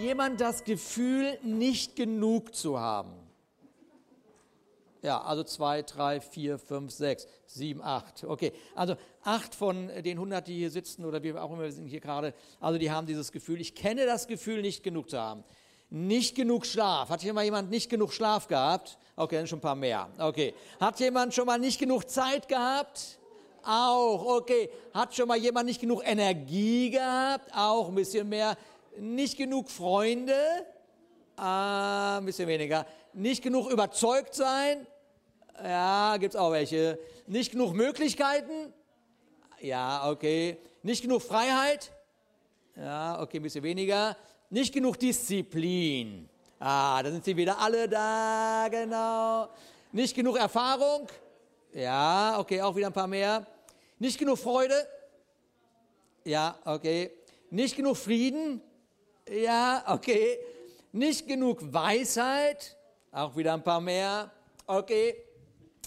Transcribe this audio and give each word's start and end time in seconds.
jemand 0.00 0.40
das 0.40 0.64
Gefühl, 0.64 1.38
nicht 1.42 1.96
genug 1.96 2.54
zu 2.54 2.80
haben? 2.80 3.12
Ja, 5.02 5.22
also 5.22 5.44
zwei, 5.44 5.82
drei, 5.82 6.20
vier, 6.20 6.58
fünf, 6.58 6.92
sechs, 6.92 7.26
sieben, 7.46 7.80
acht. 7.82 8.24
Okay, 8.24 8.52
also 8.74 8.96
acht 9.22 9.54
von 9.54 9.88
den 9.88 10.18
100, 10.18 10.46
die 10.46 10.58
hier 10.58 10.70
sitzen 10.70 11.04
oder 11.06 11.22
wie 11.22 11.32
auch 11.32 11.50
immer 11.50 11.62
wir 11.62 11.72
sind 11.72 11.86
hier 11.86 12.00
gerade, 12.00 12.34
also 12.60 12.78
die 12.78 12.90
haben 12.90 13.06
dieses 13.06 13.32
Gefühl. 13.32 13.60
Ich 13.60 13.74
kenne 13.74 14.04
das 14.04 14.26
Gefühl, 14.26 14.60
nicht 14.60 14.82
genug 14.82 15.08
zu 15.08 15.18
haben. 15.18 15.42
Nicht 15.88 16.36
genug 16.36 16.66
Schlaf. 16.66 17.08
Hat 17.08 17.22
hier 17.22 17.32
mal 17.32 17.44
jemand 17.44 17.70
nicht 17.70 17.88
genug 17.90 18.12
Schlaf 18.12 18.46
gehabt? 18.46 18.98
Okay, 19.16 19.36
dann 19.36 19.46
schon 19.46 19.58
ein 19.58 19.62
paar 19.62 19.74
mehr. 19.74 20.08
Okay. 20.18 20.54
Hat 20.78 21.00
jemand 21.00 21.34
schon 21.34 21.46
mal 21.46 21.58
nicht 21.58 21.80
genug 21.80 22.08
Zeit 22.08 22.46
gehabt? 22.46 23.18
Auch. 23.64 24.38
Okay. 24.38 24.70
Hat 24.94 25.14
schon 25.14 25.26
mal 25.26 25.36
jemand 25.36 25.66
nicht 25.66 25.80
genug 25.80 26.02
Energie 26.04 26.90
gehabt? 26.90 27.50
Auch 27.54 27.88
ein 27.88 27.94
bisschen 27.96 28.28
mehr. 28.28 28.56
Nicht 29.00 29.38
genug 29.38 29.70
Freunde? 29.70 30.36
Ah, 31.34 32.18
ein 32.18 32.26
bisschen 32.26 32.46
weniger. 32.46 32.84
Nicht 33.14 33.42
genug 33.42 33.70
überzeugt 33.70 34.34
sein? 34.34 34.86
Ja, 35.64 36.18
gibt's 36.18 36.36
auch 36.36 36.52
welche. 36.52 36.98
Nicht 37.26 37.52
genug 37.52 37.72
Möglichkeiten? 37.72 38.74
Ja, 39.58 40.06
okay. 40.10 40.58
Nicht 40.82 41.00
genug 41.00 41.22
Freiheit? 41.22 41.90
Ja, 42.76 43.22
okay, 43.22 43.38
ein 43.38 43.42
bisschen 43.42 43.64
weniger. 43.64 44.18
Nicht 44.50 44.74
genug 44.74 44.98
Disziplin. 44.98 46.28
Ah, 46.58 47.02
da 47.02 47.10
sind 47.10 47.24
sie 47.24 47.34
wieder 47.34 47.58
alle 47.58 47.88
da, 47.88 48.68
genau. 48.70 49.48
Nicht 49.92 50.14
genug 50.14 50.36
Erfahrung? 50.36 51.08
Ja, 51.72 52.38
okay, 52.38 52.60
auch 52.60 52.76
wieder 52.76 52.88
ein 52.88 52.92
paar 52.92 53.06
mehr. 53.06 53.46
Nicht 53.98 54.18
genug 54.18 54.36
Freude? 54.36 54.86
Ja, 56.22 56.58
okay. 56.66 57.10
Nicht 57.48 57.76
genug 57.76 57.96
Frieden? 57.96 58.60
Ja, 59.30 59.84
okay. 59.86 60.38
Nicht 60.90 61.28
genug 61.28 61.72
Weisheit? 61.72 62.76
Auch 63.12 63.36
wieder 63.36 63.54
ein 63.54 63.62
paar 63.62 63.80
mehr. 63.80 64.28
Okay. 64.66 65.14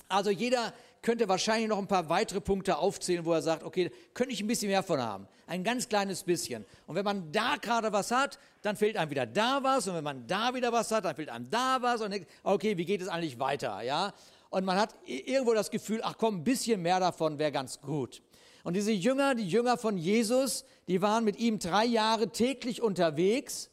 Also 0.08 0.30
jeder 0.30 0.74
könnte 1.02 1.28
wahrscheinlich 1.28 1.68
noch 1.68 1.78
ein 1.78 1.88
paar 1.88 2.08
weitere 2.08 2.40
Punkte 2.40 2.78
aufzählen, 2.78 3.26
wo 3.26 3.34
er 3.34 3.42
sagt, 3.42 3.64
okay, 3.64 3.92
könnte 4.14 4.32
ich 4.32 4.40
ein 4.40 4.48
bisschen 4.48 4.70
mehr 4.70 4.82
von 4.82 5.02
haben. 5.02 5.28
Ein 5.46 5.62
ganz 5.66 5.90
kleines 5.90 6.24
bisschen. 6.24 6.66
Und 6.88 6.96
wenn 6.96 7.04
man 7.04 7.34
da 7.34 7.58
gerade 7.58 7.92
was 7.92 8.12
hat, 8.12 8.40
dann 8.62 8.78
fehlt 8.78 8.96
einem 8.96 9.12
wieder 9.12 9.26
da 9.26 9.62
was. 9.62 9.90
Und 9.90 9.96
wenn 9.96 10.06
man 10.06 10.26
da 10.26 10.54
wieder 10.54 10.72
was 10.72 10.90
hat, 10.92 11.04
dann 11.04 11.16
fehlt 11.16 11.28
einem 11.28 11.50
da 11.50 11.82
was. 11.82 12.00
Und 12.00 12.26
okay, 12.44 12.78
wie 12.78 12.86
geht 12.86 13.02
es 13.02 13.10
eigentlich 13.10 13.40
weiter? 13.40 13.82
Ja? 13.82 14.14
Und 14.52 14.64
man 14.64 14.78
hat 14.78 14.96
irgendwo 15.06 15.54
das 15.54 15.70
Gefühl, 15.70 16.00
ach 16.02 16.16
komm, 16.18 16.38
ein 16.38 16.44
bisschen 16.46 16.82
mehr 16.82 17.02
davon 17.02 17.38
wäre 17.38 17.52
ganz 17.52 17.82
gut. 17.82 18.22
Und 18.64 18.76
diese 18.76 18.92
Jünger, 18.92 19.36
die 19.36 19.48
Jünger 19.48 19.78
von 19.78 19.98
Jesus, 19.98 20.66
die 20.88 21.02
waren 21.02 21.26
mit 21.26 21.38
ihm 21.38 21.60
drei 21.60 21.86
Jahre 21.86 22.30
täglich 22.30 22.82
unterwegs 22.82 23.70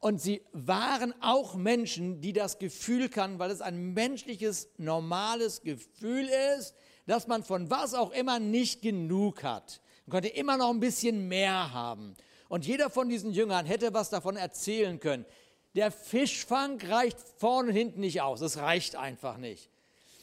und 0.00 0.20
sie 0.20 0.42
waren 0.52 1.14
auch 1.22 1.54
Menschen, 1.54 2.20
die 2.20 2.32
das 2.32 2.58
Gefühl 2.58 3.08
kannten, 3.08 3.38
weil 3.38 3.50
es 3.50 3.60
ein 3.60 3.92
menschliches, 3.92 4.68
normales 4.78 5.62
Gefühl 5.62 6.28
ist, 6.56 6.74
dass 7.06 7.26
man 7.26 7.44
von 7.44 7.70
was 7.70 7.94
auch 7.94 8.12
immer 8.12 8.38
nicht 8.38 8.82
genug 8.82 9.42
hat. 9.42 9.80
Man 10.06 10.12
konnte 10.12 10.28
immer 10.28 10.56
noch 10.56 10.70
ein 10.70 10.80
bisschen 10.80 11.28
mehr 11.28 11.72
haben. 11.72 12.14
Und 12.48 12.66
jeder 12.66 12.90
von 12.90 13.08
diesen 13.08 13.32
Jüngern 13.32 13.66
hätte 13.66 13.92
was 13.92 14.10
davon 14.10 14.36
erzählen 14.36 15.00
können. 15.00 15.26
Der 15.74 15.90
Fischfang 15.90 16.80
reicht 16.80 17.18
vorne 17.38 17.68
und 17.70 17.76
hinten 17.76 18.00
nicht 18.00 18.22
aus. 18.22 18.40
Es 18.40 18.56
reicht 18.58 18.96
einfach 18.96 19.36
nicht. 19.36 19.68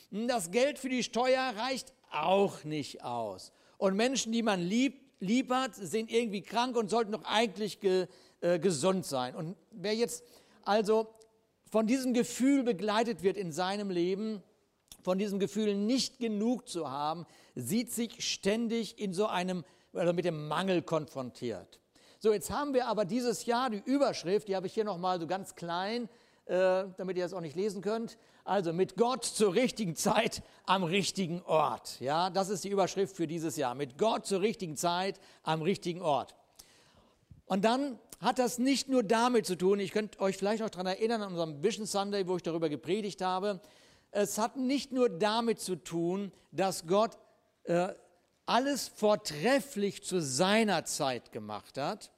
Das 0.10 0.52
Geld 0.52 0.80
für 0.80 0.90
die 0.90 1.04
Steuer 1.04 1.54
reicht 1.58 1.94
auch 2.12 2.64
nicht 2.64 3.04
aus. 3.04 3.52
Und 3.84 3.98
Menschen, 3.98 4.32
die 4.32 4.44
man 4.44 4.62
lieb, 4.62 5.02
lieb 5.20 5.52
hat, 5.52 5.76
sind 5.76 6.10
irgendwie 6.10 6.42
krank 6.42 6.78
und 6.78 6.90
sollten 6.90 7.12
doch 7.12 7.26
eigentlich 7.26 7.82
ge, 7.82 8.08
äh, 8.40 8.58
gesund 8.58 9.06
sein. 9.06 9.36
Und 9.36 9.58
wer 9.72 9.94
jetzt 9.94 10.24
also 10.64 11.14
von 11.70 11.86
diesem 11.86 12.14
Gefühl 12.14 12.64
begleitet 12.64 13.24
wird 13.24 13.36
in 13.36 13.52
seinem 13.52 13.90
Leben, 13.90 14.42
von 15.02 15.18
diesem 15.18 15.38
Gefühl 15.38 15.76
nicht 15.76 16.20
genug 16.20 16.70
zu 16.70 16.90
haben, 16.90 17.26
sieht 17.56 17.92
sich 17.92 18.26
ständig 18.26 19.00
in 19.00 19.12
so 19.12 19.28
einem, 19.28 19.66
oder 19.92 20.14
mit 20.14 20.24
dem 20.24 20.48
Mangel 20.48 20.82
konfrontiert. 20.82 21.82
So, 22.20 22.32
jetzt 22.32 22.52
haben 22.52 22.74
wir 22.74 22.88
aber 22.88 23.04
dieses 23.04 23.46
Jahr 23.46 23.70
die 23.70 23.84
Überschrift, 23.84 24.48
die 24.48 24.56
habe 24.56 24.68
ich 24.68 24.74
hier 24.74 24.86
nochmal 24.86 25.20
so 25.20 25.28
ganz 25.28 25.56
klein, 25.56 26.08
äh, 26.46 26.86
damit 26.98 27.18
ihr 27.18 27.24
das 27.24 27.34
auch 27.34 27.42
nicht 27.42 27.56
lesen 27.56 27.82
könnt. 27.82 28.18
Also 28.44 28.74
mit 28.74 28.98
Gott 28.98 29.24
zur 29.24 29.54
richtigen 29.54 29.96
Zeit 29.96 30.42
am 30.66 30.84
richtigen 30.84 31.42
Ort. 31.44 32.00
Ja, 32.00 32.30
das 32.30 32.50
ist 32.50 32.64
die 32.64 32.70
Überschrift 32.70 33.16
für 33.16 33.28
dieses 33.28 33.56
Jahr. 33.56 33.76
Mit 33.76 33.98
Gott 33.98 34.26
zur 34.26 34.42
richtigen 34.42 34.76
Zeit 34.76 35.20
am 35.44 35.62
richtigen 35.62 36.02
Ort. 36.02 36.36
Und 37.46 37.64
dann 37.64 38.00
hat 38.20 38.40
das 38.40 38.58
nicht 38.58 38.90
nur 38.90 39.04
damit 39.04 39.46
zu 39.46 39.58
tun, 39.58 39.80
ich 39.80 39.92
könnte 39.92 40.20
euch 40.20 40.38
vielleicht 40.38 40.62
noch 40.62 40.70
daran 40.70 40.88
erinnern 40.88 41.22
an 41.22 41.32
unserem 41.32 41.64
Vision 41.64 41.86
Sunday, 41.86 42.28
wo 42.28 42.38
ich 42.38 42.44
darüber 42.44 42.70
gepredigt 42.70 43.22
habe, 43.22 43.62
es 44.12 44.38
hat 44.38 44.58
nicht 44.58 44.92
nur 44.92 45.10
damit 45.10 45.60
zu 45.60 45.76
tun, 45.76 46.32
dass 46.52 46.86
Gott 46.88 47.18
äh, 47.64 47.90
alles 48.46 48.88
vortrefflich 48.88 50.04
zu 50.04 50.22
seiner 50.22 50.86
Zeit 50.86 51.32
gemacht 51.32 51.78
hat. 51.78 52.12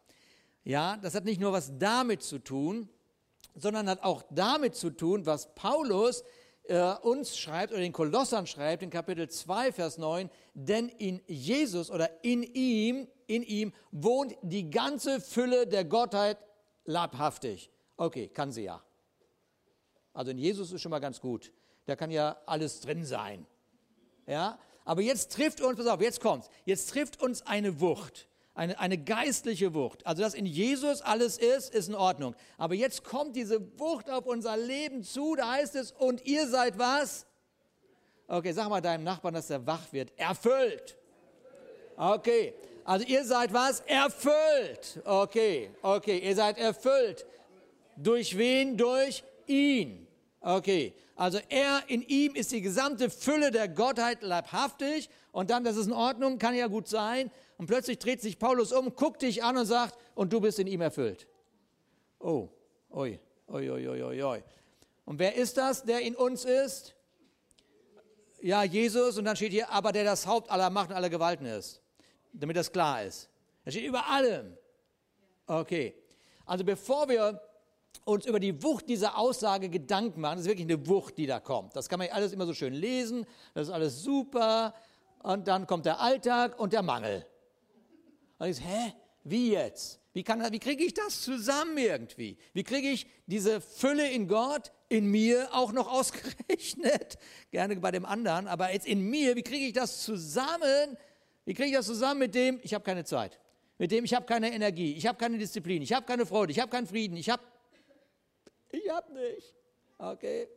Ja, 0.64 0.98
das 0.98 1.16
hat 1.16 1.26
nicht 1.26 1.40
nur 1.40 1.54
was 1.54 1.78
damit 1.78 2.24
zu 2.24 2.40
tun, 2.40 2.90
sondern 3.56 3.90
hat 3.90 4.04
auch 4.04 4.24
damit 4.30 4.76
zu 4.76 4.90
tun, 4.92 5.26
was 5.26 5.54
Paulus 5.56 6.24
äh, 6.64 6.94
uns 7.02 7.38
schreibt 7.38 7.72
oder 7.72 7.82
den 7.82 7.94
Kolossern 7.94 8.48
schreibt 8.48 8.84
in 8.84 8.90
Kapitel 8.90 9.30
2, 9.30 9.72
Vers 9.72 9.98
9, 9.98 10.30
denn 10.54 10.90
in 10.90 11.22
Jesus 11.28 11.90
oder 11.90 12.24
in 12.24 12.44
ihm 12.44 13.08
in 13.28 13.44
ihm 13.44 13.74
wohnt 13.92 14.36
die 14.42 14.70
ganze 14.70 15.20
Fülle 15.22 15.68
der 15.68 15.86
Gottheit 15.86 16.38
leibhaftig. 16.86 17.72
Okay, 17.98 18.28
kann 18.28 18.52
sie 18.52 18.64
ja. 18.64 18.84
Also 20.14 20.32
in 20.32 20.38
Jesus 20.38 20.72
ist 20.72 20.82
schon 20.82 20.92
mal 20.92 21.00
ganz 21.00 21.20
gut. 21.20 21.52
Da 21.86 21.96
kann 21.96 22.12
ja 22.12 22.38
alles 22.46 22.82
drin 22.82 23.06
sein. 23.06 23.46
Ja, 24.28 24.60
aber 24.86 25.02
jetzt 25.02 25.34
trifft 25.34 25.62
uns, 25.62 25.78
pass 25.78 25.88
auf, 25.88 26.02
jetzt 26.02 26.22
kommt's. 26.22 26.50
Jetzt 26.66 26.90
trifft 26.90 27.22
uns 27.22 27.42
eine 27.44 27.80
Wucht. 27.80 28.28
Eine, 28.56 28.80
eine 28.80 28.98
geistliche 28.98 29.74
Wucht. 29.74 30.06
Also, 30.08 30.24
dass 30.24 30.34
in 30.34 30.46
Jesus 30.46 31.02
alles 31.02 31.38
ist, 31.38 31.76
ist 31.76 31.90
in 31.90 31.96
Ordnung. 31.96 32.36
Aber 32.58 32.74
jetzt 32.74 33.04
kommt 33.04 33.36
diese 33.36 33.62
Wucht 33.78 34.10
auf 34.10 34.26
unser 34.26 34.56
Leben 34.56 35.04
zu. 35.04 35.36
Da 35.36 35.52
heißt 35.52 35.76
es, 35.76 35.92
und 35.92 36.26
ihr 36.26 36.48
seid 36.48 36.80
was? 36.80 37.26
Okay, 38.28 38.54
sag 38.54 38.70
mal 38.70 38.82
deinem 38.82 39.04
Nachbarn, 39.04 39.34
dass 39.34 39.50
er 39.50 39.66
wach 39.68 39.92
wird. 39.92 40.18
Erfüllt. 40.18 40.98
Okay. 41.98 42.54
Also 42.86 43.06
ihr 43.06 43.26
seid 43.26 43.52
was? 43.52 43.82
Erfüllt. 43.82 45.02
Okay, 45.04 45.72
okay, 45.82 46.20
ihr 46.20 46.36
seid 46.36 46.58
erfüllt. 46.58 47.26
Durch 47.98 48.38
wen? 48.38 48.78
Durch 48.78 49.24
ihn. 49.48 50.08
Okay, 50.46 50.94
also 51.16 51.40
er, 51.50 51.84
in 51.88 52.04
ihm 52.04 52.36
ist 52.36 52.52
die 52.52 52.62
gesamte 52.62 53.10
Fülle 53.10 53.50
der 53.50 53.68
Gottheit 53.68 54.22
leibhaftig 54.22 55.10
und 55.32 55.50
dann, 55.50 55.64
das 55.64 55.76
ist 55.76 55.88
in 55.88 55.94
Ordnung, 55.94 56.38
kann 56.38 56.54
ja 56.54 56.68
gut 56.68 56.88
sein. 56.88 57.32
Und 57.58 57.66
plötzlich 57.66 57.98
dreht 57.98 58.22
sich 58.22 58.38
Paulus 58.38 58.72
um, 58.72 58.94
guckt 58.94 59.24
dich 59.24 59.44
an 59.44 59.58
und 59.58 59.66
sagt, 59.66 59.98
und 60.14 60.32
du 60.32 60.40
bist 60.40 60.60
in 60.60 60.68
ihm 60.68 60.82
erfüllt. 60.82 61.28
Oh, 62.20 62.50
oi, 62.92 63.20
oi, 63.48 63.72
oi, 63.72 63.88
oi, 63.88 64.04
oi, 64.04 64.24
oi. 64.24 64.44
Und 65.06 65.18
wer 65.18 65.36
ist 65.36 65.58
das, 65.58 65.84
der 65.84 66.02
in 66.02 66.16
uns 66.16 66.46
ist? 66.46 66.94
Ja, 68.40 68.64
Jesus, 68.64 69.18
und 69.18 69.26
dann 69.26 69.36
steht 69.36 69.52
hier, 69.52 69.72
aber 69.72 69.92
der 69.92 70.04
das 70.04 70.28
Haupt 70.28 70.52
aller 70.52 70.70
Macht 70.70 70.92
und 70.92 70.96
aller 70.96 71.10
Gewalten 71.10 71.46
ist 71.46 71.82
damit 72.40 72.58
das 72.58 72.72
klar 72.72 73.04
ist. 73.04 73.30
Das 73.64 73.74
steht 73.74 73.86
über 73.86 74.06
allem. 74.08 74.58
Okay. 75.48 75.96
Also 76.46 76.64
bevor 76.64 77.10
wir 77.10 77.42
uns 78.06 78.26
über 78.26 78.40
die 78.40 78.64
Wucht 78.64 78.88
dieser 78.88 79.18
Aussage 79.18 79.70
Gedanken 79.70 80.22
machen, 80.22 80.38
das 80.38 80.46
ist 80.46 80.52
wirklich 80.52 80.68
eine 80.68 80.88
Wucht, 80.88 81.18
die 81.18 81.26
da 81.26 81.40
kommt. 81.40 81.76
Das 81.76 81.90
kann 81.90 82.00
man 82.00 82.08
alles 82.10 82.32
immer 82.32 82.46
so 82.46 82.54
schön 82.54 82.74
lesen, 82.74 83.26
das 83.54 83.68
ist 83.68 83.74
alles 83.74 84.02
super. 84.02 84.74
Und 85.24 85.48
dann 85.48 85.68
kommt 85.68 85.86
der 85.86 86.00
Alltag 86.00 86.60
und 86.60 86.72
der 86.72 86.84
Mangel. 86.84 87.26
Und 88.38 88.48
ich 88.48 88.58
sage, 88.58 88.70
hä, 88.70 88.94
wie 89.24 89.52
jetzt? 89.52 90.00
Wie, 90.14 90.24
wie 90.24 90.60
kriege 90.60 90.84
ich 90.84 90.94
das 90.94 91.24
zusammen 91.24 91.78
irgendwie? 91.78 92.38
Wie 92.54 92.64
kriege 92.64 92.90
ich 92.90 93.06
diese 93.26 93.60
Fülle 93.60 94.10
in 94.10 94.30
Gott, 94.30 94.72
in 94.88 95.08
mir 95.08 95.50
auch 95.52 95.74
noch 95.74 95.88
ausgerechnet? 95.92 97.18
Gerne 97.52 97.76
bei 97.76 97.92
dem 97.92 98.06
anderen, 98.06 98.48
aber 98.48 98.72
jetzt 98.72 98.88
in 98.88 99.02
mir, 99.02 99.36
wie 99.36 99.42
kriege 99.42 99.66
ich 99.66 99.74
das 99.74 100.04
zusammen, 100.04 100.96
wie 101.44 101.54
kriege 101.54 101.70
ich 101.70 101.76
das 101.76 101.88
zusammen 101.88 102.20
mit 102.20 102.36
dem, 102.36 102.60
ich 102.62 102.74
habe 102.74 102.84
keine 102.84 103.04
Zeit, 103.04 103.40
mit 103.78 103.92
dem, 103.92 104.06
ich 104.06 104.14
habe 104.14 104.26
keine 104.26 104.54
Energie, 104.54 104.94
ich 104.94 105.06
habe 105.06 105.18
keine 105.18 105.38
Disziplin, 105.38 105.82
ich 105.82 105.92
habe 105.92 106.06
keine 106.06 106.26
Freude, 106.26 106.54
ich 106.54 106.60
habe 106.60 106.72
keinen 106.72 106.88
Frieden, 106.88 107.18
ich 107.18 107.30
habe, 107.30 107.44
ich 108.76 108.90
habe 108.90 109.14
nicht. 109.14 109.54
Okay. 109.98 110.48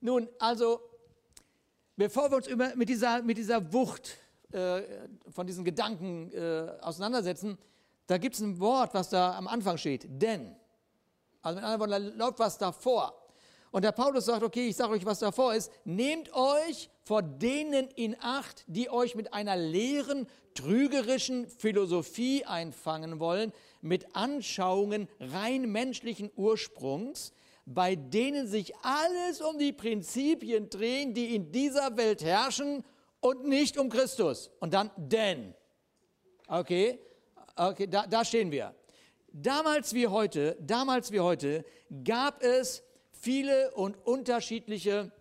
Nun, 0.00 0.28
also, 0.38 0.80
bevor 1.96 2.30
wir 2.30 2.36
uns 2.36 2.46
über, 2.46 2.74
mit, 2.76 2.88
dieser, 2.88 3.22
mit 3.22 3.38
dieser 3.38 3.72
Wucht 3.72 4.16
äh, 4.52 4.82
von 5.30 5.46
diesen 5.46 5.64
Gedanken 5.64 6.32
äh, 6.32 6.78
auseinandersetzen, 6.80 7.58
da 8.06 8.16
gibt 8.16 8.36
es 8.36 8.40
ein 8.40 8.58
Wort, 8.60 8.94
was 8.94 9.10
da 9.10 9.36
am 9.36 9.48
Anfang 9.48 9.76
steht, 9.76 10.06
denn. 10.08 10.56
Also 11.42 11.56
mit 11.56 11.64
anderen 11.64 11.90
Worten, 11.90 12.18
da 12.18 12.24
läuft 12.24 12.38
was 12.38 12.58
davor. 12.58 13.14
Und 13.70 13.84
der 13.84 13.92
Paulus 13.92 14.24
sagt, 14.24 14.42
okay, 14.42 14.68
ich 14.68 14.76
sage 14.76 14.92
euch, 14.92 15.04
was 15.04 15.18
davor 15.18 15.54
ist. 15.54 15.70
Nehmt 15.84 16.32
euch 16.32 16.88
vor 17.04 17.22
denen 17.22 17.88
in 17.88 18.16
Acht, 18.20 18.64
die 18.66 18.88
euch 18.88 19.14
mit 19.14 19.34
einer 19.34 19.56
leeren, 19.56 20.26
trügerischen 20.54 21.46
Philosophie 21.48 22.44
einfangen 22.44 23.20
wollen, 23.20 23.52
mit 23.80 24.16
Anschauungen 24.16 25.08
rein 25.20 25.70
menschlichen 25.70 26.30
Ursprungs, 26.36 27.32
bei 27.64 27.96
denen 27.96 28.46
sich 28.46 28.74
alles 28.82 29.40
um 29.40 29.58
die 29.58 29.72
Prinzipien 29.72 30.70
drehen, 30.70 31.14
die 31.14 31.34
in 31.34 31.52
dieser 31.52 31.96
Welt 31.96 32.22
herrschen 32.24 32.84
und 33.20 33.46
nicht 33.46 33.78
um 33.78 33.90
Christus. 33.90 34.50
Und 34.60 34.74
dann 34.74 34.90
denn. 34.96 35.54
Okay, 36.46 36.98
okay 37.56 37.86
da, 37.86 38.06
da 38.06 38.24
stehen 38.24 38.50
wir. 38.50 38.74
Damals 39.30 39.92
wie 39.92 40.06
heute, 40.06 40.56
damals 40.60 41.12
wie 41.12 41.20
heute 41.20 41.64
gab 42.04 42.42
es 42.42 42.82
viele 43.12 43.70
und 43.72 43.96
unterschiedliche 44.06 45.12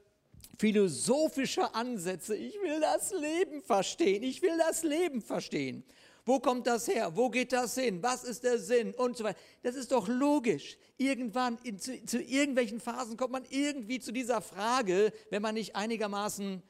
philosophische 0.58 1.76
Ansätze. 1.76 2.36
Ich 2.36 2.56
will 2.62 2.80
das 2.80 3.12
Leben 3.12 3.62
verstehen. 3.62 4.24
Ich 4.24 4.42
will 4.42 4.58
das 4.58 4.84
Leben 4.84 5.22
verstehen. 5.22 5.84
Wo 6.28 6.42
kommt 6.42 6.68
das 6.68 6.90
her? 6.90 7.16
Wo 7.16 7.30
geht 7.30 7.54
das 7.54 7.76
hin? 7.76 8.04
Was 8.04 8.26
ist 8.26 8.44
der 8.44 8.60
Sinn? 8.60 8.94
Und 8.94 9.16
so 9.16 9.24
weiter. 9.24 9.40
Das 9.64 9.76
ist 9.76 9.94
doch 9.94 10.10
logisch. 10.10 10.78
Irgendwann, 10.98 11.58
in, 11.64 11.80
zu, 11.80 12.04
zu 12.04 12.22
irgendwelchen 12.22 12.82
Phasen 12.82 13.16
kommt 13.16 13.32
man 13.32 13.46
irgendwie 13.50 14.02
zu 14.02 14.12
dieser 14.12 14.42
Frage, 14.42 15.14
wenn 15.30 15.42
man 15.42 15.56
nicht 15.56 15.78
einigermaßen, 15.78 16.62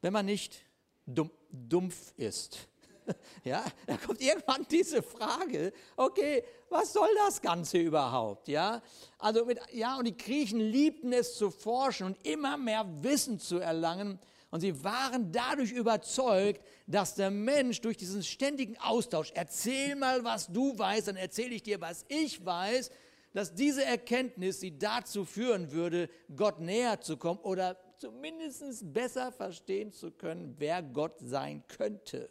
wenn 0.00 0.12
man 0.14 0.24
nicht 0.24 0.62
dumm, 1.04 1.30
dumpf 1.50 2.14
ist. 2.16 2.68
Ja, 3.42 3.64
da 3.88 3.96
kommt 3.96 4.20
irgendwann 4.20 4.64
diese 4.70 5.02
Frage, 5.02 5.72
okay, 5.96 6.44
was 6.68 6.92
soll 6.92 7.08
das 7.26 7.42
Ganze 7.42 7.78
überhaupt? 7.78 8.46
Ja, 8.46 8.80
also 9.18 9.44
mit, 9.44 9.58
ja, 9.72 9.96
und 9.96 10.04
die 10.04 10.16
Griechen 10.16 10.60
liebten 10.60 11.12
es 11.12 11.36
zu 11.36 11.50
forschen 11.50 12.06
und 12.06 12.24
immer 12.24 12.56
mehr 12.56 12.86
Wissen 13.02 13.40
zu 13.40 13.58
erlangen. 13.58 14.20
Und 14.52 14.60
sie 14.60 14.84
waren 14.84 15.32
dadurch 15.32 15.72
überzeugt, 15.72 16.60
dass 16.86 17.14
der 17.14 17.30
Mensch 17.30 17.80
durch 17.80 17.96
diesen 17.96 18.22
ständigen 18.22 18.76
Austausch, 18.76 19.32
erzähl 19.34 19.96
mal, 19.96 20.24
was 20.24 20.46
du 20.52 20.78
weißt, 20.78 21.08
dann 21.08 21.16
erzähle 21.16 21.54
ich 21.54 21.62
dir, 21.62 21.80
was 21.80 22.04
ich 22.08 22.44
weiß, 22.44 22.90
dass 23.32 23.54
diese 23.54 23.82
Erkenntnis 23.82 24.60
sie 24.60 24.78
dazu 24.78 25.24
führen 25.24 25.72
würde, 25.72 26.10
Gott 26.36 26.60
näher 26.60 27.00
zu 27.00 27.16
kommen 27.16 27.40
oder 27.40 27.78
zumindest 27.96 28.92
besser 28.92 29.32
verstehen 29.32 29.90
zu 29.90 30.10
können, 30.10 30.54
wer 30.58 30.82
Gott 30.82 31.18
sein 31.18 31.64
könnte. 31.66 32.28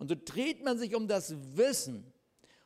Und 0.00 0.08
so 0.08 0.16
dreht 0.24 0.64
man 0.64 0.76
sich 0.76 0.96
um 0.96 1.06
das 1.06 1.36
Wissen. 1.56 2.12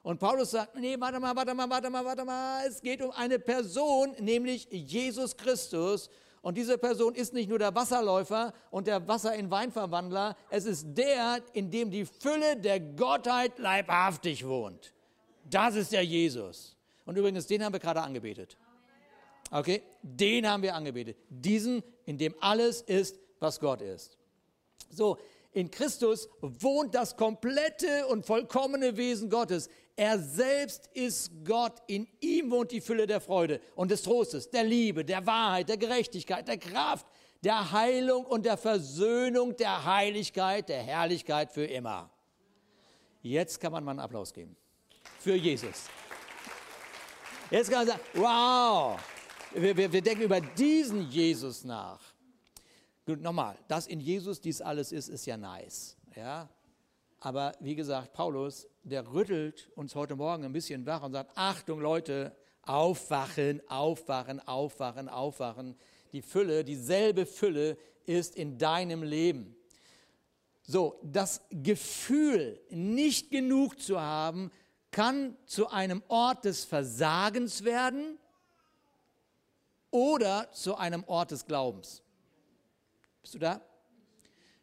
Und 0.02 0.18
Paulus 0.18 0.52
sagt, 0.52 0.76
nee, 0.76 0.96
warte 0.98 1.20
mal, 1.20 1.36
warte 1.36 1.52
mal, 1.52 1.68
warte 1.68 1.90
mal, 1.90 2.06
warte 2.06 2.24
mal, 2.24 2.66
es 2.66 2.80
geht 2.80 3.02
um 3.02 3.10
eine 3.10 3.38
Person, 3.38 4.12
nämlich 4.18 4.66
Jesus 4.70 5.36
Christus. 5.36 6.08
Und 6.42 6.56
diese 6.56 6.78
Person 6.78 7.14
ist 7.14 7.34
nicht 7.34 7.48
nur 7.48 7.58
der 7.58 7.74
Wasserläufer 7.74 8.54
und 8.70 8.86
der 8.86 9.06
Wasser 9.06 9.34
in 9.34 9.50
Weinverwandler, 9.50 10.36
es 10.48 10.64
ist 10.64 10.86
der, 10.96 11.42
in 11.52 11.70
dem 11.70 11.90
die 11.90 12.06
Fülle 12.06 12.56
der 12.56 12.80
Gottheit 12.80 13.58
leibhaftig 13.58 14.46
wohnt. 14.46 14.94
Das 15.44 15.74
ist 15.74 15.92
der 15.92 16.04
Jesus. 16.04 16.76
Und 17.04 17.16
übrigens, 17.16 17.46
den 17.46 17.62
haben 17.62 17.74
wir 17.74 17.80
gerade 17.80 18.00
angebetet. 18.00 18.56
Okay, 19.50 19.82
den 20.02 20.48
haben 20.48 20.62
wir 20.62 20.74
angebetet. 20.74 21.16
Diesen, 21.28 21.82
in 22.06 22.16
dem 22.16 22.34
alles 22.40 22.80
ist, 22.82 23.18
was 23.40 23.58
Gott 23.58 23.82
ist. 23.82 24.16
So, 24.90 25.18
in 25.52 25.70
Christus 25.70 26.28
wohnt 26.40 26.94
das 26.94 27.16
komplette 27.16 28.06
und 28.06 28.24
vollkommene 28.24 28.96
Wesen 28.96 29.28
Gottes. 29.28 29.68
Er 29.96 30.18
selbst 30.18 30.88
ist 30.94 31.32
Gott. 31.44 31.74
In 31.88 32.06
ihm 32.20 32.50
wohnt 32.50 32.70
die 32.70 32.80
Fülle 32.80 33.06
der 33.06 33.20
Freude 33.20 33.60
und 33.74 33.90
des 33.90 34.02
Trostes, 34.02 34.48
der 34.50 34.64
Liebe, 34.64 35.04
der 35.04 35.26
Wahrheit, 35.26 35.68
der 35.68 35.76
Gerechtigkeit, 35.76 36.46
der 36.46 36.58
Kraft, 36.58 37.06
der 37.42 37.72
Heilung 37.72 38.24
und 38.24 38.46
der 38.46 38.56
Versöhnung, 38.56 39.56
der 39.56 39.84
Heiligkeit, 39.84 40.68
der 40.68 40.82
Herrlichkeit 40.82 41.52
für 41.52 41.64
immer. 41.64 42.10
Jetzt 43.22 43.60
kann 43.60 43.72
man 43.72 43.82
mal 43.84 43.90
einen 43.92 44.00
Applaus 44.00 44.32
geben. 44.32 44.56
Für 45.18 45.34
Jesus. 45.34 45.88
Jetzt 47.50 47.70
kann 47.70 47.80
man 47.80 47.88
sagen, 47.88 48.00
wow, 48.14 49.00
wir, 49.52 49.76
wir, 49.76 49.92
wir 49.92 50.00
denken 50.02 50.22
über 50.22 50.40
diesen 50.40 51.10
Jesus 51.10 51.64
nach. 51.64 52.00
Gut, 53.06 53.20
nochmal, 53.20 53.56
dass 53.68 53.86
in 53.86 54.00
Jesus 54.00 54.40
dies 54.40 54.60
alles 54.60 54.92
ist, 54.92 55.08
ist 55.08 55.26
ja 55.26 55.36
nice. 55.36 55.96
Ja? 56.16 56.48
Aber 57.18 57.52
wie 57.60 57.74
gesagt, 57.74 58.12
Paulus, 58.12 58.66
der 58.82 59.12
rüttelt 59.12 59.70
uns 59.74 59.94
heute 59.94 60.16
Morgen 60.16 60.44
ein 60.44 60.52
bisschen 60.52 60.86
wach 60.86 61.02
und 61.02 61.12
sagt, 61.12 61.32
Achtung 61.34 61.80
Leute, 61.80 62.34
aufwachen, 62.62 63.62
aufwachen, 63.68 64.40
aufwachen, 64.46 65.08
aufwachen. 65.08 65.76
Die 66.12 66.22
Fülle, 66.22 66.64
dieselbe 66.64 67.26
Fülle 67.26 67.76
ist 68.06 68.36
in 68.36 68.58
deinem 68.58 69.02
Leben. 69.02 69.56
So, 70.62 71.00
das 71.02 71.42
Gefühl, 71.50 72.60
nicht 72.70 73.30
genug 73.30 73.80
zu 73.80 74.00
haben, 74.00 74.50
kann 74.90 75.36
zu 75.46 75.68
einem 75.68 76.02
Ort 76.08 76.44
des 76.44 76.64
Versagens 76.64 77.64
werden 77.64 78.18
oder 79.90 80.50
zu 80.52 80.76
einem 80.76 81.04
Ort 81.04 81.32
des 81.32 81.44
Glaubens. 81.44 82.02
Bist 83.22 83.34
du 83.34 83.38
da? 83.38 83.60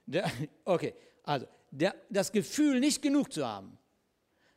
Der, 0.06 0.32
okay, 0.66 0.94
also 1.24 1.48
der, 1.72 1.96
das 2.10 2.32
Gefühl, 2.32 2.80
nicht 2.80 3.02
genug 3.02 3.32
zu 3.32 3.46
haben, 3.46 3.78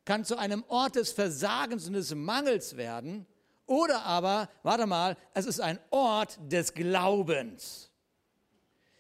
kann 0.04 0.24
zu 0.24 0.36
einem 0.36 0.64
Ort 0.68 0.96
des 0.96 1.12
Versagens 1.12 1.86
und 1.86 1.94
des 1.94 2.14
Mangels 2.14 2.76
werden. 2.76 3.26
Oder 3.66 4.04
aber, 4.04 4.48
warte 4.62 4.86
mal, 4.86 5.16
es 5.34 5.46
ist 5.46 5.60
ein 5.60 5.78
Ort 5.90 6.38
des 6.50 6.74
Glaubens. 6.74 7.90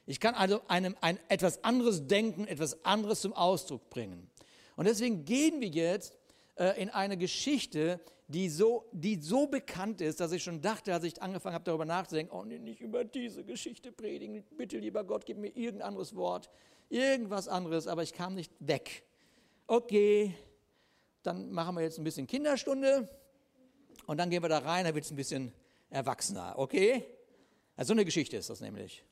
Ich 0.06 0.20
kann 0.20 0.34
also 0.34 0.60
einem, 0.68 0.96
ein, 1.00 1.18
etwas 1.28 1.64
anderes 1.64 2.06
denken, 2.06 2.46
etwas 2.46 2.84
anderes 2.84 3.20
zum 3.20 3.32
Ausdruck 3.32 3.90
bringen. 3.90 4.30
Und 4.76 4.86
deswegen 4.86 5.24
gehen 5.24 5.60
wir 5.60 5.68
jetzt 5.68 6.16
äh, 6.56 6.80
in 6.80 6.90
eine 6.90 7.16
Geschichte, 7.16 8.00
die 8.32 8.48
so, 8.48 8.88
die 8.92 9.20
so 9.20 9.48
bekannt 9.48 10.00
ist, 10.00 10.20
dass 10.20 10.30
ich 10.30 10.42
schon 10.42 10.60
dachte, 10.60 10.94
als 10.94 11.02
ich 11.02 11.20
angefangen 11.20 11.54
habe, 11.54 11.64
darüber 11.64 11.84
nachzudenken, 11.84 12.32
oh 12.32 12.44
nee, 12.44 12.58
nicht 12.58 12.80
über 12.80 13.04
diese 13.04 13.42
Geschichte 13.42 13.90
predigen, 13.90 14.44
bitte 14.56 14.78
lieber 14.78 15.02
Gott, 15.02 15.26
gib 15.26 15.38
mir 15.38 15.48
irgendein 15.48 15.88
anderes 15.88 16.14
Wort 16.14 16.48
irgendwas 16.90 17.48
anderes, 17.48 17.86
aber 17.86 18.02
ich 18.02 18.12
kam 18.12 18.34
nicht 18.34 18.52
weg. 18.58 19.04
Okay, 19.66 20.34
dann 21.22 21.50
machen 21.50 21.76
wir 21.76 21.82
jetzt 21.82 21.98
ein 21.98 22.04
bisschen 22.04 22.26
Kinderstunde 22.26 23.08
und 24.06 24.18
dann 24.18 24.28
gehen 24.30 24.42
wir 24.42 24.48
da 24.48 24.58
rein, 24.58 24.84
da 24.84 24.94
wird 24.94 25.04
es 25.04 25.10
ein 25.10 25.16
bisschen 25.16 25.52
erwachsener, 25.88 26.54
okay? 26.56 27.04
Also 27.76 27.88
so 27.88 27.92
eine 27.94 28.04
Geschichte 28.04 28.36
ist 28.36 28.50
das 28.50 28.60
nämlich. 28.60 29.04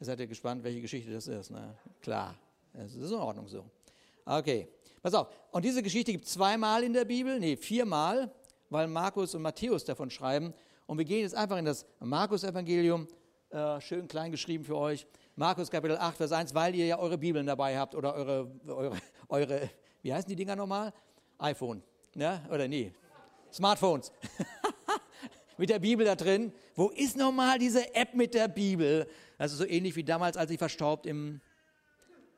Ihr 0.00 0.06
seid 0.06 0.20
ja 0.20 0.26
gespannt, 0.26 0.62
welche 0.62 0.80
Geschichte 0.80 1.10
das 1.10 1.26
ist, 1.26 1.50
ne? 1.50 1.78
Klar, 2.00 2.36
das 2.72 2.94
ist 2.94 3.10
in 3.10 3.16
Ordnung 3.16 3.48
so. 3.48 3.64
Okay, 4.28 4.66
pass 5.02 5.14
auf. 5.14 5.28
Und 5.52 5.64
diese 5.64 5.84
Geschichte 5.84 6.10
gibt 6.10 6.24
es 6.24 6.32
zweimal 6.32 6.82
in 6.82 6.92
der 6.92 7.04
Bibel, 7.04 7.38
nee, 7.38 7.56
viermal, 7.56 8.28
weil 8.70 8.88
Markus 8.88 9.36
und 9.36 9.42
Matthäus 9.42 9.84
davon 9.84 10.10
schreiben. 10.10 10.52
Und 10.86 10.98
wir 10.98 11.04
gehen 11.04 11.20
jetzt 11.20 11.36
einfach 11.36 11.56
in 11.58 11.64
das 11.64 11.86
Markus-Evangelium, 12.00 13.06
äh, 13.50 13.80
schön 13.80 14.08
klein 14.08 14.32
geschrieben 14.32 14.64
für 14.64 14.76
euch. 14.76 15.06
Markus 15.36 15.70
Kapitel 15.70 15.96
8, 15.96 16.16
Vers 16.16 16.32
1, 16.32 16.54
weil 16.56 16.74
ihr 16.74 16.86
ja 16.86 16.98
eure 16.98 17.18
Bibeln 17.18 17.46
dabei 17.46 17.78
habt 17.78 17.94
oder 17.94 18.14
eure, 18.14 18.50
eure, 18.66 18.96
eure 19.28 19.70
wie 20.02 20.12
heißen 20.12 20.28
die 20.28 20.36
Dinger 20.36 20.56
nochmal? 20.56 20.92
iPhone, 21.38 21.82
ne? 22.14 22.42
oder 22.50 22.66
nee, 22.66 22.92
Smartphones. 23.52 24.10
mit 25.56 25.70
der 25.70 25.78
Bibel 25.78 26.04
da 26.04 26.16
drin. 26.16 26.52
Wo 26.74 26.88
ist 26.88 27.16
nochmal 27.16 27.58
diese 27.58 27.94
App 27.94 28.14
mit 28.14 28.34
der 28.34 28.48
Bibel? 28.48 29.06
Das 29.38 29.52
ist 29.52 29.58
so 29.58 29.66
ähnlich 29.66 29.94
wie 29.94 30.04
damals, 30.04 30.36
als 30.36 30.50
ich 30.50 30.58
verstaubt 30.58 31.06
im, 31.06 31.40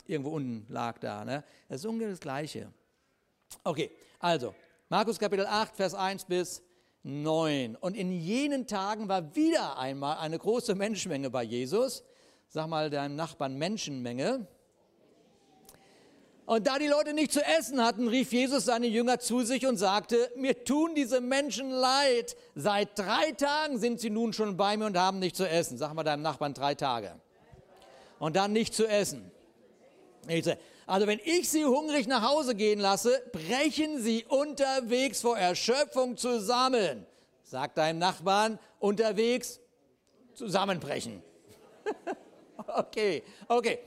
irgendwo 0.08 0.30
unten 0.30 0.66
lag 0.72 0.98
da. 0.98 1.24
Ne? 1.24 1.44
Das 1.68 1.80
ist 1.80 1.86
ungefähr 1.86 2.10
das 2.10 2.20
Gleiche. 2.20 2.72
Okay, 3.64 3.90
also, 4.18 4.54
Markus 4.88 5.18
Kapitel 5.18 5.46
8, 5.46 5.76
Vers 5.76 5.94
1 5.94 6.24
bis 6.24 6.62
9. 7.02 7.76
Und 7.76 7.96
in 7.96 8.10
jenen 8.12 8.66
Tagen 8.66 9.08
war 9.08 9.34
wieder 9.36 9.78
einmal 9.78 10.18
eine 10.18 10.38
große 10.38 10.74
Menschenmenge 10.74 11.30
bei 11.30 11.42
Jesus 11.42 12.02
sag 12.48 12.66
mal 12.66 12.90
deinem 12.90 13.16
Nachbarn 13.16 13.56
Menschenmenge. 13.56 14.46
Und 16.46 16.66
da 16.66 16.78
die 16.78 16.86
Leute 16.86 17.12
nicht 17.12 17.30
zu 17.30 17.44
essen 17.44 17.84
hatten, 17.84 18.08
rief 18.08 18.32
Jesus 18.32 18.64
seine 18.64 18.86
Jünger 18.86 19.18
zu 19.18 19.42
sich 19.42 19.66
und 19.66 19.76
sagte, 19.76 20.30
mir 20.34 20.64
tun 20.64 20.94
diese 20.94 21.20
Menschen 21.20 21.70
leid. 21.70 22.36
Seit 22.54 22.98
drei 22.98 23.32
Tagen 23.32 23.78
sind 23.78 24.00
sie 24.00 24.08
nun 24.08 24.32
schon 24.32 24.56
bei 24.56 24.78
mir 24.78 24.86
und 24.86 24.96
haben 24.96 25.18
nicht 25.18 25.36
zu 25.36 25.46
essen. 25.46 25.76
Sag 25.76 25.92
mal 25.92 26.04
deinem 26.04 26.22
Nachbarn 26.22 26.54
drei 26.54 26.74
Tage. 26.74 27.20
Und 28.18 28.34
dann 28.34 28.54
nicht 28.54 28.72
zu 28.72 28.86
essen. 28.86 29.30
Also 30.86 31.06
wenn 31.06 31.20
ich 31.24 31.48
sie 31.48 31.64
hungrig 31.64 32.06
nach 32.06 32.22
Hause 32.22 32.54
gehen 32.54 32.80
lasse, 32.80 33.22
brechen 33.32 34.02
sie 34.02 34.24
unterwegs 34.28 35.20
vor 35.20 35.38
Erschöpfung 35.38 36.16
zusammen. 36.16 37.06
Sag 37.44 37.74
deinem 37.74 37.98
Nachbarn, 37.98 38.58
unterwegs 38.78 39.60
zusammenbrechen. 40.34 41.22
Okay, 42.66 43.22
okay. 43.46 43.78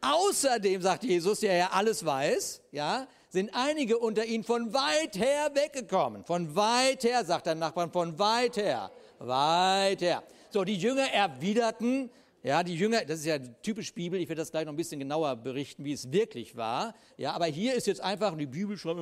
Außerdem, 0.00 0.80
sagt 0.82 1.04
Jesus, 1.04 1.40
der 1.40 1.56
ja 1.56 1.70
alles 1.72 2.04
weiß, 2.04 2.62
ja, 2.72 3.06
sind 3.28 3.50
einige 3.54 3.98
unter 3.98 4.24
ihnen 4.24 4.42
von 4.42 4.72
weit 4.72 5.16
her 5.16 5.50
weggekommen. 5.54 6.24
Von 6.24 6.56
weit 6.56 7.04
her, 7.04 7.24
sagt 7.24 7.46
der 7.46 7.54
Nachbarn, 7.54 7.92
von 7.92 8.18
weit 8.18 8.56
her. 8.56 8.90
Weit 9.18 10.00
her. 10.00 10.22
So, 10.50 10.64
die 10.64 10.76
Jünger 10.76 11.12
erwiderten, 11.12 12.10
Ja, 12.42 12.62
die 12.62 12.74
Jünger, 12.74 13.04
das 13.04 13.20
ist 13.20 13.26
ja 13.26 13.38
typisch 13.38 13.92
Bibel, 13.92 14.18
ich 14.18 14.26
werde 14.28 14.40
das 14.40 14.50
gleich 14.50 14.64
noch 14.64 14.72
ein 14.72 14.76
bisschen 14.76 14.98
genauer 14.98 15.36
berichten, 15.36 15.84
wie 15.84 15.92
es 15.92 16.10
wirklich 16.10 16.56
war. 16.56 16.94
Ja, 17.18 17.32
aber 17.32 17.44
hier 17.44 17.74
ist 17.74 17.86
jetzt 17.86 18.00
einfach, 18.00 18.34
die 18.36 18.46
Bibel 18.46 18.78
schreibt 18.78 18.98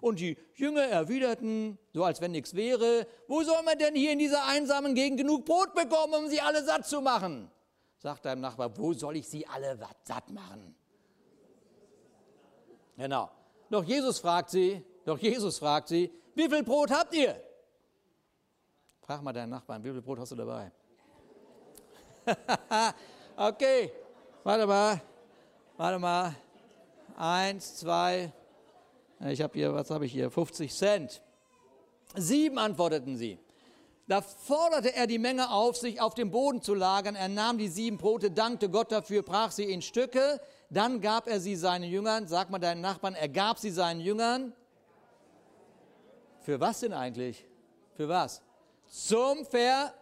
und 0.00 0.18
die 0.18 0.38
Jünger 0.54 0.84
erwiderten, 0.84 1.78
so 1.92 2.04
als 2.04 2.22
wenn 2.22 2.30
nichts 2.30 2.54
wäre, 2.54 3.06
wo 3.28 3.42
soll 3.42 3.62
man 3.64 3.78
denn 3.78 3.94
hier 3.94 4.12
in 4.12 4.18
dieser 4.18 4.46
einsamen 4.46 4.94
Gegend 4.94 5.18
genug 5.18 5.44
Brot 5.44 5.74
bekommen, 5.74 6.14
um 6.14 6.28
sie 6.28 6.40
alle 6.40 6.64
satt 6.64 6.86
zu 6.86 7.02
machen? 7.02 7.50
Sagt 7.98 8.24
deinem 8.24 8.40
Nachbar, 8.40 8.74
wo 8.78 8.94
soll 8.94 9.16
ich 9.16 9.28
sie 9.28 9.46
alle 9.46 9.76
satt 9.76 10.30
machen? 10.30 10.74
Genau. 12.96 13.30
Doch 13.68 13.84
Jesus 13.84 14.18
fragt 14.20 14.50
sie, 14.50 14.82
doch 15.04 15.18
Jesus 15.18 15.58
fragt 15.58 15.88
sie, 15.88 16.10
wie 16.34 16.48
viel 16.48 16.62
Brot 16.62 16.90
habt 16.90 17.14
ihr? 17.14 17.38
Frag 19.02 19.20
mal 19.22 19.34
deinen 19.34 19.50
Nachbarn, 19.50 19.84
wie 19.84 19.90
viel 19.90 20.00
Brot 20.00 20.18
hast 20.18 20.32
du 20.32 20.36
dabei? 20.36 20.72
okay, 23.36 23.92
warte 24.44 24.66
mal, 24.66 25.00
warte 25.76 25.98
mal. 25.98 26.34
Eins, 27.16 27.76
zwei, 27.76 28.32
ich 29.28 29.42
habe 29.42 29.52
hier, 29.52 29.74
was 29.74 29.90
habe 29.90 30.06
ich 30.06 30.12
hier? 30.12 30.30
50 30.30 30.74
Cent. 30.74 31.22
Sieben 32.16 32.58
antworteten 32.58 33.16
sie. 33.16 33.38
Da 34.08 34.22
forderte 34.22 34.94
er 34.94 35.06
die 35.06 35.18
Menge 35.18 35.50
auf, 35.50 35.76
sich 35.76 36.00
auf 36.00 36.14
dem 36.14 36.30
Boden 36.30 36.62
zu 36.62 36.74
lagern. 36.74 37.14
Er 37.14 37.28
nahm 37.28 37.58
die 37.58 37.68
sieben 37.68 37.98
Brote, 37.98 38.30
dankte 38.30 38.68
Gott 38.68 38.90
dafür, 38.90 39.22
brach 39.22 39.52
sie 39.52 39.70
in 39.70 39.82
Stücke. 39.82 40.40
Dann 40.70 41.00
gab 41.00 41.28
er 41.28 41.38
sie 41.38 41.54
seinen 41.54 41.84
Jüngern. 41.84 42.26
Sag 42.26 42.50
mal 42.50 42.58
deinen 42.58 42.80
Nachbarn, 42.80 43.14
er 43.14 43.28
gab 43.28 43.58
sie 43.58 43.70
seinen 43.70 44.00
Jüngern. 44.00 44.52
Für 46.40 46.58
was 46.58 46.80
denn 46.80 46.92
eigentlich? 46.92 47.46
Für 47.94 48.08
was? 48.08 48.42
Zum 48.86 49.44
Ver 49.44 49.94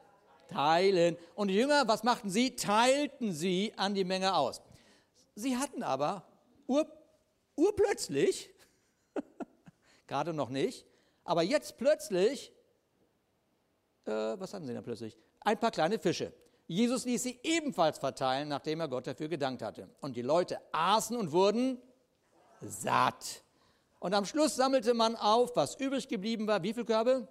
teilen. 0.49 1.17
Und 1.35 1.49
die 1.49 1.55
Jünger, 1.55 1.87
was 1.87 2.03
machten 2.03 2.31
sie? 2.31 2.57
Teilten 2.57 3.33
sie 3.33 3.73
an 3.77 3.95
die 3.95 4.05
Menge 4.05 4.35
aus. 4.35 4.61
Sie 5.35 5.57
hatten 5.57 5.83
aber 5.83 6.25
ur, 6.67 6.87
urplötzlich, 7.55 8.51
gerade 10.07 10.33
noch 10.33 10.49
nicht, 10.49 10.85
aber 11.25 11.43
jetzt 11.43 11.77
plötzlich, 11.77 12.53
äh, 14.05 14.11
was 14.11 14.53
hatten 14.53 14.67
sie 14.67 14.73
denn 14.73 14.83
plötzlich? 14.83 15.17
Ein 15.41 15.59
paar 15.59 15.71
kleine 15.71 15.99
Fische. 15.99 16.33
Jesus 16.67 17.05
ließ 17.05 17.23
sie 17.23 17.39
ebenfalls 17.43 17.99
verteilen, 17.99 18.49
nachdem 18.49 18.81
er 18.81 18.89
Gott 18.89 19.07
dafür 19.07 19.29
gedankt 19.29 19.63
hatte. 19.63 19.89
Und 20.01 20.17
die 20.17 20.23
Leute 20.23 20.61
aßen 20.73 21.17
und 21.17 21.33
wurden 21.33 21.81
satt. 22.61 23.43
Und 24.01 24.15
am 24.15 24.27
Schluss 24.27 24.57
sammelte 24.57 24.95
man 24.95 25.17
auf, 25.17 25.57
was 25.57 25.77
übrig 25.77 26.09
geblieben 26.09 26.47
war. 26.47 26.63
Wie 26.63 26.73
viele 26.73 26.85
Körbe? 26.85 27.27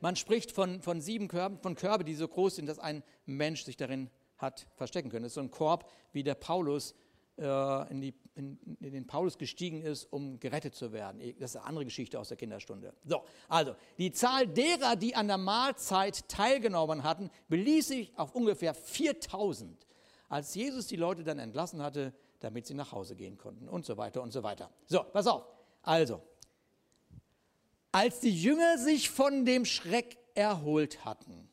Man 0.00 0.16
spricht 0.16 0.52
von, 0.52 0.80
von 0.80 1.00
sieben 1.00 1.28
Körben, 1.28 1.58
von 1.58 1.74
Körbe, 1.74 2.04
die 2.04 2.14
so 2.14 2.28
groß 2.28 2.56
sind, 2.56 2.66
dass 2.66 2.78
ein 2.78 3.02
Mensch 3.24 3.64
sich 3.64 3.76
darin 3.76 4.10
hat 4.38 4.66
verstecken 4.76 5.10
können. 5.10 5.22
Das 5.22 5.30
ist 5.30 5.36
so 5.36 5.40
ein 5.40 5.50
Korb, 5.50 5.90
wie 6.12 6.22
der 6.22 6.34
Paulus 6.34 6.94
äh, 7.38 7.90
in, 7.90 8.00
die, 8.00 8.14
in, 8.34 8.58
in, 8.80 8.92
den 8.92 9.06
Paulus 9.06 9.38
gestiegen 9.38 9.82
ist, 9.82 10.10
um 10.12 10.40
gerettet 10.40 10.74
zu 10.74 10.92
werden. 10.92 11.20
Das 11.38 11.50
ist 11.50 11.56
eine 11.56 11.66
andere 11.66 11.84
Geschichte 11.84 12.18
aus 12.18 12.28
der 12.28 12.36
Kinderstunde. 12.36 12.94
So, 13.04 13.24
also 13.48 13.74
die 13.98 14.10
Zahl 14.12 14.46
derer, 14.46 14.96
die 14.96 15.14
an 15.14 15.28
der 15.28 15.38
Mahlzeit 15.38 16.28
teilgenommen 16.28 17.02
hatten, 17.02 17.30
beließ 17.48 17.88
sich 17.88 18.18
auf 18.18 18.34
ungefähr 18.34 18.74
4000. 18.74 19.86
Als 20.28 20.54
Jesus 20.54 20.86
die 20.86 20.96
Leute 20.96 21.24
dann 21.24 21.38
entlassen 21.38 21.82
hatte, 21.82 22.12
damit 22.40 22.66
sie 22.66 22.74
nach 22.74 22.92
Hause 22.92 23.16
gehen 23.16 23.36
konnten 23.38 23.68
und 23.68 23.84
so 23.84 23.96
weiter 23.96 24.22
und 24.22 24.32
so 24.32 24.42
weiter. 24.42 24.70
So, 24.86 25.02
pass 25.02 25.26
auf. 25.26 25.46
Also, 25.82 26.22
als 27.96 28.20
die 28.20 28.30
Jünger 28.30 28.76
sich 28.76 29.08
von 29.08 29.46
dem 29.46 29.64
Schreck 29.64 30.18
erholt 30.34 31.06
hatten. 31.06 31.48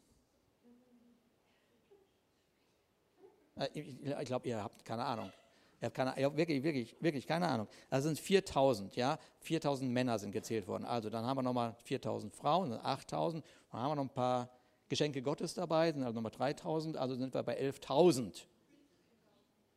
Äh, 3.56 3.70
ich 3.80 4.26
glaube, 4.26 4.50
ihr 4.50 4.62
habt 4.62 4.84
keine 4.84 5.06
Ahnung. 5.06 5.32
Ihr 5.80 5.86
habt 5.86 5.96
keine, 5.96 6.20
ihr 6.20 6.36
wirklich, 6.36 6.62
wirklich, 6.62 6.98
wirklich 7.00 7.26
keine 7.26 7.48
Ahnung. 7.48 7.70
Das 7.90 8.04
sind 8.04 8.20
4000, 8.20 8.94
ja. 8.98 9.18
4000 9.40 9.90
Männer 9.90 10.20
sind 10.20 10.34
gezählt 10.34 10.68
worden. 10.68 10.84
Also 10.84 11.10
dann 11.10 11.26
haben 11.26 11.38
wir 11.38 11.44
nochmal 11.44 11.78
4000 11.86 12.36
Frauen, 12.36 12.74
8000. 12.74 13.46
Dann 13.72 13.82
haben 13.82 13.92
wir 13.92 13.96
noch 13.96 14.04
ein 14.04 14.10
paar 14.10 14.50
Geschenke 14.90 15.22
Gottes 15.22 15.54
dabei, 15.54 15.94
sind 15.94 16.04
also 16.04 16.16
nochmal 16.16 16.34
3000. 16.34 16.98
Also 16.98 17.16
sind 17.16 17.34
wir 17.34 17.44
bei 17.44 17.58
11.000. 17.58 18.44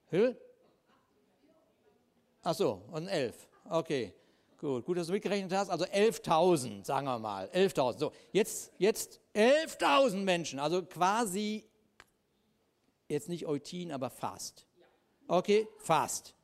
Hül? 0.07 0.37
Ach 2.43 2.55
so, 2.55 2.83
und 2.91 3.07
11. 3.07 3.49
Okay. 3.71 4.13
Gut, 4.59 4.87
gut, 4.87 4.97
dass 4.97 5.09
du 5.09 5.13
mitgerechnet 5.13 5.53
hast. 5.53 5.69
Also 5.69 5.85
11.000, 5.85 6.85
sagen 6.85 7.07
wir 7.07 7.19
mal. 7.19 7.47
11.000. 7.51 7.99
So, 7.99 8.13
jetzt, 8.33 8.73
jetzt 8.79 9.21
11.000 9.35 10.17
Menschen, 10.17 10.59
also 10.59 10.83
quasi, 10.83 11.65
jetzt 13.07 13.29
nicht 13.29 13.47
Eutin, 13.47 13.93
aber 13.93 14.09
fast. 14.09 14.67
Okay, 15.29 15.69
fast. 15.79 16.35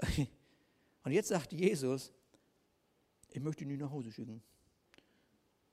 Und 1.04 1.12
jetzt 1.12 1.28
sagt 1.28 1.52
Jesus, 1.52 2.12
ich 3.28 3.40
möchte 3.40 3.62
ihn 3.62 3.78
nach 3.78 3.90
Hause 3.90 4.10
schicken. 4.10 4.42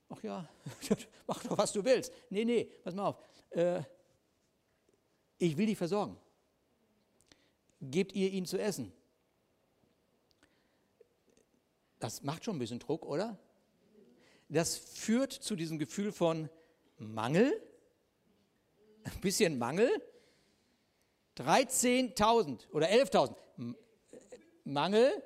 Ach 0.08 0.22
ja, 0.22 0.48
mach 1.26 1.42
doch, 1.42 1.58
was 1.58 1.72
du 1.72 1.84
willst. 1.84 2.12
Nee, 2.30 2.44
nee, 2.44 2.64
pass 2.84 2.94
mal 2.94 3.08
auf. 3.08 3.18
Äh, 3.50 3.82
ich 5.38 5.56
will 5.56 5.66
dich 5.66 5.76
versorgen 5.76 6.16
gebt 7.80 8.12
ihr 8.14 8.30
ihn 8.30 8.46
zu 8.46 8.58
essen. 8.58 8.92
Das 11.98 12.22
macht 12.22 12.44
schon 12.44 12.56
ein 12.56 12.58
bisschen 12.58 12.78
Druck, 12.78 13.04
oder? 13.04 13.38
Das 14.48 14.76
führt 14.76 15.32
zu 15.32 15.56
diesem 15.56 15.78
Gefühl 15.78 16.12
von 16.12 16.48
Mangel, 16.96 17.62
ein 19.04 19.20
bisschen 19.20 19.58
Mangel. 19.58 19.90
13.000 21.36 22.68
oder 22.72 22.88
11.000 22.88 23.36
Mangel. 24.64 25.22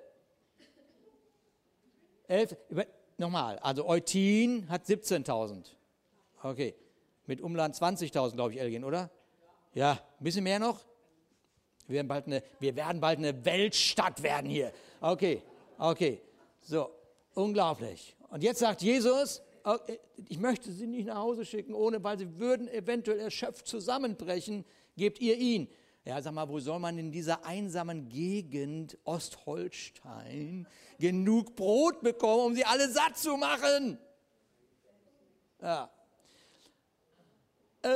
11, 2.28 2.56
nochmal, 3.16 3.58
also 3.60 3.86
Eutin 3.86 4.68
hat 4.68 4.84
17.000. 4.84 5.66
Okay, 6.42 6.74
mit 7.26 7.40
Umland 7.40 7.74
20.000, 7.74 8.34
glaube 8.34 8.52
ich, 8.52 8.60
Elgin, 8.60 8.84
oder? 8.84 9.10
Ja, 9.74 9.92
ein 9.92 10.24
bisschen 10.24 10.44
mehr 10.44 10.58
noch? 10.58 10.84
Wir 11.92 11.98
werden 11.98 12.08
bald 12.08 12.26
eine, 12.26 12.42
wir 12.58 12.74
werden 12.74 13.00
bald 13.00 13.18
eine 13.18 13.44
Weltstadt 13.44 14.22
werden 14.22 14.50
hier. 14.50 14.72
Okay, 15.00 15.42
okay. 15.76 16.22
So, 16.62 16.88
unglaublich. 17.34 18.16
Und 18.30 18.42
jetzt 18.42 18.60
sagt 18.60 18.80
Jesus, 18.80 19.42
okay, 19.62 20.00
ich 20.28 20.38
möchte 20.38 20.72
sie 20.72 20.86
nicht 20.86 21.06
nach 21.06 21.16
Hause 21.16 21.44
schicken, 21.44 21.74
ohne, 21.74 22.02
weil 22.02 22.18
sie 22.18 22.38
würden 22.38 22.66
eventuell 22.68 23.20
erschöpft 23.20 23.66
zusammenbrechen, 23.66 24.64
gebt 24.96 25.20
ihr 25.20 25.36
ihn. 25.36 25.68
Ja, 26.06 26.20
sag 26.22 26.32
mal, 26.32 26.48
wo 26.48 26.58
soll 26.60 26.78
man 26.78 26.96
in 26.96 27.12
dieser 27.12 27.44
einsamen 27.44 28.08
Gegend 28.08 28.96
Ostholstein 29.04 30.66
genug 30.98 31.54
Brot 31.56 32.00
bekommen, 32.00 32.46
um 32.46 32.54
sie 32.54 32.64
alle 32.64 32.88
satt 32.88 33.18
zu 33.18 33.36
machen? 33.36 33.98
Ja. 35.60 35.90
Äh, 37.82 37.90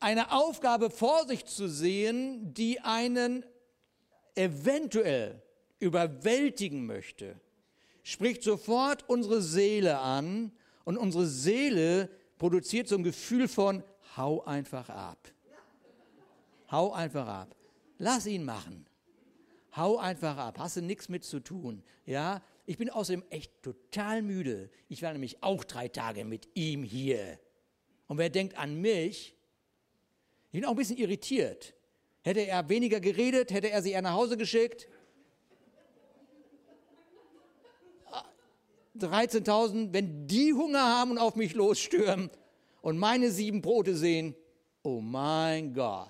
eine 0.00 0.32
Aufgabe 0.32 0.90
vor 0.90 1.26
sich 1.26 1.44
zu 1.44 1.68
sehen, 1.68 2.54
die 2.54 2.80
einen 2.80 3.44
eventuell 4.34 5.42
überwältigen 5.80 6.86
möchte, 6.86 7.40
spricht 8.02 8.42
sofort 8.42 9.08
unsere 9.08 9.42
Seele 9.42 9.98
an 9.98 10.52
und 10.84 10.96
unsere 10.96 11.26
Seele 11.26 12.08
produziert 12.38 12.88
so 12.88 12.96
ein 12.96 13.02
Gefühl 13.02 13.48
von, 13.48 13.82
hau 14.16 14.44
einfach 14.44 14.88
ab. 14.88 15.18
Hau 16.70 16.92
einfach 16.92 17.26
ab. 17.26 17.56
Lass 17.98 18.26
ihn 18.26 18.44
machen. 18.44 18.86
Hau 19.74 19.98
einfach 19.98 20.36
ab. 20.36 20.58
Hast 20.58 20.76
du 20.76 20.82
nichts 20.82 21.08
mit 21.08 21.24
zu 21.24 21.40
tun. 21.40 21.82
Ja, 22.04 22.42
ich 22.66 22.78
bin 22.78 22.90
außerdem 22.90 23.24
echt 23.30 23.62
total 23.62 24.22
müde. 24.22 24.70
Ich 24.88 25.02
war 25.02 25.12
nämlich 25.12 25.42
auch 25.42 25.64
drei 25.64 25.88
Tage 25.88 26.24
mit 26.24 26.48
ihm 26.54 26.82
hier. 26.82 27.38
Und 28.06 28.18
wer 28.18 28.30
denkt 28.30 28.58
an 28.58 28.80
mich, 28.80 29.37
ich 30.50 30.52
bin 30.52 30.64
auch 30.64 30.70
ein 30.70 30.76
bisschen 30.76 30.96
irritiert. 30.96 31.74
Hätte 32.22 32.40
er 32.40 32.68
weniger 32.68 33.00
geredet, 33.00 33.50
hätte 33.50 33.70
er 33.70 33.82
sie 33.82 33.92
eher 33.92 34.02
nach 34.02 34.14
Hause 34.14 34.36
geschickt. 34.36 34.88
13.000, 38.98 39.92
wenn 39.92 40.26
die 40.26 40.52
Hunger 40.54 40.82
haben 40.82 41.12
und 41.12 41.18
auf 41.18 41.36
mich 41.36 41.54
losstürmen 41.54 42.30
und 42.80 42.98
meine 42.98 43.30
sieben 43.30 43.60
Brote 43.60 43.94
sehen, 43.94 44.34
oh 44.82 45.00
mein 45.00 45.74
Gott. 45.74 46.08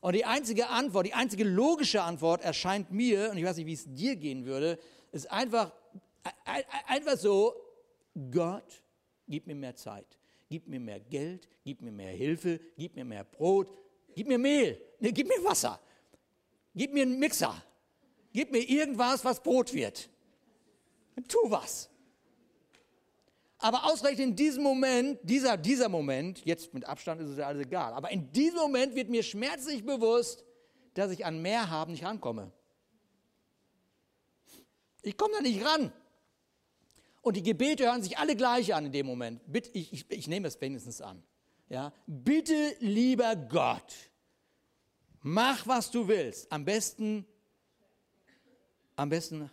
Und 0.00 0.14
die 0.14 0.24
einzige 0.24 0.68
Antwort, 0.68 1.06
die 1.06 1.14
einzige 1.14 1.44
logische 1.44 2.02
Antwort 2.02 2.42
erscheint 2.42 2.90
mir, 2.90 3.30
und 3.30 3.36
ich 3.36 3.44
weiß 3.44 3.56
nicht, 3.58 3.66
wie 3.66 3.74
es 3.74 3.84
dir 3.86 4.16
gehen 4.16 4.46
würde, 4.46 4.78
ist 5.12 5.30
einfach, 5.30 5.72
einfach 6.86 7.16
so, 7.16 7.54
Gott, 8.30 8.82
gib 9.28 9.46
mir 9.46 9.54
mehr 9.54 9.76
Zeit 9.76 10.17
gib 10.48 10.66
mir 10.66 10.80
mehr 10.80 11.00
Geld, 11.00 11.48
gib 11.64 11.82
mir 11.82 11.92
mehr 11.92 12.12
Hilfe, 12.12 12.60
gib 12.76 12.96
mir 12.96 13.04
mehr 13.04 13.24
Brot, 13.24 13.72
gib 14.14 14.26
mir 14.26 14.38
Mehl, 14.38 14.80
nee, 14.98 15.12
gib 15.12 15.28
mir 15.28 15.42
Wasser, 15.44 15.80
gib 16.74 16.92
mir 16.92 17.02
einen 17.02 17.18
Mixer, 17.18 17.54
gib 18.32 18.50
mir 18.50 18.62
irgendwas, 18.62 19.24
was 19.24 19.42
Brot 19.42 19.72
wird. 19.72 20.08
Tu 21.26 21.38
was. 21.44 21.90
Aber 23.58 23.84
ausreichend 23.84 24.20
in 24.20 24.36
diesem 24.36 24.62
Moment, 24.62 25.18
dieser, 25.24 25.56
dieser 25.56 25.88
Moment, 25.88 26.44
jetzt 26.44 26.72
mit 26.72 26.84
Abstand 26.84 27.20
ist 27.20 27.30
es 27.30 27.38
ja 27.38 27.48
alles 27.48 27.66
egal, 27.66 27.92
aber 27.92 28.10
in 28.10 28.30
diesem 28.30 28.58
Moment 28.58 28.94
wird 28.94 29.08
mir 29.08 29.24
schmerzlich 29.24 29.84
bewusst, 29.84 30.44
dass 30.94 31.10
ich 31.10 31.26
an 31.26 31.42
mehr 31.42 31.68
haben 31.68 31.92
nicht 31.92 32.04
rankomme. 32.04 32.52
Ich 35.02 35.16
komme 35.16 35.34
da 35.34 35.40
nicht 35.40 35.64
ran. 35.64 35.92
Und 37.28 37.34
die 37.34 37.42
Gebete 37.42 37.84
hören 37.84 38.02
sich 38.02 38.16
alle 38.16 38.34
gleich 38.34 38.72
an 38.72 38.86
in 38.86 38.92
dem 38.92 39.04
Moment. 39.04 39.42
Bitte, 39.46 39.68
ich, 39.74 39.92
ich, 39.92 40.10
ich 40.10 40.28
nehme 40.28 40.48
es 40.48 40.58
wenigstens 40.62 41.02
an. 41.02 41.22
Ja? 41.68 41.92
Bitte, 42.06 42.74
lieber 42.80 43.36
Gott, 43.36 43.94
mach, 45.20 45.66
was 45.66 45.90
du 45.90 46.08
willst. 46.08 46.50
Am 46.50 46.64
besten, 46.64 47.26
am 48.96 49.10
besten, 49.10 49.50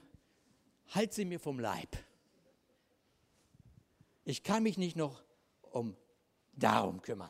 halt 0.93 1.13
sie 1.13 1.25
mir 1.25 1.37
vom 1.37 1.59
Leib. 1.59 1.97
Ich 4.23 4.43
kann 4.43 4.63
mich 4.63 4.77
nicht 4.77 4.95
noch 4.95 5.21
um 5.61 5.97
darum 6.53 7.01
kümmern. 7.01 7.29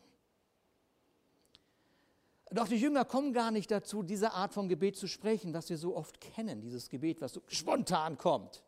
Doch 2.52 2.68
die 2.68 2.78
Jünger 2.78 3.04
kommen 3.04 3.34
gar 3.34 3.50
nicht 3.50 3.72
dazu, 3.72 4.04
diese 4.04 4.34
Art 4.34 4.54
von 4.54 4.70
Gebet 4.70 4.96
zu 4.96 5.08
sprechen, 5.08 5.56
was 5.56 5.72
wir 5.72 5.80
so 5.80 5.98
oft 5.98 6.22
kennen, 6.22 6.62
dieses 6.62 6.90
Gebet, 6.90 7.20
was 7.20 7.34
so 7.34 7.42
spontan 7.48 8.20
kommt. 8.20 8.64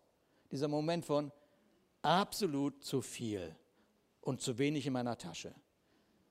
Dieser 0.50 0.68
Moment 0.68 1.06
von 1.06 1.32
absolut 2.02 2.84
zu 2.84 3.02
viel 3.02 3.56
und 4.22 4.42
zu 4.42 4.58
wenig 4.58 4.86
in 4.86 4.94
meiner 4.94 5.18
Tasche. 5.18 5.54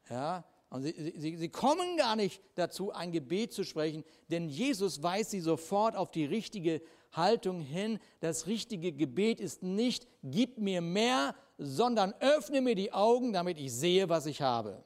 Ja, 0.09 0.45
und 0.69 0.83
sie, 0.83 1.15
sie, 1.17 1.37
sie 1.37 1.49
kommen 1.49 1.97
gar 1.97 2.17
nicht 2.17 2.43
dazu, 2.55 2.93
ein 2.93 3.13
Gebet 3.13 3.53
zu 3.53 3.65
sprechen, 3.65 4.05
denn 4.29 4.49
Jesus 4.49 5.03
weist 5.03 5.31
sie 5.31 5.41
sofort 5.41 5.97
auf 5.97 6.11
die 6.11 6.25
richtige 6.25 6.83
Haltung 7.13 7.61
hin. 7.61 7.99
Das 8.21 8.47
richtige 8.47 8.93
Gebet 8.93 9.41
ist 9.41 9.63
nicht, 9.63 10.07
gib 10.23 10.59
mir 10.59 10.81
mehr, 10.81 11.35
sondern 11.59 12.13
öffne 12.21 12.61
mir 12.61 12.75
die 12.75 12.93
Augen, 12.93 13.33
damit 13.33 13.59
ich 13.59 13.73
sehe, 13.73 14.09
was 14.09 14.27
ich 14.27 14.43
habe. 14.43 14.85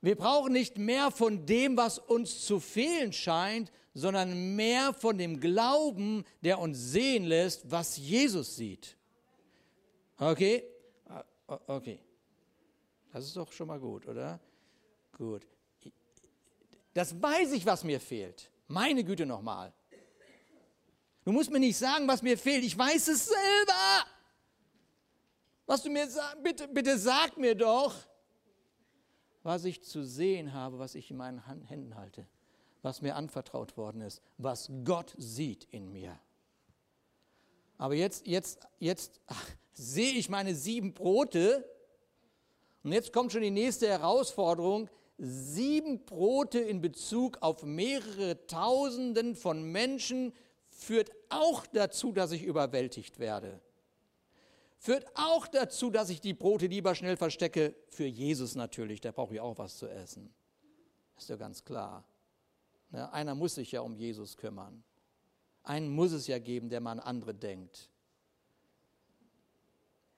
Wir 0.00 0.16
brauchen 0.16 0.52
nicht 0.52 0.78
mehr 0.78 1.12
von 1.12 1.46
dem, 1.46 1.76
was 1.76 2.00
uns 2.00 2.44
zu 2.44 2.58
fehlen 2.58 3.12
scheint, 3.12 3.70
sondern 3.94 4.56
mehr 4.56 4.94
von 4.94 5.18
dem 5.18 5.40
Glauben, 5.40 6.24
der 6.42 6.58
uns 6.58 6.78
sehen 6.78 7.24
lässt, 7.24 7.70
was 7.70 7.96
Jesus 7.96 8.56
sieht. 8.56 8.96
Okay? 10.18 10.64
Ah, 11.06 11.24
okay. 11.66 12.00
Das 13.12 13.24
ist 13.24 13.36
doch 13.36 13.52
schon 13.52 13.68
mal 13.68 13.80
gut, 13.80 14.06
oder? 14.06 14.40
Gut. 15.16 15.46
Das 16.94 17.20
weiß 17.20 17.52
ich, 17.52 17.66
was 17.66 17.84
mir 17.84 18.00
fehlt. 18.00 18.50
Meine 18.68 19.04
Güte 19.04 19.26
nochmal. 19.26 19.72
Du 21.24 21.32
musst 21.32 21.50
mir 21.50 21.60
nicht 21.60 21.76
sagen, 21.76 22.08
was 22.08 22.22
mir 22.22 22.36
fehlt. 22.36 22.64
Ich 22.64 22.76
weiß 22.76 23.08
es 23.08 23.26
selber. 23.26 24.06
Was 25.66 25.82
du 25.82 25.90
mir 25.90 26.08
sagst, 26.08 26.42
bitte, 26.42 26.68
bitte 26.68 26.98
sag 26.98 27.36
mir 27.36 27.54
doch 27.54 27.94
was 29.42 29.64
ich 29.64 29.82
zu 29.82 30.04
sehen 30.04 30.52
habe, 30.52 30.78
was 30.78 30.94
ich 30.94 31.10
in 31.10 31.16
meinen 31.16 31.40
Händen 31.66 31.96
halte, 31.96 32.26
was 32.82 33.02
mir 33.02 33.16
anvertraut 33.16 33.76
worden 33.76 34.00
ist, 34.00 34.20
was 34.38 34.70
Gott 34.84 35.14
sieht 35.16 35.64
in 35.70 35.92
mir. 35.92 36.18
Aber 37.78 37.94
jetzt, 37.94 38.26
jetzt, 38.26 38.60
jetzt 38.78 39.20
sehe 39.72 40.12
ich 40.12 40.28
meine 40.28 40.54
sieben 40.54 40.94
Brote 40.94 41.64
und 42.82 42.92
jetzt 42.92 43.12
kommt 43.12 43.32
schon 43.32 43.42
die 43.42 43.50
nächste 43.50 43.88
Herausforderung. 43.88 44.90
Sieben 45.18 46.04
Brote 46.04 46.58
in 46.58 46.80
Bezug 46.80 47.38
auf 47.40 47.62
mehrere 47.62 48.46
Tausenden 48.46 49.36
von 49.36 49.62
Menschen 49.62 50.32
führt 50.68 51.12
auch 51.28 51.66
dazu, 51.66 52.12
dass 52.12 52.32
ich 52.32 52.42
überwältigt 52.42 53.18
werde 53.18 53.60
führt 54.82 55.06
auch 55.14 55.46
dazu, 55.46 55.90
dass 55.90 56.10
ich 56.10 56.20
die 56.20 56.34
Brote 56.34 56.66
lieber 56.66 56.96
schnell 56.96 57.16
verstecke. 57.16 57.76
Für 57.86 58.04
Jesus 58.04 58.56
natürlich, 58.56 59.00
der 59.00 59.12
braucht 59.12 59.32
ja 59.32 59.42
auch 59.42 59.56
was 59.56 59.78
zu 59.78 59.86
essen. 59.86 60.34
Ist 61.16 61.28
ja 61.28 61.36
ganz 61.36 61.64
klar. 61.64 62.04
Ne, 62.92 63.12
einer 63.12 63.34
muss 63.34 63.56
sich 63.56 63.72
ja 63.72 63.80
um 63.80 63.96
Jesus 63.96 64.36
kümmern. 64.36 64.84
Einen 65.64 65.90
muss 65.90 66.12
es 66.12 66.26
ja 66.26 66.38
geben, 66.38 66.68
der 66.68 66.80
mal 66.80 66.92
an 66.92 67.00
andere 67.00 67.34
denkt. 67.34 67.90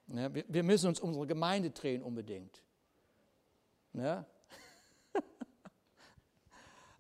Ne, 0.07 0.45
wir, 0.47 0.63
müssen 0.63 0.89
uns 0.89 1.01
unsere 1.01 1.27
Gemeinde 1.27 1.71
drehen 1.71 2.03
unbedingt. 2.03 2.63
Ne? 3.93 4.27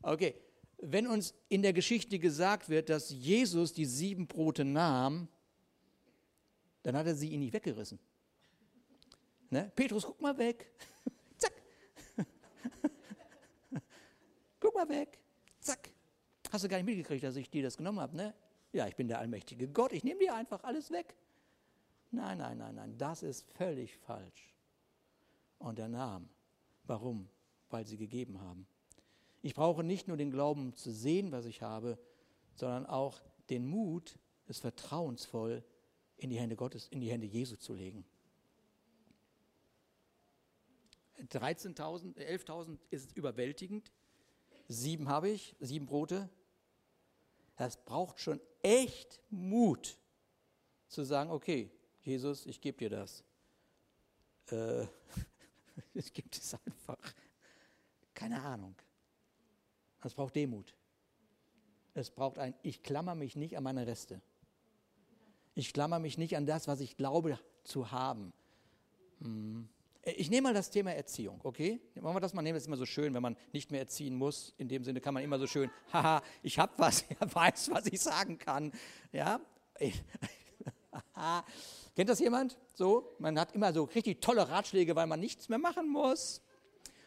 okay, 0.02 0.34
wenn 0.78 1.06
uns 1.06 1.34
in 1.48 1.60
der 1.60 1.72
Geschichte 1.72 2.18
gesagt 2.18 2.68
wird, 2.68 2.88
dass 2.88 3.10
Jesus 3.10 3.74
die 3.74 3.84
sieben 3.84 4.26
Brote 4.26 4.64
nahm 4.64 5.28
dann 6.84 6.96
hat 6.96 7.06
er 7.06 7.14
sie 7.14 7.30
ihn 7.30 7.40
nicht 7.40 7.52
weggerissen. 7.52 7.98
Ne? 9.48 9.72
Petrus, 9.74 10.04
guck 10.04 10.20
mal 10.20 10.36
weg. 10.36 10.70
Zack. 11.38 11.52
guck 14.60 14.74
mal 14.74 14.88
weg. 14.88 15.18
Zack. 15.64 15.90
Hast 16.52 16.62
du 16.62 16.68
gar 16.68 16.76
nicht 16.76 16.86
mitgekriegt, 16.86 17.24
dass 17.24 17.36
ich 17.36 17.50
dir 17.50 17.62
das 17.62 17.76
genommen 17.76 17.98
habe, 17.98 18.16
ne? 18.16 18.34
Ja, 18.72 18.86
ich 18.86 18.96
bin 18.96 19.08
der 19.08 19.18
allmächtige 19.18 19.66
Gott, 19.68 19.92
ich 19.92 20.04
nehme 20.04 20.20
dir 20.20 20.34
einfach 20.34 20.62
alles 20.62 20.90
weg. 20.90 21.16
Nein, 22.10 22.38
nein, 22.38 22.58
nein, 22.58 22.74
nein, 22.74 22.98
das 22.98 23.22
ist 23.22 23.50
völlig 23.52 23.96
falsch. 23.96 24.54
Und 25.58 25.78
er 25.78 25.88
nahm. 25.88 26.28
Warum? 26.84 27.28
Weil 27.70 27.86
sie 27.86 27.96
gegeben 27.96 28.40
haben. 28.40 28.66
Ich 29.42 29.54
brauche 29.54 29.82
nicht 29.82 30.06
nur 30.06 30.16
den 30.16 30.30
Glauben 30.30 30.74
zu 30.74 30.92
sehen, 30.92 31.32
was 31.32 31.46
ich 31.46 31.62
habe, 31.62 31.98
sondern 32.54 32.86
auch 32.86 33.22
den 33.50 33.66
Mut, 33.66 34.18
es 34.46 34.60
vertrauensvoll 34.60 35.64
in 36.16 36.30
die 36.30 36.38
Hände 36.38 36.56
Gottes, 36.56 36.88
in 36.88 37.00
die 37.00 37.10
Hände 37.10 37.26
Jesu 37.26 37.56
zu 37.56 37.74
legen. 37.74 38.04
13.000, 41.18 42.16
11.000 42.16 42.78
ist 42.90 43.16
überwältigend. 43.16 43.90
Sieben 44.68 45.08
habe 45.08 45.28
ich, 45.28 45.54
sieben 45.60 45.86
Brote. 45.86 46.28
Das 47.56 47.76
braucht 47.84 48.20
schon 48.20 48.40
echt 48.62 49.20
Mut 49.30 49.98
zu 50.88 51.04
sagen, 51.04 51.30
okay, 51.30 51.70
Jesus, 52.02 52.46
ich 52.46 52.60
gebe 52.60 52.78
dir 52.78 52.90
das. 52.90 53.24
Äh, 54.50 54.86
ich 55.94 56.12
gebe 56.12 56.28
das 56.28 56.54
einfach. 56.66 56.98
Keine 58.14 58.42
Ahnung. 58.42 58.74
Es 60.02 60.14
braucht 60.14 60.36
Demut. 60.36 60.74
Es 61.94 62.10
braucht 62.10 62.38
ein, 62.38 62.54
ich 62.62 62.82
klammer 62.82 63.14
mich 63.14 63.36
nicht 63.36 63.56
an 63.56 63.64
meine 63.64 63.86
Reste. 63.86 64.20
Ich 65.54 65.72
klammer 65.72 65.98
mich 65.98 66.18
nicht 66.18 66.36
an 66.36 66.46
das, 66.46 66.66
was 66.66 66.80
ich 66.80 66.96
glaube 66.96 67.38
zu 67.62 67.90
haben. 67.90 68.32
Hm. 69.20 69.68
Ich 70.06 70.28
nehme 70.28 70.48
mal 70.48 70.54
das 70.54 70.68
Thema 70.70 70.92
Erziehung, 70.92 71.40
okay? 71.44 71.80
Machen 71.94 72.16
wir 72.16 72.20
das 72.20 72.34
mal, 72.34 72.42
nehmen 72.42 72.56
das 72.56 72.66
immer 72.66 72.76
so 72.76 72.84
schön, 72.84 73.14
wenn 73.14 73.22
man 73.22 73.36
nicht 73.52 73.70
mehr 73.70 73.80
erziehen 73.80 74.14
muss. 74.14 74.52
In 74.58 74.68
dem 74.68 74.84
Sinne 74.84 75.00
kann 75.00 75.14
man 75.14 75.22
immer 75.22 75.38
so 75.38 75.46
schön, 75.46 75.70
haha, 75.92 76.22
ich 76.42 76.58
habe 76.58 76.72
was, 76.76 77.04
er 77.20 77.34
weiß, 77.34 77.70
was 77.70 77.86
ich 77.86 78.00
sagen 78.00 78.36
kann. 78.38 78.72
Ja? 79.12 79.40
Kennt 81.96 82.10
das 82.10 82.20
jemand? 82.20 82.58
So, 82.74 83.14
man 83.18 83.38
hat 83.38 83.52
immer 83.52 83.72
so 83.72 83.84
richtig 83.84 84.20
tolle 84.20 84.48
Ratschläge, 84.48 84.94
weil 84.94 85.06
man 85.06 85.20
nichts 85.20 85.48
mehr 85.48 85.58
machen 85.58 85.88
muss. 85.88 86.42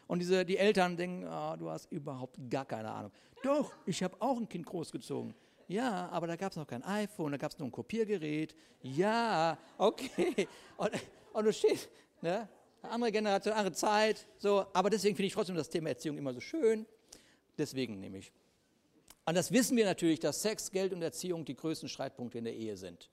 Und 0.08 0.20
diese, 0.20 0.44
die 0.44 0.56
Eltern 0.56 0.96
denken, 0.96 1.24
oh, 1.24 1.54
du 1.56 1.70
hast 1.70 1.92
überhaupt 1.92 2.38
gar 2.50 2.64
keine 2.64 2.90
Ahnung. 2.90 3.12
Doch, 3.42 3.72
ich 3.86 4.02
habe 4.02 4.16
auch 4.20 4.38
ein 4.38 4.48
Kind 4.48 4.66
großgezogen. 4.66 5.34
Ja, 5.68 6.08
aber 6.08 6.26
da 6.26 6.34
gab 6.36 6.50
es 6.50 6.56
noch 6.56 6.66
kein 6.66 6.82
iPhone, 6.82 7.32
da 7.32 7.38
gab 7.38 7.52
es 7.52 7.58
nur 7.58 7.68
ein 7.68 7.72
Kopiergerät. 7.72 8.56
Ja, 8.80 9.58
okay. 9.76 10.48
Und, 10.78 10.90
und 11.34 11.44
du 11.44 11.52
stehst, 11.52 11.90
ne? 12.22 12.48
Andere 12.82 13.12
Generation, 13.12 13.54
andere 13.54 13.74
Zeit. 13.74 14.26
So, 14.38 14.66
aber 14.72 14.90
deswegen 14.90 15.16
finde 15.16 15.26
ich 15.26 15.32
trotzdem 15.34 15.56
das 15.56 15.68
Thema 15.68 15.90
Erziehung 15.90 16.18
immer 16.18 16.32
so 16.32 16.40
schön. 16.40 16.86
Deswegen 17.56 18.00
nehme 18.00 18.18
ich. 18.18 18.32
Und 19.26 19.34
das 19.34 19.52
wissen 19.52 19.76
wir 19.76 19.84
natürlich, 19.84 20.20
dass 20.20 20.40
Sex, 20.40 20.70
Geld 20.70 20.92
und 20.92 21.02
Erziehung 21.02 21.44
die 21.44 21.54
größten 21.54 21.88
Streitpunkte 21.88 22.38
in 22.38 22.44
der 22.44 22.54
Ehe 22.54 22.76
sind. 22.76 23.10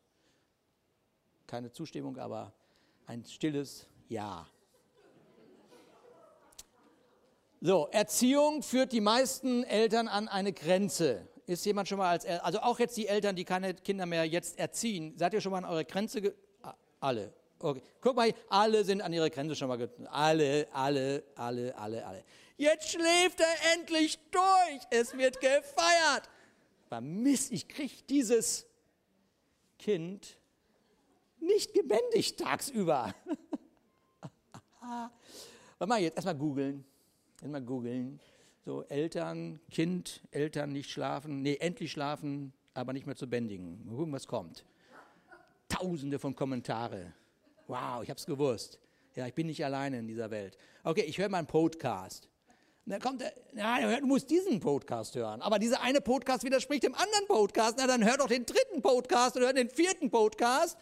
Keine 1.48 1.72
Zustimmung, 1.72 2.18
aber 2.18 2.54
ein 3.06 3.26
stilles 3.26 3.88
Ja. 4.08 4.48
So, 7.62 7.88
Erziehung 7.92 8.62
führt 8.62 8.92
die 8.92 9.02
meisten 9.02 9.64
Eltern 9.64 10.08
an 10.08 10.28
eine 10.28 10.54
Grenze. 10.54 11.28
Ist 11.48 11.66
jemand 11.66 11.88
schon 11.88 11.98
mal 11.98 12.10
als, 12.10 12.26
also 12.26 12.60
auch 12.60 12.80
jetzt 12.80 12.96
die 12.96 13.08
Eltern, 13.08 13.36
die 13.36 13.44
keine 13.44 13.74
Kinder 13.74 14.06
mehr 14.06 14.26
jetzt 14.26 14.60
erziehen, 14.60 15.18
seid 15.18 15.34
ihr 15.34 15.42
schon 15.42 15.52
mal 15.52 15.60
an 15.60 15.66
eure 15.66 15.86
Grenze? 15.86 16.22
Ge 16.22 16.34
alle. 17.00 17.34
Okay. 17.60 17.82
Guck 18.02 18.16
mal, 18.16 18.34
alle 18.50 18.84
sind 18.84 19.02
an 19.02 19.14
ihre 19.14 19.30
Grenze 19.30 19.56
schon 19.56 19.68
mal 19.68 19.90
Alle, 20.12 20.68
alle, 20.72 21.24
alle, 21.36 21.78
alle, 21.78 22.06
alle. 22.06 22.24
Jetzt 22.58 22.90
schläft 22.90 23.40
er 23.40 23.74
endlich 23.74 24.20
durch. 24.32 24.82
Es 24.90 25.18
wird 25.18 25.40
gefeiert. 25.40 26.30
Aber 26.90 27.06
ich 27.06 27.68
kriege 27.68 27.96
dieses 28.10 28.66
Kind 29.80 30.38
nicht 31.40 31.74
gebändigt 31.74 32.40
tagsüber. 32.40 33.14
Was 35.80 35.90
mal 35.90 36.02
jetzt? 36.02 36.16
Erstmal 36.16 36.36
googeln. 36.36 36.86
Erstmal 37.42 37.62
googeln. 37.62 38.20
So 38.64 38.84
Eltern, 38.84 39.60
Kind, 39.70 40.22
Eltern 40.32 40.72
nicht 40.72 40.90
schlafen, 40.90 41.42
nee, 41.42 41.58
endlich 41.58 41.92
schlafen, 41.92 42.54
aber 42.74 42.94
nicht 42.94 43.06
mehr 43.06 43.16
zu 43.16 43.28
bändigen. 43.28 43.86
Mal 43.86 43.96
gucken, 43.96 44.14
was 44.14 44.28
kommt. 44.28 44.66
tausende 45.68 46.18
von 46.18 46.36
Kommentare. 46.36 47.14
Wow, 47.68 48.04
ich 48.04 48.10
habe 48.10 48.20
es 48.20 48.26
gewusst. 48.26 48.80
Ja, 49.16 49.26
ich 49.28 49.34
bin 49.34 49.48
nicht 49.48 49.64
alleine 49.64 50.00
in 50.00 50.08
dieser 50.08 50.30
Welt. 50.30 50.58
Okay, 50.84 51.02
ich 51.02 51.18
höre 51.18 51.30
mal 51.30 51.40
einen 51.40 51.48
Podcast. 51.48 52.30
Und 52.86 52.92
dann 52.92 53.02
kommt 53.02 53.22
er, 53.22 53.34
na, 53.54 54.00
du 54.00 54.06
musst 54.06 54.30
diesen 54.30 54.60
Podcast 54.60 55.16
hören. 55.16 55.42
Aber 55.42 55.58
dieser 55.58 55.82
eine 55.82 56.02
Podcast 56.02 56.44
widerspricht 56.44 56.84
dem 56.84 56.94
anderen 56.94 57.28
Podcast. 57.28 57.78
Na, 57.78 57.88
dann 57.88 58.06
hör 58.06 58.18
doch 58.18 58.28
den 58.28 58.46
dritten 58.46 58.82
Podcast 58.82 59.36
oder 59.38 59.48
hör 59.48 59.54
den 59.54 59.70
vierten 59.70 60.12
Podcast. 60.12 60.78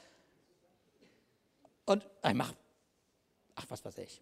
Und 1.85 2.05
ich 2.27 2.33
mach, 2.33 2.53
ach, 3.55 3.65
was 3.69 3.85
weiß 3.85 3.97
ich. 3.99 4.21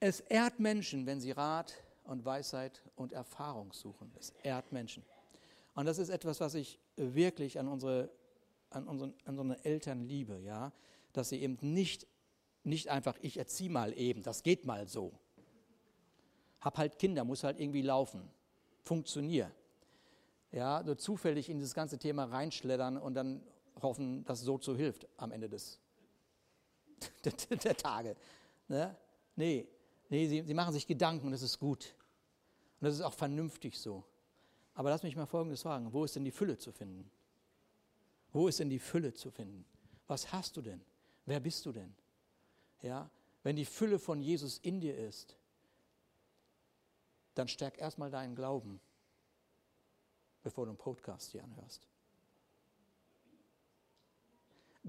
Es 0.00 0.20
ehrt 0.20 0.60
Menschen, 0.60 1.06
wenn 1.06 1.20
sie 1.20 1.32
Rat 1.32 1.74
und 2.04 2.24
Weisheit 2.24 2.82
und 2.96 3.12
Erfahrung 3.12 3.72
suchen. 3.72 4.12
Es 4.18 4.32
ehrt 4.42 4.70
Menschen. 4.72 5.04
Und 5.74 5.86
das 5.86 5.98
ist 5.98 6.08
etwas, 6.08 6.40
was 6.40 6.54
ich 6.54 6.78
wirklich 6.96 7.58
an 7.58 7.68
unsere, 7.68 8.10
an 8.74 8.86
unseren, 8.86 9.14
an 9.24 9.38
unsere 9.38 9.64
Eltern 9.64 10.02
liebe, 10.02 10.38
ja, 10.40 10.72
dass 11.12 11.28
sie 11.28 11.40
eben 11.40 11.58
nicht, 11.60 12.06
nicht 12.62 12.88
einfach, 12.88 13.16
ich 13.22 13.36
erziehe 13.38 13.70
mal 13.70 13.96
eben, 13.96 14.22
das 14.22 14.42
geht 14.42 14.64
mal 14.64 14.86
so. 14.88 15.18
Hab 16.60 16.78
halt 16.78 16.98
Kinder, 16.98 17.24
muss 17.24 17.44
halt 17.44 17.60
irgendwie 17.60 17.82
laufen. 17.82 18.28
Funktionier. 18.82 19.50
Ja, 20.50 20.82
so 20.84 20.94
zufällig 20.94 21.48
in 21.48 21.58
dieses 21.58 21.74
ganze 21.74 21.98
Thema 21.98 22.24
reinschleddern 22.24 22.96
und 22.96 23.14
dann 23.14 23.42
hoffen, 23.82 24.24
dass 24.24 24.40
es 24.40 24.44
so 24.44 24.58
zu 24.58 24.76
hilft 24.76 25.06
am 25.16 25.32
Ende 25.32 25.48
des, 25.48 25.80
der, 27.24 27.56
der 27.56 27.76
Tage. 27.76 28.16
Ne? 28.68 28.96
Nee, 29.36 29.68
nee 30.08 30.26
sie, 30.26 30.42
sie 30.42 30.54
machen 30.54 30.72
sich 30.72 30.86
Gedanken 30.86 31.26
und 31.26 31.32
das 31.32 31.42
ist 31.42 31.58
gut. 31.58 31.94
Und 32.80 32.86
das 32.86 32.94
ist 32.94 33.00
auch 33.00 33.14
vernünftig 33.14 33.78
so. 33.78 34.04
Aber 34.74 34.90
lass 34.90 35.02
mich 35.02 35.16
mal 35.16 35.26
Folgendes 35.26 35.62
fragen. 35.62 35.92
Wo 35.92 36.04
ist 36.04 36.16
denn 36.16 36.24
die 36.24 36.30
Fülle 36.30 36.58
zu 36.58 36.72
finden? 36.72 37.10
Wo 38.34 38.48
ist 38.48 38.58
denn 38.58 38.68
die 38.68 38.80
Fülle 38.80 39.14
zu 39.14 39.30
finden? 39.30 39.64
Was 40.08 40.32
hast 40.32 40.56
du 40.56 40.60
denn? 40.60 40.82
Wer 41.24 41.40
bist 41.40 41.64
du 41.64 41.72
denn? 41.72 41.94
Ja, 42.82 43.08
wenn 43.44 43.54
die 43.56 43.64
Fülle 43.64 43.98
von 43.98 44.20
Jesus 44.20 44.58
in 44.58 44.80
dir 44.80 44.98
ist, 44.98 45.38
dann 47.34 47.46
stärk 47.46 47.78
erstmal 47.78 48.10
deinen 48.10 48.34
Glauben, 48.34 48.80
bevor 50.42 50.66
du 50.66 50.72
einen 50.72 50.78
Podcast 50.78 51.30
hier 51.30 51.44
anhörst. 51.44 51.86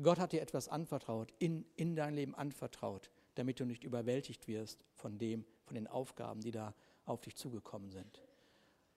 Gott 0.01 0.19
hat 0.19 0.31
dir 0.31 0.41
etwas 0.41 0.67
anvertraut, 0.67 1.31
in, 1.37 1.65
in 1.75 1.95
dein 1.95 2.15
Leben 2.15 2.33
anvertraut, 2.33 3.11
damit 3.35 3.59
du 3.59 3.65
nicht 3.65 3.83
überwältigt 3.83 4.47
wirst 4.47 4.83
von 4.95 5.19
dem, 5.19 5.45
von 5.65 5.75
den 5.75 5.87
Aufgaben, 5.87 6.41
die 6.41 6.51
da 6.51 6.73
auf 7.05 7.21
dich 7.21 7.35
zugekommen 7.35 7.91
sind. 7.91 8.21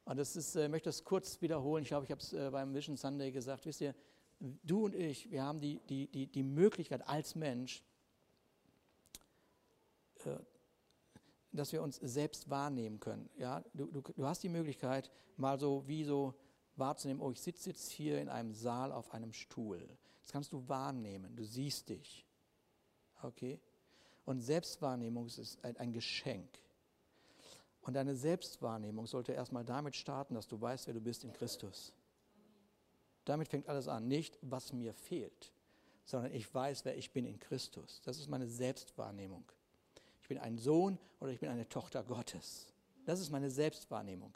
Und 0.07 0.17
das 0.17 0.37
ist, 0.37 0.57
äh, 0.57 0.65
ich 0.65 0.71
möchte 0.71 0.89
das 0.89 1.05
kurz 1.05 1.43
wiederholen. 1.43 1.83
Ich 1.83 1.89
glaube, 1.89 2.07
ich 2.07 2.11
habe 2.11 2.23
es 2.23 2.33
äh, 2.33 2.49
beim 2.51 2.75
Vision 2.75 2.97
Sunday 2.97 3.31
gesagt. 3.31 3.67
Wisst 3.67 3.83
ihr, 3.83 3.95
du 4.41 4.85
und 4.85 4.95
ich, 4.95 5.31
wir 5.31 5.43
haben 5.43 5.61
die, 5.61 5.81
die, 5.89 6.07
die, 6.09 6.27
die 6.27 6.43
Möglichkeit 6.43 7.07
als 7.09 7.35
Mensch, 7.35 7.83
äh, 10.25 10.39
dass 11.53 11.73
wir 11.73 11.83
uns 11.83 11.97
selbst 11.97 12.49
wahrnehmen 12.51 13.01
können. 13.01 13.29
Ja? 13.37 13.65
Du, 13.75 13.87
du, 13.87 14.01
du 14.01 14.27
hast 14.27 14.43
die 14.43 14.49
Möglichkeit, 14.49 15.11
mal 15.37 15.59
so 15.59 15.87
wie 15.87 16.05
so 16.05 16.35
wahrzunehmen, 16.77 17.23
oh, 17.23 17.33
ich 17.33 17.41
sitze 17.41 17.71
jetzt 17.71 17.91
hier 17.91 18.21
in 18.21 18.29
einem 18.29 18.53
Saal 18.53 18.93
auf 18.93 19.13
einem 19.13 19.33
Stuhl. 19.33 19.89
Das 20.23 20.33
kannst 20.33 20.53
du 20.53 20.69
wahrnehmen, 20.69 21.35
du 21.35 21.45
siehst 21.45 21.89
dich. 21.89 22.27
Okay? 23.23 23.61
Und 24.25 24.41
Selbstwahrnehmung 24.41 25.27
ist 25.27 25.65
ein, 25.65 25.77
ein 25.79 25.93
Geschenk. 25.93 26.49
Und 27.81 27.95
deine 27.95 28.15
Selbstwahrnehmung 28.15 29.07
sollte 29.07 29.33
erstmal 29.33 29.65
damit 29.65 29.97
starten, 29.97 30.35
dass 30.35 30.47
du 30.47 30.61
weißt, 30.61 30.87
wer 30.87 30.95
du 30.95 31.01
bist 31.01 31.25
in 31.25 31.33
Christus. 31.33 31.95
Damit 33.29 33.49
fängt 33.49 33.69
alles 33.69 33.89
an. 33.89 34.09
Nicht, 34.09 34.39
was 34.41 34.73
mir 34.73 34.95
fehlt, 34.95 35.53
sondern 36.07 36.33
ich 36.33 36.53
weiß, 36.53 36.87
wer 36.87 36.97
ich 36.97 37.11
bin 37.11 37.27
in 37.27 37.39
Christus. 37.39 38.01
Das 38.05 38.19
ist 38.19 38.29
meine 38.29 38.47
Selbstwahrnehmung. 38.47 39.45
Ich 40.23 40.29
bin 40.29 40.39
ein 40.39 40.57
Sohn 40.57 40.99
oder 41.21 41.31
ich 41.31 41.39
bin 41.39 41.51
eine 41.51 41.69
Tochter 41.69 42.03
Gottes. 42.03 42.73
Das 43.05 43.21
ist 43.21 43.31
meine 43.31 43.51
Selbstwahrnehmung. 43.51 44.33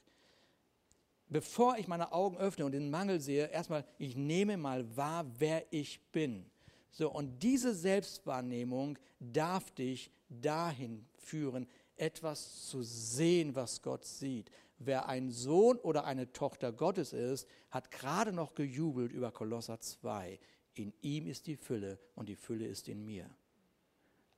Bevor 1.29 1.79
ich 1.79 1.89
meine 1.89 2.13
Augen 2.13 2.37
öffne 2.37 2.67
und 2.67 2.73
den 2.73 2.91
Mangel 2.91 3.19
sehe, 3.19 3.47
erstmal, 3.47 3.87
ich 3.99 4.15
nehme 4.15 4.59
mal 4.59 4.95
wahr, 4.95 5.25
wer 5.39 5.65
ich 5.71 5.99
bin. 6.13 6.45
So, 6.91 7.11
und 7.11 7.43
diese 7.43 7.75
Selbstwahrnehmung 7.75 8.99
darf 9.19 9.71
dich 9.71 10.11
dahin 10.29 11.07
führen, 11.15 11.67
etwas 11.97 12.67
zu 12.67 12.83
sehen, 12.83 13.55
was 13.55 13.81
Gott 13.81 14.05
sieht. 14.05 14.51
Wer 14.85 15.09
ein 15.09 15.31
Sohn 15.31 15.79
oder 15.79 16.05
eine 16.05 16.33
Tochter 16.33 16.73
Gottes 16.73 17.13
ist, 17.13 17.49
hat 17.71 17.91
gerade 17.91 18.33
noch 18.33 18.55
gejubelt 18.55 19.13
über 19.13 19.31
Kolosser 19.31 19.81
2. 19.81 20.41
In 20.75 20.93
ihm 21.03 21.27
ist 21.27 21.47
die 21.47 21.57
Fülle 21.57 21.99
und 22.15 22.29
die 22.29 22.37
Fülle 22.37 22.67
ist 22.67 22.89
in 22.89 23.05
mir. 23.05 23.31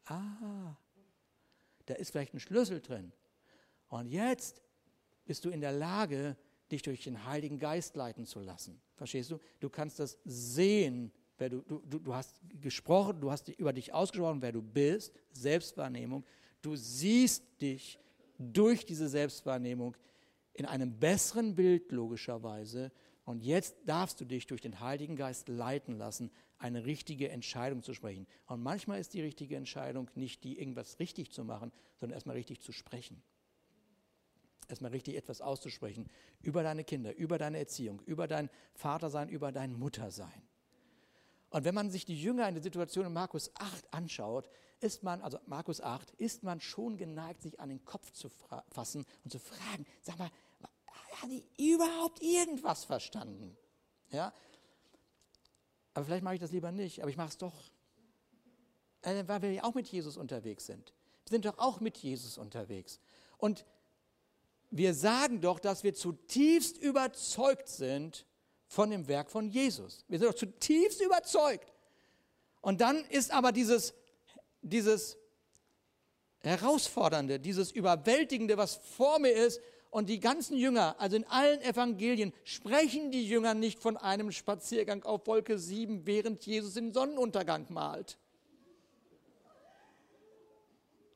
Ah, 0.06 0.76
da 1.86 1.94
ist 1.94 2.10
vielleicht 2.10 2.34
ein 2.34 2.40
Schlüssel 2.40 2.80
drin. 2.80 3.12
Und 3.88 4.08
jetzt 4.08 4.62
bist 5.24 5.44
du 5.44 5.50
in 5.50 5.60
der 5.60 5.72
Lage, 5.72 6.36
dich 6.70 6.82
durch 6.82 7.04
den 7.04 7.24
Heiligen 7.24 7.58
Geist 7.58 7.96
leiten 7.96 8.26
zu 8.26 8.40
lassen. 8.40 8.80
Verstehst 8.96 9.30
du? 9.30 9.38
Du 9.60 9.70
kannst 9.70 9.98
das 9.98 10.18
sehen, 10.24 11.12
wer 11.38 11.50
du, 11.50 11.62
du, 11.62 11.98
du 11.98 12.14
hast 12.14 12.40
gesprochen, 12.60 13.20
du 13.20 13.30
hast 13.30 13.48
über 13.48 13.72
dich 13.72 13.92
ausgesprochen, 13.92 14.42
wer 14.42 14.52
du 14.52 14.62
bist, 14.62 15.14
Selbstwahrnehmung. 15.30 16.24
Du 16.62 16.76
siehst 16.76 17.44
dich 17.60 17.98
durch 18.38 18.84
diese 18.84 19.08
Selbstwahrnehmung 19.08 19.96
in 20.54 20.66
einem 20.66 20.98
besseren 20.98 21.54
Bild 21.54 21.92
logischerweise. 21.92 22.92
Und 23.24 23.42
jetzt 23.42 23.76
darfst 23.86 24.20
du 24.20 24.24
dich 24.24 24.46
durch 24.46 24.60
den 24.60 24.80
Heiligen 24.80 25.16
Geist 25.16 25.48
leiten 25.48 25.96
lassen, 25.98 26.30
eine 26.58 26.84
richtige 26.86 27.28
Entscheidung 27.28 27.82
zu 27.82 27.92
sprechen. 27.92 28.26
Und 28.46 28.62
manchmal 28.62 29.00
ist 29.00 29.14
die 29.14 29.20
richtige 29.20 29.56
Entscheidung 29.56 30.10
nicht 30.14 30.44
die, 30.44 30.58
irgendwas 30.58 30.98
richtig 30.98 31.32
zu 31.32 31.44
machen, 31.44 31.72
sondern 31.98 32.14
erstmal 32.14 32.36
richtig 32.36 32.60
zu 32.60 32.72
sprechen. 32.72 33.22
Erstmal 34.68 34.92
richtig 34.92 35.16
etwas 35.16 35.40
auszusprechen 35.40 36.08
über 36.40 36.62
deine 36.62 36.84
Kinder, 36.84 37.14
über 37.16 37.36
deine 37.36 37.58
Erziehung, 37.58 38.00
über 38.06 38.26
dein 38.26 38.48
Vatersein, 38.74 39.28
über 39.28 39.52
dein 39.52 39.74
Muttersein. 39.74 40.42
Und 41.54 41.62
wenn 41.64 41.74
man 41.76 41.88
sich 41.88 42.04
die 42.04 42.20
Jünger 42.20 42.48
in 42.48 42.54
der 42.54 42.64
Situation 42.64 43.06
in 43.06 43.12
Markus 43.12 43.52
8 43.54 43.94
anschaut, 43.94 44.50
ist 44.80 45.04
man, 45.04 45.22
also 45.22 45.38
Markus 45.46 45.80
8, 45.80 46.10
ist 46.14 46.42
man 46.42 46.60
schon 46.60 46.96
geneigt, 46.96 47.42
sich 47.42 47.60
an 47.60 47.68
den 47.68 47.84
Kopf 47.84 48.10
zu 48.10 48.28
fassen 48.72 49.06
und 49.22 49.30
zu 49.30 49.38
fragen, 49.38 49.86
sag 50.02 50.18
mal, 50.18 50.32
haben 51.22 51.30
die 51.30 51.44
überhaupt 51.56 52.20
irgendwas 52.20 52.84
verstanden? 52.84 53.56
Ja? 54.10 54.34
Aber 55.92 56.04
vielleicht 56.04 56.24
mache 56.24 56.34
ich 56.34 56.40
das 56.40 56.50
lieber 56.50 56.72
nicht, 56.72 57.02
aber 57.02 57.10
ich 57.10 57.16
mache 57.16 57.28
es 57.28 57.38
doch. 57.38 57.54
Äh, 59.02 59.22
weil 59.28 59.42
wir 59.42 59.52
ja 59.52 59.62
auch 59.62 59.74
mit 59.74 59.86
Jesus 59.86 60.16
unterwegs 60.16 60.66
sind. 60.66 60.92
Wir 61.24 61.30
sind 61.30 61.44
doch 61.44 61.58
auch 61.58 61.78
mit 61.78 61.96
Jesus 61.98 62.36
unterwegs. 62.36 62.98
Und 63.38 63.64
wir 64.72 64.92
sagen 64.92 65.40
doch, 65.40 65.60
dass 65.60 65.84
wir 65.84 65.94
zutiefst 65.94 66.78
überzeugt 66.78 67.68
sind 67.68 68.26
von 68.74 68.90
dem 68.90 69.08
Werk 69.08 69.30
von 69.30 69.48
Jesus. 69.48 70.04
Wir 70.08 70.18
sind 70.18 70.28
doch 70.28 70.34
zutiefst 70.34 71.00
überzeugt. 71.00 71.72
Und 72.60 72.80
dann 72.80 73.04
ist 73.06 73.30
aber 73.30 73.52
dieses 73.52 73.94
dieses 74.64 75.18
Herausfordernde, 76.40 77.38
dieses 77.38 77.70
Überwältigende, 77.70 78.56
was 78.56 78.76
vor 78.76 79.18
mir 79.18 79.30
ist. 79.30 79.60
Und 79.90 80.08
die 80.08 80.18
ganzen 80.18 80.56
Jünger, 80.56 80.96
also 80.98 81.16
in 81.16 81.24
allen 81.26 81.60
Evangelien, 81.60 82.32
sprechen 82.42 83.12
die 83.12 83.28
Jünger 83.28 83.54
nicht 83.54 83.78
von 83.78 83.96
einem 83.96 84.32
Spaziergang 84.32 85.04
auf 85.04 85.26
Wolke 85.26 85.56
7, 85.58 86.04
während 86.04 86.44
Jesus 86.44 86.74
den 86.74 86.92
Sonnenuntergang 86.92 87.66
malt. 87.68 88.18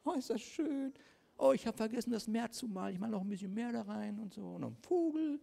Oh, 0.04 0.12
ist 0.12 0.30
das 0.30 0.40
schön. 0.40 0.94
Oh, 1.36 1.52
ich 1.52 1.66
habe 1.66 1.76
vergessen, 1.76 2.12
das 2.12 2.28
Meer 2.28 2.50
zu 2.52 2.68
malen. 2.68 2.94
Ich 2.94 3.00
mache 3.00 3.10
noch 3.10 3.20
ein 3.20 3.28
bisschen 3.28 3.52
mehr 3.52 3.72
da 3.72 3.82
rein 3.82 4.18
und 4.20 4.32
so. 4.32 4.42
Und 4.42 4.64
ein 4.64 4.76
Vogel. 4.82 5.40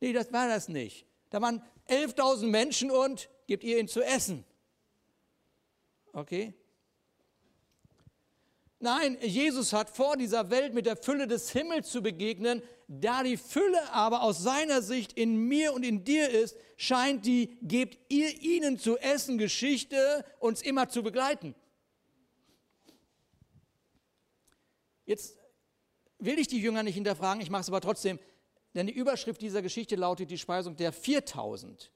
Nee, 0.00 0.12
das 0.12 0.32
war 0.32 0.48
das 0.48 0.68
nicht. 0.68 1.06
Da 1.32 1.40
waren 1.40 1.62
11.000 1.88 2.46
Menschen 2.46 2.90
und 2.90 3.30
gebt 3.46 3.64
ihr 3.64 3.78
ihnen 3.78 3.88
zu 3.88 4.02
essen. 4.02 4.44
Okay? 6.12 6.52
Nein, 8.78 9.16
Jesus 9.22 9.72
hat 9.72 9.88
vor, 9.88 10.16
dieser 10.16 10.50
Welt 10.50 10.74
mit 10.74 10.84
der 10.84 10.96
Fülle 10.96 11.26
des 11.26 11.50
Himmels 11.50 11.90
zu 11.90 12.02
begegnen. 12.02 12.62
Da 12.86 13.22
die 13.22 13.38
Fülle 13.38 13.90
aber 13.92 14.22
aus 14.22 14.42
seiner 14.42 14.82
Sicht 14.82 15.14
in 15.14 15.36
mir 15.36 15.72
und 15.72 15.84
in 15.84 16.04
dir 16.04 16.28
ist, 16.28 16.54
scheint 16.76 17.24
die 17.24 17.56
Gebt 17.62 17.98
ihr 18.12 18.42
ihnen 18.42 18.78
zu 18.78 18.98
essen 18.98 19.38
Geschichte 19.38 20.24
uns 20.38 20.60
immer 20.60 20.90
zu 20.90 21.02
begleiten. 21.02 21.54
Jetzt 25.06 25.38
will 26.18 26.38
ich 26.38 26.48
die 26.48 26.60
Jünger 26.60 26.82
nicht 26.82 26.94
hinterfragen, 26.94 27.40
ich 27.40 27.50
mache 27.50 27.62
es 27.62 27.68
aber 27.68 27.80
trotzdem, 27.80 28.18
denn 28.74 28.86
die 28.86 28.94
Überschrift 28.94 29.40
dieser 29.40 29.62
Geschichte 29.62 29.96
lautet 29.96 30.30
die 30.30 30.38
Speisung 30.38 30.76
der 30.76 30.92
4000. 30.92 31.92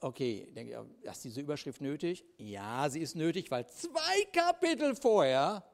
Okay, 0.00 0.48
denke 0.54 0.86
ich, 1.02 1.10
ist 1.10 1.24
diese 1.24 1.40
Überschrift 1.40 1.80
nötig? 1.80 2.24
Ja, 2.38 2.88
sie 2.88 3.00
ist 3.00 3.16
nötig, 3.16 3.50
weil 3.50 3.66
zwei 3.68 4.24
Kapitel 4.32 4.94
vorher 4.94 5.64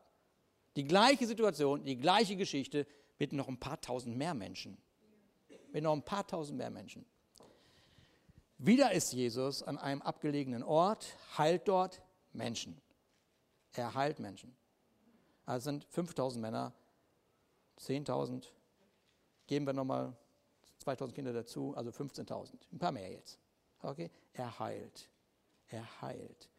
die 0.74 0.84
gleiche 0.84 1.26
Situation, 1.26 1.84
die 1.84 1.96
gleiche 1.96 2.36
Geschichte 2.36 2.86
mit 3.18 3.32
noch 3.32 3.48
ein 3.48 3.58
paar 3.58 3.80
tausend 3.80 4.16
mehr 4.16 4.34
Menschen. 4.34 4.76
Mit 5.72 5.84
noch 5.84 5.92
ein 5.92 6.02
paar 6.02 6.26
tausend 6.26 6.58
mehr 6.58 6.70
Menschen. 6.70 7.06
Wieder 8.58 8.92
ist 8.92 9.12
Jesus 9.12 9.62
an 9.62 9.78
einem 9.78 10.02
abgelegenen 10.02 10.62
Ort, 10.62 11.06
heilt 11.36 11.68
dort 11.68 12.02
Menschen. 12.32 12.80
Er 13.72 13.94
heilt 13.94 14.18
Menschen. 14.18 14.56
Also 15.44 15.64
sind 15.64 15.84
5000 15.90 16.40
Männer, 16.42 16.72
10.000, 17.78 18.46
geben 19.46 19.66
wir 19.66 19.72
nochmal 19.72 20.16
2000 20.78 21.14
Kinder 21.14 21.32
dazu, 21.32 21.74
also 21.76 21.90
15.000, 21.90 22.54
ein 22.72 22.78
paar 22.78 22.92
mehr 22.92 23.10
jetzt. 23.10 23.38
Okay? 23.82 24.10
Er 24.32 24.58
heilt, 24.58 25.08
er 25.68 26.02
heilt, 26.02 26.50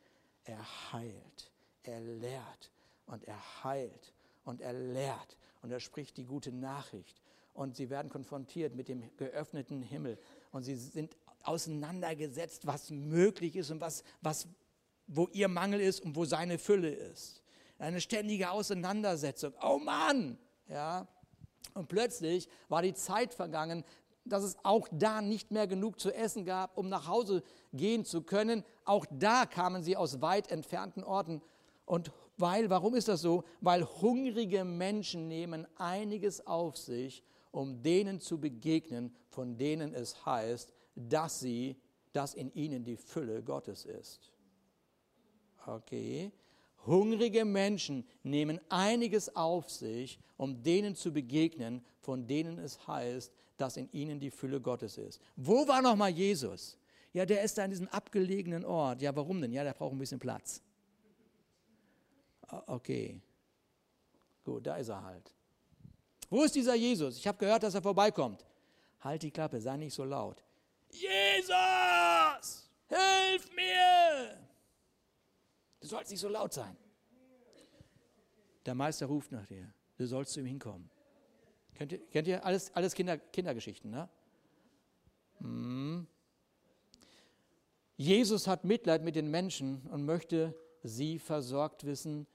er 0.44 0.92
heilt, 0.92 1.52
er 1.84 2.00
lehrt 2.00 2.72
und 3.06 3.24
er 3.26 3.64
heilt 3.64 4.14
und 4.44 4.62
er 4.62 4.74
lehrt 4.74 5.38
und 5.62 5.72
er 5.72 5.80
spricht 5.80 6.18
die 6.18 6.26
gute 6.26 6.52
Nachricht 6.52 7.22
und 7.54 7.76
sie 7.76 7.90
werden 7.90 8.10
konfrontiert 8.10 8.76
mit 8.76 8.88
dem 8.88 9.04
geöffneten 9.18 9.82
Himmel 9.82 10.18
und 10.52 10.64
sie 10.64 10.76
sind 10.76 11.16
auseinandergesetzt, 11.44 12.68
was 12.68 12.90
möglich 12.92 13.56
ist 13.56 13.72
und 13.72 13.82
was, 13.82 14.04
was, 14.22 14.48
wo 15.08 15.28
ihr 15.32 15.48
Mangel 15.48 15.80
ist 15.80 16.02
und 16.02 16.16
wo 16.16 16.26
seine 16.26 16.58
Fülle 16.58 16.90
ist. 16.90 17.42
Eine 17.80 18.02
ständige 18.02 18.52
Auseinandersetzung. 18.52 19.54
Oh 19.62 19.78
Mann! 19.78 20.38
Ja. 20.68 21.08
Und 21.74 21.88
plötzlich 21.88 22.48
war 22.70 22.82
die 22.82 22.94
Zeit 22.94 23.34
vergangen, 23.34 23.84
dass 24.26 24.44
es 24.44 24.58
auch 24.64 24.88
da 24.92 25.22
nicht 25.22 25.52
mehr 25.52 25.68
genug 25.68 26.00
zu 26.00 26.14
essen 26.14 26.46
gab, 26.46 26.78
um 26.78 26.90
nach 26.90 27.08
Hause 27.08 27.44
gehen 27.74 28.06
zu 28.06 28.22
können. 28.22 28.64
Auch 28.86 29.06
da 29.10 29.46
kamen 29.46 29.84
sie 29.84 29.96
aus 29.96 30.22
weit 30.22 30.52
entfernten 30.52 31.04
Orten. 31.04 31.42
Und 31.86 32.12
weil, 32.38 32.70
warum 32.70 32.96
ist 32.96 33.08
das 33.08 33.22
so? 33.22 33.44
Weil 33.62 33.84
hungrige 33.84 34.66
Menschen 34.66 35.28
nehmen 35.28 35.66
einiges 35.78 36.46
auf 36.46 36.78
sich, 36.78 37.24
um 37.52 37.82
denen 37.82 38.20
zu 38.20 38.40
begegnen, 38.40 39.16
von 39.30 39.58
denen 39.58 39.94
es 39.94 40.26
heißt, 40.26 40.74
dass 40.96 41.40
sie, 41.40 41.78
dass 42.14 42.34
in 42.34 42.54
ihnen 42.54 42.84
die 42.84 42.98
Fülle 42.98 43.44
Gottes 43.44 43.86
ist. 43.86 44.32
Okay. 45.66 46.32
Hungrige 46.86 47.44
Menschen 47.44 48.08
nehmen 48.24 48.62
einiges 48.70 49.36
auf 49.36 49.70
sich, 49.70 50.20
um 50.38 50.64
denen 50.64 50.96
zu 50.96 51.12
begegnen, 51.12 51.84
von 52.00 52.28
denen 52.28 52.60
es 52.60 52.88
heißt, 52.88 53.34
dass 53.58 53.76
in 53.76 53.92
ihnen 53.92 54.20
die 54.20 54.32
Fülle 54.32 54.62
Gottes 54.62 54.98
ist. 54.98 55.20
Wo 55.36 55.68
war 55.68 55.82
nochmal 55.82 56.12
Jesus? 56.12 56.78
Ja, 57.14 57.26
der 57.26 57.44
ist 57.44 57.58
da 57.58 57.66
in 57.66 57.72
diesem 57.72 57.88
abgelegenen 57.88 58.64
Ort. 58.64 59.02
Ja, 59.02 59.16
warum 59.16 59.42
denn? 59.42 59.52
Ja, 59.52 59.64
der 59.64 59.74
braucht 59.74 59.94
ein 59.94 59.98
bisschen 59.98 60.20
Platz. 60.20 60.62
Okay. 62.68 63.20
Gut, 64.44 64.66
da 64.66 64.78
ist 64.78 64.90
er 64.90 65.04
halt. 65.04 65.34
Wo 66.30 66.44
ist 66.44 66.56
dieser 66.56 66.76
Jesus? 66.76 67.18
Ich 67.18 67.28
habe 67.28 67.38
gehört, 67.38 67.64
dass 67.64 67.74
er 67.74 67.82
vorbeikommt. 67.82 68.46
Halt 69.02 69.24
die 69.24 69.32
Klappe, 69.32 69.60
sei 69.60 69.78
nicht 69.78 69.94
so 69.94 70.04
laut. 70.04 70.44
Jesus, 70.92 72.70
hilf 72.88 73.50
mir! 73.56 74.38
Du 75.88 75.92
sollst 75.92 76.12
nicht 76.12 76.20
so 76.20 76.28
laut 76.28 76.52
sein. 76.52 76.76
Der 78.66 78.76
Meister 78.76 79.06
ruft 79.06 79.32
nach 79.32 79.46
dir. 79.46 79.74
Du 79.96 80.06
sollst 80.06 80.34
zu 80.34 80.42
ihm 80.42 80.46
hinkommen. 80.46 80.90
Kennt 81.76 81.94
ihr, 81.94 82.00
kennt 82.08 82.28
ihr 82.28 82.46
alles, 82.46 82.74
alles 82.74 82.94
Kinder, 82.94 83.18
Kindergeschichten, 83.18 83.90
ne? 83.90 84.10
Hm. 85.38 86.06
Jesus 87.96 88.48
hat 88.48 88.66
Mitleid 88.66 89.02
mit 89.02 89.16
den 89.16 89.32
Menschen 89.32 89.88
und 89.88 90.04
möchte 90.04 90.54
sie 90.84 91.20
versorgt 91.20 91.86
wissen. 91.86 92.28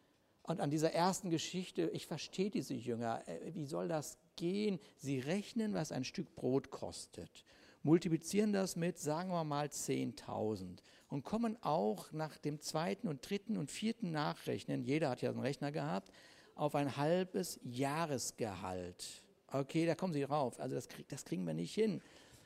Und 0.45 0.63
an 0.63 0.71
dieser 0.71 0.95
ersten 0.95 1.29
Geschichte, 1.29 1.91
ich 1.91 2.07
verstehe 2.07 2.49
diese 2.49 2.73
Jünger, 2.73 3.23
äh, 3.29 3.55
wie 3.55 3.67
soll 3.67 3.87
das 3.87 4.17
gehen? 4.37 4.81
Sie 4.97 5.19
rechnen, 5.19 5.75
was 5.75 5.93
ein 5.93 6.05
Stück 6.05 6.35
Brot 6.37 6.71
kostet 6.71 7.45
multiplizieren 7.83 8.53
das 8.53 8.77
mit, 8.77 8.99
sagen 8.99 9.31
wir 9.31 9.45
mal, 9.45 9.67
10.000 9.67 10.79
und 11.13 11.25
kommen 11.25 11.59
auch 11.63 12.11
nach 12.13 12.39
dem 12.39 12.63
zweiten 12.63 13.07
und 13.07 13.29
dritten 13.29 13.59
und 13.59 13.71
vierten 13.71 14.13
Nachrechnen, 14.13 14.83
jeder 14.83 15.11
hat 15.11 15.21
ja 15.21 15.29
einen 15.29 15.41
Rechner 15.41 15.71
gehabt, 15.71 16.11
auf 16.55 16.75
ein 16.75 16.97
halbes 16.97 17.61
Jahresgehalt. 17.63 19.23
Okay, 19.47 19.85
da 19.85 19.95
kommen 19.95 20.15
sie 20.15 20.23
rauf. 20.23 20.59
Also 20.59 20.75
das, 20.75 20.89
krieg, 20.89 21.07
das 21.11 21.27
kriegen 21.27 21.47
wir 21.47 21.53
nicht 21.53 21.75
hin. 21.75 22.01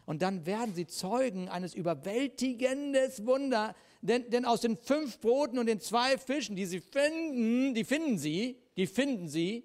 Und 0.04 0.20
dann 0.20 0.46
werden 0.46 0.74
sie 0.74 0.88
Zeugen 0.88 1.48
eines 1.48 1.76
überwältigendes 1.76 3.24
Wunder. 3.24 3.76
Denn, 4.00 4.28
denn 4.30 4.44
aus 4.44 4.62
den 4.62 4.76
fünf 4.76 5.20
Broten 5.20 5.60
und 5.60 5.66
den 5.66 5.80
zwei 5.80 6.18
Fischen, 6.18 6.56
die 6.56 6.66
sie 6.66 6.80
finden, 6.80 7.72
die 7.72 7.84
finden 7.84 8.18
sie, 8.18 8.60
die 8.76 8.88
finden 8.88 9.28
sie, 9.28 9.62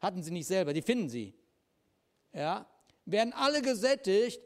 hatten 0.00 0.22
sie 0.22 0.32
nicht 0.32 0.46
selber, 0.46 0.74
die 0.74 0.82
finden 0.82 1.08
sie. 1.08 1.32
Ja, 2.34 2.66
werden 3.06 3.32
alle 3.32 3.62
gesättigt 3.62 4.42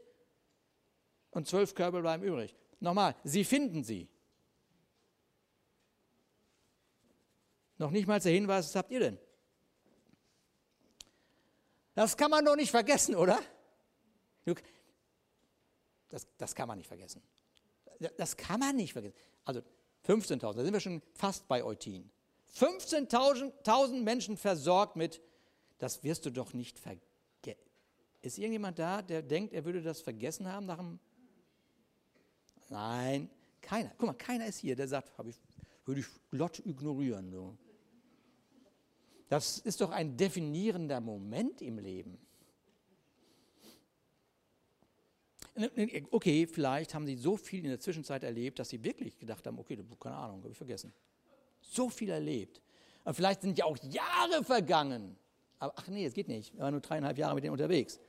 und 1.33 1.49
zwölf 1.49 1.75
Körbe 1.75 2.01
bleiben 2.01 2.23
übrig. 2.23 2.55
Nochmal, 2.83 3.15
sie 3.23 3.45
finden 3.45 3.85
sie. 3.85 4.09
Noch 7.79 7.93
nicht 7.93 8.09
mal 8.09 8.19
der 8.19 8.33
Hinweis, 8.33 8.67
was 8.67 8.75
habt 8.75 8.91
ihr 8.91 8.99
denn? 8.99 9.19
Das 11.95 12.17
kann 12.17 12.31
man 12.31 12.45
doch 12.45 12.57
nicht 12.57 12.73
vergessen, 12.73 13.15
oder? 13.15 13.41
Das, 16.09 16.27
das 16.37 16.55
kann 16.57 16.67
man 16.67 16.79
nicht 16.79 16.89
vergessen. 16.89 17.23
Das 18.17 18.37
kann 18.37 18.59
man 18.59 18.75
nicht 18.75 18.93
vergessen. 18.93 19.17
Also 19.45 19.61
15.000, 20.05 20.41
da 20.41 20.65
sind 20.65 20.73
wir 20.73 20.81
schon 20.81 21.03
fast 21.15 21.47
bei 21.47 21.63
Eutin. 21.63 22.11
15.000 22.53 24.03
Menschen 24.03 24.37
versorgt 24.37 24.97
mit, 24.97 25.23
das 25.79 26.03
wirst 26.03 26.27
du 26.27 26.31
doch 26.31 26.53
nicht 26.53 26.81
vergessen. 26.81 27.07
Ist 28.23 28.39
irgendjemand 28.39 28.79
da, 28.79 29.03
der 29.03 29.23
denkt, 29.23 29.53
er 29.53 29.65
würde 29.65 29.83
das 29.83 30.01
vergessen 30.01 30.51
haben 30.51 30.67
nach 30.67 30.79
dem 30.79 31.01
Nein, 32.73 33.29
keiner. 33.61 33.93
Guck 33.99 34.07
mal, 34.07 34.15
keiner 34.15 34.47
ist 34.47 34.59
hier, 34.59 34.75
der 34.75 34.89
sagt, 34.89 35.13
ich, 35.27 35.37
würde 35.85 36.01
ich 36.01 36.07
glatt 36.31 36.59
ignorieren. 36.65 37.31
So. 37.31 37.55
Das 39.29 39.59
ist 39.59 39.83
doch 39.83 39.91
ein 39.91 40.17
definierender 40.17 41.03
Moment 41.03 41.61
im 41.61 41.79
Leben. 41.79 42.19
Okay, 46.11 46.47
vielleicht 46.47 46.95
haben 46.95 47.05
sie 47.05 47.17
so 47.17 47.37
viel 47.37 47.63
in 47.63 47.69
der 47.69 47.79
Zwischenzeit 47.79 48.23
erlebt, 48.23 48.59
dass 48.59 48.71
sie 48.71 48.83
wirklich 48.83 49.19
gedacht 49.19 49.47
haben, 49.47 49.59
okay, 49.59 49.79
keine 50.01 50.17
Ahnung, 50.17 50.39
habe 50.39 50.53
ich 50.53 50.57
vergessen. 50.57 50.95
So 51.61 51.91
viel 51.91 52.09
erlebt. 52.09 52.63
Und 53.05 53.15
vielleicht 53.15 53.43
sind 53.43 53.59
ja 53.59 53.67
auch 53.67 53.77
Jahre 53.83 54.43
vergangen. 54.45 55.19
Aber 55.59 55.75
ach 55.77 55.89
nee, 55.89 56.07
es 56.07 56.15
geht 56.15 56.29
nicht. 56.29 56.55
Wir 56.55 56.61
waren 56.61 56.73
nur 56.73 56.81
dreieinhalb 56.81 57.19
Jahre 57.19 57.35
mit 57.35 57.45
denen 57.45 57.53
unterwegs. 57.53 58.01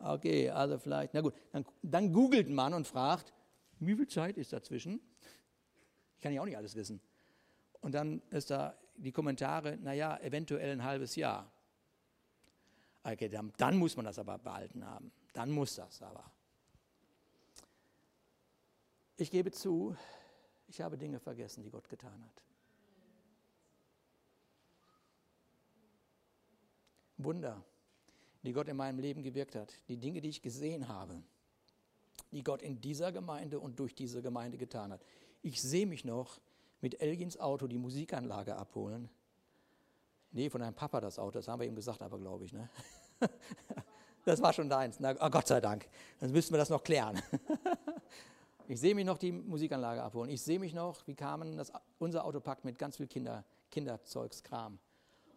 Okay, 0.00 0.50
also 0.50 0.78
vielleicht, 0.78 1.14
na 1.14 1.20
gut, 1.20 1.34
dann, 1.52 1.64
dann 1.82 2.12
googelt 2.12 2.48
man 2.48 2.74
und 2.74 2.88
fragt, 2.88 3.32
wie 3.80 3.96
viel 3.96 4.06
Zeit 4.06 4.36
ist 4.36 4.52
dazwischen? 4.52 5.00
Ich 6.16 6.22
kann 6.22 6.32
ja 6.32 6.42
auch 6.42 6.44
nicht 6.44 6.56
alles 6.56 6.74
wissen. 6.74 7.00
Und 7.80 7.92
dann 7.92 8.20
ist 8.30 8.50
da 8.50 8.76
die 8.96 9.10
Kommentare, 9.10 9.78
naja, 9.78 10.18
eventuell 10.18 10.70
ein 10.70 10.84
halbes 10.84 11.16
Jahr. 11.16 11.50
Okay, 13.02 13.30
dann, 13.30 13.52
dann 13.56 13.78
muss 13.78 13.96
man 13.96 14.04
das 14.04 14.18
aber 14.18 14.38
behalten 14.38 14.84
haben. 14.84 15.10
Dann 15.32 15.50
muss 15.50 15.74
das 15.74 16.02
aber. 16.02 16.30
Ich 19.16 19.30
gebe 19.30 19.50
zu, 19.50 19.96
ich 20.68 20.80
habe 20.82 20.98
Dinge 20.98 21.18
vergessen, 21.18 21.62
die 21.62 21.70
Gott 21.70 21.88
getan 21.88 22.22
hat. 22.22 22.42
Wunder, 27.16 27.64
die 28.42 28.52
Gott 28.52 28.68
in 28.68 28.76
meinem 28.76 28.98
Leben 28.98 29.22
gewirkt 29.22 29.54
hat, 29.54 29.74
die 29.88 29.96
Dinge, 29.96 30.20
die 30.20 30.28
ich 30.28 30.42
gesehen 30.42 30.88
habe 30.88 31.22
die 32.32 32.42
Gott 32.42 32.62
in 32.62 32.80
dieser 32.80 33.12
Gemeinde 33.12 33.60
und 33.60 33.78
durch 33.78 33.94
diese 33.94 34.22
Gemeinde 34.22 34.58
getan 34.58 34.92
hat. 34.92 35.00
Ich 35.42 35.60
sehe 35.60 35.86
mich 35.86 36.04
noch 36.04 36.40
mit 36.80 37.00
Elgins 37.00 37.38
Auto 37.38 37.66
die 37.66 37.78
Musikanlage 37.78 38.56
abholen. 38.56 39.08
Nee, 40.32 40.48
von 40.48 40.60
deinem 40.60 40.74
Papa 40.74 41.00
das 41.00 41.18
Auto, 41.18 41.38
das 41.38 41.48
haben 41.48 41.60
wir 41.60 41.66
ihm 41.66 41.74
gesagt, 41.74 42.02
aber 42.02 42.18
glaube 42.18 42.44
ich. 42.44 42.52
Ne? 42.52 42.68
Das 44.26 44.42
war 44.42 44.52
schon 44.52 44.68
deins. 44.68 45.00
Na, 45.00 45.14
oh 45.18 45.30
Gott 45.30 45.46
sei 45.46 45.62
Dank. 45.62 45.88
Dann 46.20 46.30
müssten 46.30 46.52
wir 46.52 46.58
das 46.58 46.68
noch 46.68 46.84
klären. 46.84 47.20
Ich 48.68 48.78
sehe 48.78 48.94
mich 48.94 49.04
noch 49.04 49.18
die 49.18 49.32
Musikanlage 49.32 50.00
abholen. 50.00 50.30
Ich 50.30 50.42
sehe 50.42 50.60
mich 50.60 50.74
noch, 50.74 51.04
wie 51.08 51.16
kamen 51.16 51.56
das, 51.56 51.72
unser 51.98 52.24
Auto 52.24 52.38
packt 52.38 52.64
mit 52.64 52.78
ganz 52.78 52.98
viel 52.98 53.08
Kinder, 53.08 53.44
Kinderzeugskram. 53.68 54.78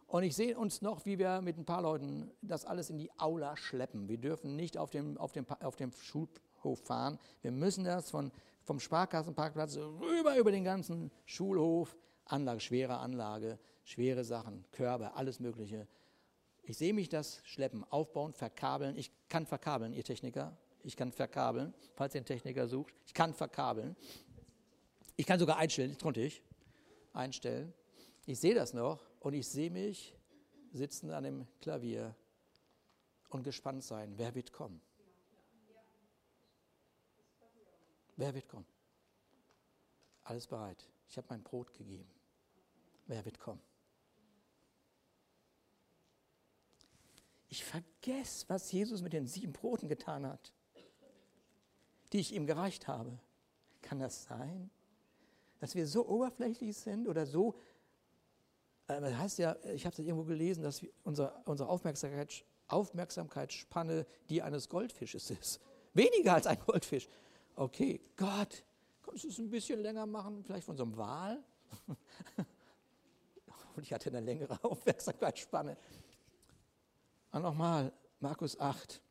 Und 0.05 0.21
ich 0.21 0.35
sehe 0.35 0.55
uns 0.55 0.83
noch, 0.83 1.03
wie 1.07 1.17
wir 1.17 1.41
mit 1.41 1.57
ein 1.57 1.65
paar 1.65 1.81
Leuten 1.81 2.29
das 2.43 2.63
alles 2.63 2.91
in 2.91 2.99
die 2.99 3.09
Aula 3.17 3.57
schleppen. 3.57 4.07
Wir 4.07 4.19
dürfen 4.19 4.55
nicht 4.55 4.77
auf 4.77 4.91
dem, 4.91 5.17
auf 5.17 5.31
dem, 5.31 5.47
auf 5.49 5.75
dem 5.75 5.91
Schul, 5.93 6.27
Schulhof 6.63 6.79
fahren. 6.79 7.19
Wir 7.41 7.51
müssen 7.51 7.83
das 7.83 8.09
von, 8.09 8.31
vom 8.63 8.79
Sparkassenparkplatz 8.79 9.77
rüber 9.77 10.37
über 10.37 10.51
den 10.51 10.63
ganzen 10.63 11.11
Schulhof. 11.25 11.95
Anlage, 12.25 12.61
schwere 12.61 12.97
Anlage, 12.99 13.59
schwere 13.83 14.23
Sachen, 14.23 14.63
Körbe, 14.71 15.13
alles 15.15 15.41
Mögliche. 15.41 15.87
Ich 16.61 16.77
sehe 16.77 16.93
mich 16.93 17.09
das 17.09 17.41
schleppen, 17.43 17.83
aufbauen, 17.83 18.31
verkabeln. 18.33 18.95
Ich 18.95 19.11
kann 19.27 19.45
verkabeln, 19.45 19.91
ihr 19.91 20.05
Techniker. 20.05 20.57
Ich 20.83 20.95
kann 20.95 21.11
verkabeln, 21.11 21.73
falls 21.95 22.15
ihr 22.15 22.19
einen 22.19 22.25
Techniker 22.25 22.67
sucht. 22.69 22.93
Ich 23.05 23.13
kann 23.13 23.33
verkabeln. 23.33 23.97
Ich 25.17 25.25
kann 25.25 25.39
sogar 25.39 25.57
einstellen, 25.57 25.91
das 25.91 26.01
konnte 26.01 26.21
ich 26.21 26.41
einstellen. 27.11 27.73
Ich 28.25 28.39
sehe 28.39 28.55
das 28.55 28.73
noch 28.73 29.03
und 29.19 29.33
ich 29.33 29.47
sehe 29.47 29.69
mich 29.69 30.15
sitzen 30.71 31.11
an 31.11 31.25
dem 31.25 31.47
Klavier 31.59 32.15
und 33.29 33.43
gespannt 33.43 33.83
sein, 33.83 34.13
wer 34.15 34.33
wird 34.33 34.53
kommen. 34.53 34.81
Wer 38.15 38.33
wird 38.33 38.47
kommen? 38.47 38.65
Alles 40.23 40.47
bereit. 40.47 40.87
Ich 41.09 41.17
habe 41.17 41.27
mein 41.29 41.43
Brot 41.43 41.73
gegeben. 41.73 42.09
Wer 43.07 43.23
wird 43.25 43.39
kommen? 43.39 43.61
Ich 47.49 47.63
vergesse, 47.63 48.45
was 48.47 48.71
Jesus 48.71 49.01
mit 49.01 49.13
den 49.13 49.27
sieben 49.27 49.53
Broten 49.53 49.87
getan 49.87 50.25
hat, 50.25 50.53
die 52.11 52.19
ich 52.19 52.33
ihm 52.33 52.47
gereicht 52.47 52.87
habe. 52.87 53.19
Kann 53.81 53.99
das 53.99 54.23
sein, 54.23 54.71
dass 55.59 55.75
wir 55.75 55.85
so 55.85 56.07
oberflächlich 56.07 56.75
sind 56.75 57.07
oder 57.07 57.25
so? 57.25 57.55
Äh, 58.87 59.01
das 59.01 59.13
heißt 59.13 59.37
ja, 59.39 59.55
ich 59.73 59.85
habe 59.85 59.93
es 59.93 59.99
irgendwo 59.99 60.23
gelesen, 60.23 60.63
dass 60.63 60.81
unsere, 61.03 61.41
unsere 61.45 61.69
Aufmerksamkeit, 61.69 62.43
Aufmerksamkeitsspanne 62.69 64.07
die 64.29 64.41
eines 64.41 64.69
Goldfisches 64.69 65.29
ist. 65.29 65.59
Weniger 65.93 66.33
als 66.33 66.47
ein 66.47 66.57
Goldfisch. 66.65 67.07
Okay, 67.55 68.01
Gott, 68.15 68.63
kannst 69.03 69.23
du 69.23 69.27
es 69.27 69.37
ein 69.37 69.49
bisschen 69.49 69.79
länger 69.79 70.05
machen? 70.05 70.43
Vielleicht 70.43 70.65
von 70.65 70.75
so 70.75 70.83
einem 70.83 70.97
Wal? 70.97 71.43
Und 73.75 73.83
ich 73.83 73.93
hatte 73.93 74.09
eine 74.09 74.21
längere 74.21 74.63
Aufmerksamkeitsspanne. 74.63 75.77
Und 77.31 77.41
nochmal, 77.41 77.93
Markus 78.19 78.59
8. 78.59 79.01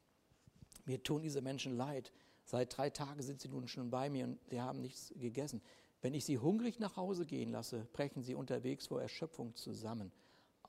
Mir 0.84 1.02
tun 1.02 1.22
diese 1.22 1.40
Menschen 1.40 1.76
leid. 1.76 2.12
Seit 2.44 2.76
drei 2.76 2.90
Tagen 2.90 3.22
sind 3.22 3.40
sie 3.40 3.48
nun 3.48 3.68
schon 3.68 3.90
bei 3.90 4.10
mir 4.10 4.24
und 4.24 4.38
sie 4.48 4.60
haben 4.60 4.80
nichts 4.80 5.12
gegessen. 5.16 5.62
Wenn 6.00 6.14
ich 6.14 6.24
sie 6.24 6.38
hungrig 6.38 6.80
nach 6.80 6.96
Hause 6.96 7.24
gehen 7.24 7.50
lasse, 7.50 7.86
brechen 7.92 8.22
sie 8.22 8.34
unterwegs 8.34 8.88
vor 8.88 9.00
Erschöpfung 9.00 9.54
zusammen. 9.54 10.10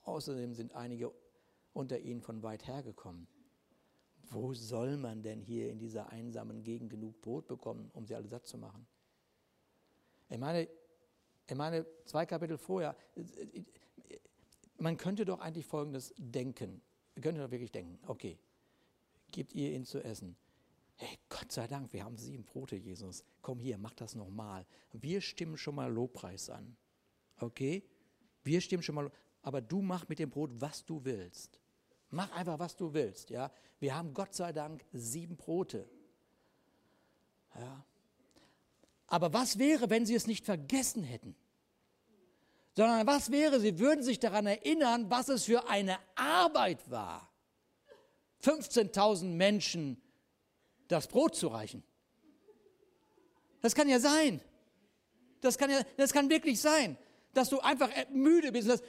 Außerdem 0.04 0.54
sind 0.54 0.76
einige 0.76 1.12
unter 1.74 2.00
ihnen 2.00 2.22
von 2.22 2.44
weit 2.44 2.68
her 2.68 2.84
gekommen. 2.84 3.28
Wo 4.34 4.54
soll 4.54 4.98
man 4.98 5.22
denn 5.22 5.41
hier 5.41 5.69
in 5.69 5.78
dieser 5.78 6.10
einsamen 6.10 6.63
Gegend 6.63 6.89
genug 6.89 7.22
Brot 7.22 7.48
bekommen, 7.48 7.91
um 7.93 8.06
sie 8.06 8.15
alle 8.15 8.28
satt 8.28 8.48
zu 8.48 8.58
machen? 8.58 8.88
Ich 10.30 10.39
meine, 10.39 10.67
ich 11.48 11.56
meine, 11.56 11.86
zwei 12.06 12.26
Kapitel 12.26 12.58
vorher, 12.58 12.96
man 14.78 14.98
könnte 14.98 15.24
doch 15.24 15.39
eigentlich 15.39 15.65
Folgendes 15.65 16.13
denken. 16.17 16.82
Man 17.15 17.22
könnte 17.22 17.41
doch 17.41 17.52
wirklich 17.52 17.72
denken, 17.72 18.00
okay, 18.08 18.39
gebt 19.32 19.54
ihr 19.54 19.72
ihnen 19.72 19.86
zu 19.86 20.04
essen. 20.04 20.36
Hey, 20.96 21.19
Gott 21.30 21.52
sei 21.52 21.67
Dank, 21.67 21.93
wir 21.93 22.04
haben 22.04 22.17
sieben 22.17 22.43
Brote, 22.43 22.76
Jesus. 22.76 23.24
Komm 23.41 23.60
hier, 23.60 23.78
mach 23.78 23.93
das 23.93 24.15
nochmal. 24.15 24.65
Wir 24.93 25.22
stimmen 25.22 25.58
schon 25.58 25.76
mal 25.76 25.91
Lobpreis 25.91 26.50
an. 26.50 26.76
Okay? 27.38 27.84
Wir 28.43 28.62
stimmen 28.62 28.84
schon 28.84 28.96
mal, 28.96 29.12
aber 29.41 29.62
du 29.62 29.82
mach 29.82 30.08
mit 30.08 30.19
dem 30.19 30.30
Brot, 30.30 30.52
was 30.60 30.86
du 30.86 31.04
willst. 31.04 31.60
Mach 32.13 32.32
einfach, 32.32 32.60
was 32.60 32.76
du 32.76 32.93
willst. 32.93 33.32
Ja? 33.32 33.52
Wir 33.80 33.95
haben 33.95 34.13
Gott 34.13 34.36
sei 34.36 34.54
Dank 34.54 34.86
sieben 34.93 35.36
Brote. 35.36 35.89
Ja? 37.56 37.84
Aber 39.08 39.34
was 39.34 39.58
wäre, 39.58 39.89
wenn 39.89 40.06
sie 40.06 40.13
es 40.13 40.28
nicht 40.28 40.45
vergessen 40.45 41.04
hätten? 41.04 41.36
Sondern 42.76 43.06
was 43.08 43.32
wäre, 43.32 43.60
sie 43.60 43.80
würden 43.80 44.04
sich 44.04 44.19
daran 44.19 44.45
erinnern, 44.45 45.10
was 45.10 45.28
es 45.28 45.45
für 45.45 45.67
eine 45.67 45.97
Arbeit 46.15 46.89
war. 46.89 47.32
15.000 48.43 49.26
Menschen 49.26 49.99
das 50.88 51.08
Brot 51.08 51.36
zu 51.36 51.47
reichen. 51.47 51.84
Das 53.62 53.73
kann 53.73 53.89
ja 53.89 53.99
sein. 53.99 54.39
Das 55.41 55.58
kann, 55.58 55.71
ja, 55.71 55.82
das 55.97 56.13
kann 56.13 56.30
wirklich 56.30 56.62
sein, 56.62 56.95
dass 57.34 57.49
du 57.49 57.60
einfach 57.60 57.89
müde 58.12 58.52
bist. 58.52 58.69
Das, 58.69 58.84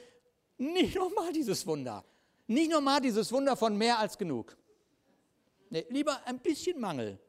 nicht 0.57 0.95
nochmal 0.95 1.33
dieses 1.33 1.65
Wunder. 1.65 2.05
Nicht 2.47 2.71
nochmal 2.71 3.01
dieses 3.01 3.31
Wunder 3.31 3.55
von 3.55 3.77
mehr 3.77 3.99
als 3.99 4.17
genug. 4.17 4.55
Nee, 5.69 5.85
lieber 5.89 6.25
ein 6.25 6.39
bisschen 6.39 6.79
Mangel. 6.79 7.19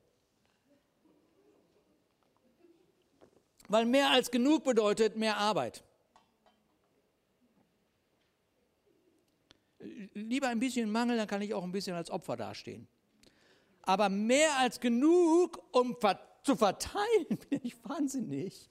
Weil 3.68 3.86
mehr 3.86 4.10
als 4.10 4.30
genug 4.30 4.64
bedeutet 4.64 5.16
mehr 5.16 5.36
Arbeit. 5.36 5.82
Lieber 10.14 10.48
ein 10.48 10.60
bisschen 10.60 10.90
Mangel, 10.90 11.16
dann 11.16 11.26
kann 11.26 11.42
ich 11.42 11.54
auch 11.54 11.64
ein 11.64 11.72
bisschen 11.72 11.96
als 11.96 12.10
Opfer 12.10 12.36
dastehen. 12.36 12.86
Aber 13.82 14.08
mehr 14.08 14.56
als 14.58 14.80
genug, 14.80 15.62
um 15.72 15.96
zu 16.42 16.56
verteilen, 16.56 17.26
bin 17.50 17.60
ich 17.62 17.82
wahnsinnig. 17.84 18.68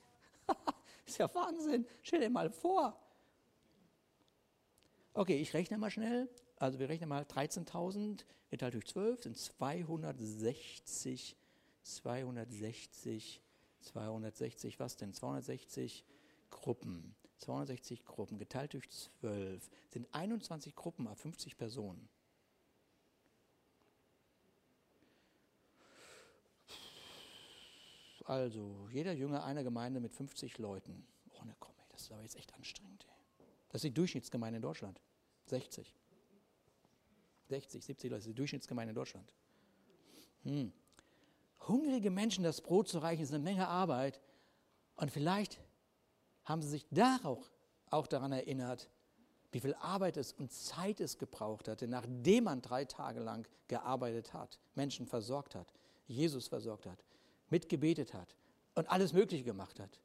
ist 1.06 1.18
ja 1.18 1.34
Wahnsinn. 1.34 1.86
Stell 2.02 2.22
dir 2.22 2.30
mal 2.30 2.50
vor. 2.50 3.00
Okay, 5.16 5.38
ich 5.38 5.54
rechne 5.54 5.78
mal 5.78 5.90
schnell. 5.90 6.30
Also 6.58 6.78
wir 6.78 6.90
rechnen 6.90 7.08
mal 7.08 7.24
13.000 7.24 8.26
geteilt 8.50 8.74
durch 8.74 8.86
12 8.86 9.24
sind 9.24 9.38
260, 9.38 11.38
260 11.84 13.42
260, 13.86 14.80
was 14.80 14.98
denn? 14.98 15.14
260 15.14 16.04
Gruppen. 16.50 17.16
260 17.38 18.06
Gruppen 18.06 18.38
geteilt 18.38 18.74
durch 18.74 18.90
12 18.90 19.70
sind 19.92 20.08
21 20.14 20.76
Gruppen 20.76 21.08
auf 21.08 21.20
50 21.20 21.58
Personen. 21.58 22.10
Also, 28.26 28.90
jeder 28.92 29.14
Jünger 29.14 29.46
einer 29.46 29.64
Gemeinde 29.64 30.00
mit 30.00 30.12
50 30.12 30.58
Leuten. 30.58 31.06
Oh, 31.40 31.46
ne, 31.46 31.56
komm, 31.60 31.76
ey, 31.78 31.86
das 31.90 32.02
ist 32.02 32.12
aber 32.12 32.24
jetzt 32.24 32.36
echt 32.36 32.54
anstrengend. 32.56 33.06
Ey. 33.08 33.15
Das 33.76 33.84
ist 33.84 33.90
die 33.90 33.94
Durchschnittsgemeinde 33.94 34.56
in 34.56 34.62
Deutschland. 34.62 35.02
60. 35.48 35.94
60, 37.50 37.86
70 37.86 38.10
Leute, 38.10 38.20
das 38.20 38.26
ist 38.26 38.32
die 38.32 38.36
Durchschnittsgemeinde 38.36 38.92
in 38.92 38.96
Deutschland. 38.96 39.34
Hm 40.44 40.72
hungrige 41.68 42.12
Menschen 42.12 42.44
das 42.44 42.62
Brot 42.62 42.88
zu 42.88 43.00
reichen, 43.00 43.24
ist 43.24 43.34
eine 43.34 43.44
Menge 43.44 43.68
Arbeit. 43.68 44.20
Und 44.96 45.12
vielleicht 45.12 45.60
haben 46.44 46.62
sie 46.62 46.70
sich 46.70 46.86
darauf 46.92 47.52
auch 47.90 48.08
daran 48.08 48.32
erinnert, 48.32 48.90
wie 49.52 49.60
viel 49.60 49.74
Arbeit 49.76 50.18
es 50.18 50.34
und 50.34 50.52
Zeit 50.52 51.00
es 51.00 51.18
gebraucht 51.18 51.68
hatte, 51.68 51.88
nachdem 51.88 52.46
man 52.46 52.62
drei 52.62 52.86
Tage 52.86 53.20
lang 53.20 53.48
gearbeitet 53.68 54.34
hat, 54.34 54.60
Menschen 54.76 55.06
versorgt 55.06 55.56
hat, 55.56 55.72
Jesus 56.08 56.48
versorgt 56.48 56.86
hat, 56.86 57.04
mitgebetet 57.50 58.14
hat 58.14 58.36
und 58.76 58.90
alles 58.90 59.14
Mögliche 59.14 59.44
gemacht 59.44 59.80
hat. 59.80 60.00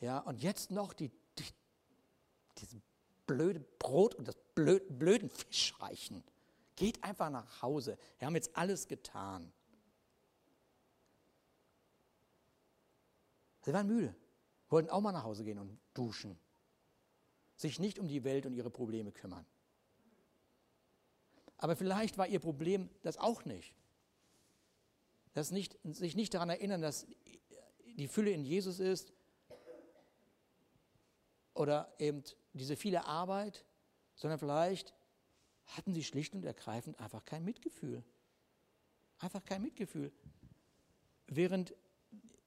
Ja, 0.00 0.18
und 0.20 0.42
jetzt 0.42 0.70
noch 0.70 0.92
die, 0.94 1.10
die, 1.38 1.44
dieses 2.58 2.80
blöde 3.26 3.60
Brot 3.78 4.14
und 4.14 4.28
das 4.28 4.36
blöd, 4.54 4.98
blöden 4.98 5.30
Fisch 5.30 5.74
reichen. 5.80 6.22
Geht 6.76 7.02
einfach 7.04 7.30
nach 7.30 7.62
Hause. 7.62 7.96
Wir 8.18 8.26
haben 8.26 8.34
jetzt 8.34 8.56
alles 8.56 8.88
getan. 8.88 9.52
Sie 13.62 13.72
waren 13.72 13.86
müde, 13.86 14.14
wollten 14.68 14.90
auch 14.90 15.00
mal 15.00 15.12
nach 15.12 15.24
Hause 15.24 15.44
gehen 15.44 15.58
und 15.58 15.78
duschen. 15.94 16.38
Sich 17.56 17.78
nicht 17.78 17.98
um 17.98 18.08
die 18.08 18.24
Welt 18.24 18.46
und 18.46 18.52
ihre 18.52 18.70
Probleme 18.70 19.12
kümmern. 19.12 19.46
Aber 21.56 21.76
vielleicht 21.76 22.18
war 22.18 22.26
ihr 22.26 22.40
Problem 22.40 22.90
das 23.02 23.16
auch 23.16 23.44
nicht. 23.44 23.74
Das 25.32 25.50
nicht, 25.50 25.78
sich 25.82 26.14
nicht 26.14 26.34
daran 26.34 26.50
erinnern, 26.50 26.82
dass 26.82 27.06
die 27.96 28.08
Fülle 28.08 28.32
in 28.32 28.44
Jesus 28.44 28.80
ist 28.80 29.12
oder 31.54 31.92
eben 31.98 32.22
diese 32.54 32.76
viele 32.76 33.04
Arbeit, 33.04 33.64
sondern 34.14 34.38
vielleicht 34.38 34.94
hatten 35.66 35.92
sie 35.92 36.04
schlicht 36.04 36.34
und 36.34 36.44
ergreifend 36.44 36.98
einfach 37.00 37.24
kein 37.24 37.44
Mitgefühl. 37.44 38.04
Einfach 39.18 39.44
kein 39.44 39.62
Mitgefühl. 39.62 40.12
Während 41.26 41.74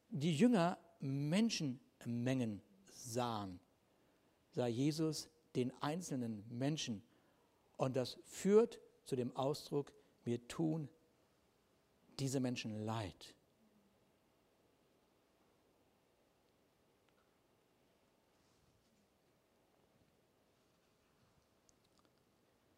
die 0.10 0.36
Jünger 0.36 0.78
Menschenmengen 1.00 2.62
sahen, 2.91 3.60
sah 4.52 4.67
Jesus 4.67 5.30
den 5.56 5.72
einzelnen 5.82 6.46
Menschen. 6.50 7.04
Und 7.78 7.96
das 7.96 8.17
führt 8.26 8.80
zu 9.06 9.15
dem 9.15 9.36
Ausdruck, 9.36 9.93
mir 10.26 10.47
tun 10.47 10.89
diese 12.20 12.39
Menschen 12.39 12.86
leid. 12.86 13.36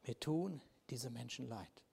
Mir 0.09 0.19
tun 0.19 0.59
diese 0.89 1.11
Menschen 1.11 1.47
leid. 1.47 1.83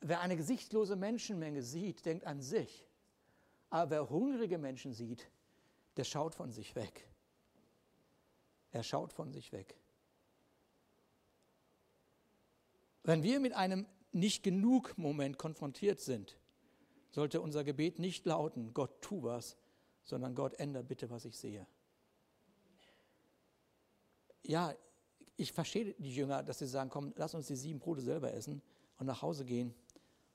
Wer 0.00 0.20
eine 0.20 0.36
gesichtlose 0.36 0.94
Menschenmenge 0.94 1.64
sieht, 1.64 2.06
denkt 2.06 2.28
an 2.28 2.40
sich. 2.40 2.86
Aber 3.70 3.90
wer 3.90 4.08
hungrige 4.08 4.56
Menschen 4.56 4.92
sieht, 4.92 5.28
der 5.96 6.04
schaut 6.04 6.36
von 6.36 6.52
sich 6.52 6.76
weg. 6.76 7.08
Er 8.70 8.84
schaut 8.84 9.12
von 9.12 9.32
sich 9.32 9.50
weg. 9.50 9.76
Wenn 13.02 13.24
wir 13.24 13.40
mit 13.40 13.54
einem 13.54 13.88
nicht 14.12 14.44
genug 14.44 14.96
Moment 14.96 15.38
konfrontiert 15.38 16.00
sind, 16.00 16.38
sollte 17.10 17.40
unser 17.40 17.64
Gebet 17.64 17.98
nicht 17.98 18.26
lauten, 18.26 18.72
Gott 18.74 19.02
tu 19.02 19.24
was, 19.24 19.56
sondern 20.04 20.36
Gott 20.36 20.54
ändere 20.60 20.84
bitte, 20.84 21.10
was 21.10 21.24
ich 21.24 21.36
sehe. 21.36 21.66
Ja, 24.44 24.76
ich 25.36 25.52
verstehe 25.52 25.94
die 25.98 26.14
Jünger, 26.14 26.42
dass 26.42 26.58
sie 26.58 26.66
sagen, 26.66 26.90
komm, 26.90 27.12
lass 27.16 27.34
uns 27.34 27.46
die 27.46 27.56
sieben 27.56 27.78
Brote 27.78 28.00
selber 28.00 28.32
essen 28.32 28.62
und 28.98 29.06
nach 29.06 29.22
Hause 29.22 29.44
gehen. 29.44 29.74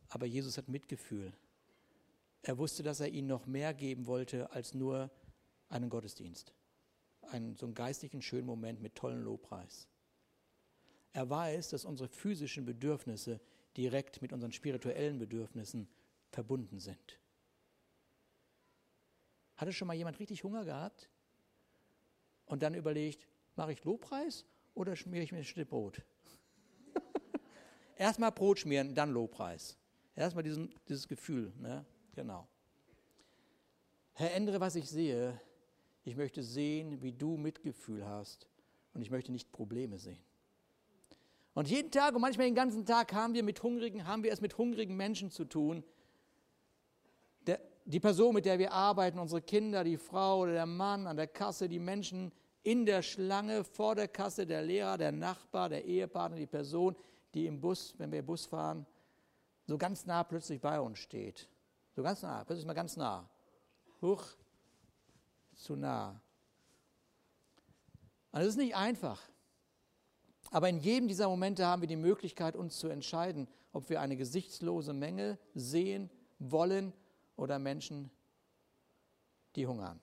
Aber 0.10 0.26
Jesus 0.26 0.58
hat 0.58 0.68
Mitgefühl. 0.68 1.34
Er 2.42 2.58
wusste, 2.58 2.84
dass 2.84 3.00
er 3.00 3.10
ihnen 3.10 3.28
noch 3.28 3.46
mehr 3.46 3.74
geben 3.74 4.06
wollte 4.06 4.52
als 4.52 4.74
nur 4.74 5.12
einen 5.70 5.90
Gottesdienst. 5.90 6.54
Einen 7.30 7.56
so 7.56 7.66
einen 7.66 7.76
geistlichen 7.76 8.22
schönen 8.22 8.46
Moment 8.46 8.82
mit 8.82 8.96
tollen 8.96 9.22
Lobpreis. 9.24 9.88
Er 11.14 11.30
weiß, 11.30 11.70
dass 11.70 11.84
unsere 11.84 12.10
physischen 12.10 12.66
Bedürfnisse 12.66 13.42
direkt 13.76 14.22
mit 14.22 14.34
unseren 14.34 14.52
spirituellen 14.52 15.20
Bedürfnissen 15.20 15.88
verbunden 16.30 16.80
sind. 16.80 17.20
Hatte 19.56 19.74
schon 19.74 19.88
mal 19.88 19.96
jemand 19.96 20.20
richtig 20.20 20.44
Hunger 20.44 20.64
gehabt 20.64 21.10
und 22.46 22.64
dann 22.64 22.76
überlegt, 22.76 23.28
mache 23.56 23.74
ich 23.74 23.84
Lobpreis 23.84 24.46
oder 24.78 24.96
schmiere 24.96 25.24
ich 25.24 25.32
mir 25.32 25.40
ein 25.40 25.44
Stück 25.44 25.70
Brot? 25.70 26.02
Erstmal 27.98 28.32
Brot 28.32 28.60
schmieren, 28.60 28.94
dann 28.94 29.12
Lobpreis. 29.12 29.76
Erstmal 30.16 30.44
diesen, 30.44 30.74
dieses 30.88 31.08
Gefühl, 31.08 31.52
ne? 31.60 31.86
genau. 32.16 32.48
Herr, 34.14 34.34
ändere, 34.34 34.60
was 34.60 34.76
ich 34.76 34.90
sehe. 34.90 35.40
Ich 36.04 36.16
möchte 36.16 36.42
sehen, 36.42 37.02
wie 37.02 37.12
du 37.12 37.38
Mitgefühl 37.38 38.06
hast 38.06 38.48
und 38.94 39.02
ich 39.02 39.12
möchte 39.12 39.32
nicht 39.32 39.52
Probleme 39.52 39.98
sehen. 39.98 40.24
Und 41.54 41.70
jeden 41.70 41.92
Tag 41.92 42.16
und 42.16 42.22
manchmal 42.22 42.46
den 42.46 42.56
ganzen 42.56 42.86
Tag 42.86 43.14
haben 43.14 43.34
wir 43.34 43.44
mit 43.44 43.62
hungrigen, 43.64 44.08
haben 44.08 44.24
wir 44.24 44.32
es 44.32 44.42
mit 44.42 44.58
hungrigen 44.58 44.96
Menschen 44.96 45.32
zu 45.32 45.44
tun. 45.44 45.84
Der, 47.48 47.60
die 47.86 48.00
Person, 48.00 48.36
mit 48.36 48.46
der 48.46 48.60
wir 48.60 48.72
arbeiten, 48.72 49.18
unsere 49.18 49.42
Kinder, 49.42 49.84
die 49.84 49.98
Frau 49.98 50.42
oder 50.42 50.54
der 50.54 50.66
Mann 50.68 51.08
an 51.08 51.18
der 51.18 51.28
Kasse, 51.28 51.68
die 51.68 51.80
Menschen 51.80 52.32
in 52.68 52.86
der 52.86 53.02
Schlange, 53.02 53.64
vor 53.64 53.96
der 53.96 54.10
Kasse, 54.10 54.46
der 54.46 54.62
Lehrer, 54.62 54.98
der 54.98 55.14
Nachbar, 55.14 55.70
der 55.70 55.86
Ehepartner, 55.86 56.38
die 56.38 56.48
Person, 56.48 56.98
die 57.34 57.46
im 57.46 57.62
Bus, 57.62 57.94
wenn 57.98 58.12
wir 58.12 58.22
Bus 58.22 58.46
fahren, 58.46 58.86
so 59.68 59.78
ganz 59.78 60.06
nah 60.06 60.22
plötzlich 60.26 60.60
bei 60.60 60.78
uns 60.82 61.00
steht. 61.00 61.48
So 61.96 62.04
ganz 62.04 62.24
nah, 62.24 62.44
plötzlich 62.44 62.68
mal 62.68 62.74
ganz 62.74 62.98
nah. 62.98 63.30
Huch, 64.02 64.22
zu 65.56 65.78
nah. 65.78 66.20
Und 68.34 68.42
das 68.42 68.50
ist 68.50 68.58
nicht 68.58 68.76
einfach. 68.76 69.22
Aber 70.52 70.68
in 70.68 70.80
jedem 70.80 71.08
dieser 71.08 71.30
Momente 71.30 71.66
haben 71.66 71.82
wir 71.82 71.88
die 71.88 71.96
Möglichkeit, 71.96 72.58
uns 72.58 72.80
zu 72.80 72.90
entscheiden, 72.90 73.48
ob 73.72 73.90
wir 73.90 74.02
eine 74.02 74.18
gesichtslose 74.18 74.92
Menge 74.92 75.40
sehen 75.56 76.10
wollen 76.38 76.92
oder 77.38 77.60
Menschen, 77.60 78.12
die 79.56 79.66
hungern. 79.68 80.02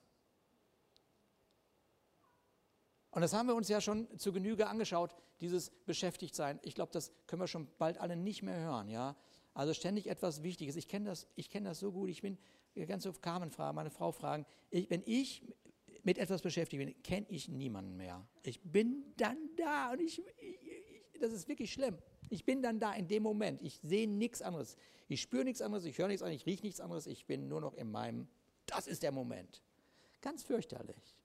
Und 3.15 3.21
das 3.21 3.33
haben 3.33 3.47
wir 3.47 3.55
uns 3.55 3.69
ja 3.69 3.79
schon 3.79 4.09
zu 4.19 4.33
Genüge 4.33 4.67
angeschaut, 4.67 5.15
dieses 5.39 5.69
Beschäftigtsein. 5.69 6.59
Ich 6.63 6.75
glaube, 6.75 6.91
das 6.91 7.13
können 7.27 7.41
wir 7.41 7.47
schon 7.47 7.69
bald 7.77 7.97
alle 7.97 8.17
nicht 8.17 8.43
mehr 8.43 8.59
hören. 8.59 8.89
Ja? 8.89 9.15
Also 9.53 9.73
ständig 9.73 10.07
etwas 10.07 10.43
Wichtiges. 10.43 10.75
Ich 10.75 10.89
kenne 10.89 11.05
das, 11.05 11.25
kenn 11.49 11.63
das 11.63 11.79
so 11.79 11.93
gut. 11.93 12.09
Ich 12.09 12.21
bin 12.21 12.37
ganz 12.85 13.05
oft 13.05 13.21
Carmen 13.21 13.51
fragen, 13.51 13.73
meine 13.77 13.89
Frau 13.89 14.11
fragen. 14.11 14.45
Ich, 14.69 14.89
wenn 14.89 15.01
ich 15.05 15.43
mit 16.03 16.17
etwas 16.17 16.41
beschäftigt 16.41 16.83
bin, 16.83 17.03
kenne 17.03 17.25
ich 17.29 17.47
niemanden 17.47 17.95
mehr. 17.95 18.27
Ich 18.43 18.59
bin 18.61 19.05
dann 19.15 19.37
da 19.55 19.93
und 19.93 20.01
ich, 20.01 20.19
ich, 20.19 20.59
ich, 21.13 21.19
das 21.21 21.31
ist 21.31 21.47
wirklich 21.47 21.71
schlimm. 21.71 21.97
Ich 22.29 22.43
bin 22.43 22.61
dann 22.61 22.81
da 22.81 22.93
in 22.95 23.07
dem 23.07 23.23
Moment. 23.23 23.61
Ich 23.61 23.79
sehe 23.81 24.09
nichts 24.09 24.41
anderes. 24.41 24.75
Ich 25.07 25.21
spüre 25.21 25.45
nichts 25.45 25.61
anderes, 25.61 25.85
ich 25.85 25.97
höre 25.97 26.09
nichts 26.09 26.21
anderes, 26.21 26.41
ich 26.41 26.45
rieche 26.45 26.63
nichts 26.63 26.81
anderes. 26.81 27.07
Ich 27.07 27.25
bin 27.25 27.47
nur 27.47 27.61
noch 27.61 27.75
in 27.75 27.89
meinem, 27.89 28.27
das 28.65 28.87
ist 28.87 29.03
der 29.03 29.13
Moment. 29.13 29.61
Ganz 30.19 30.43
fürchterlich. 30.43 31.15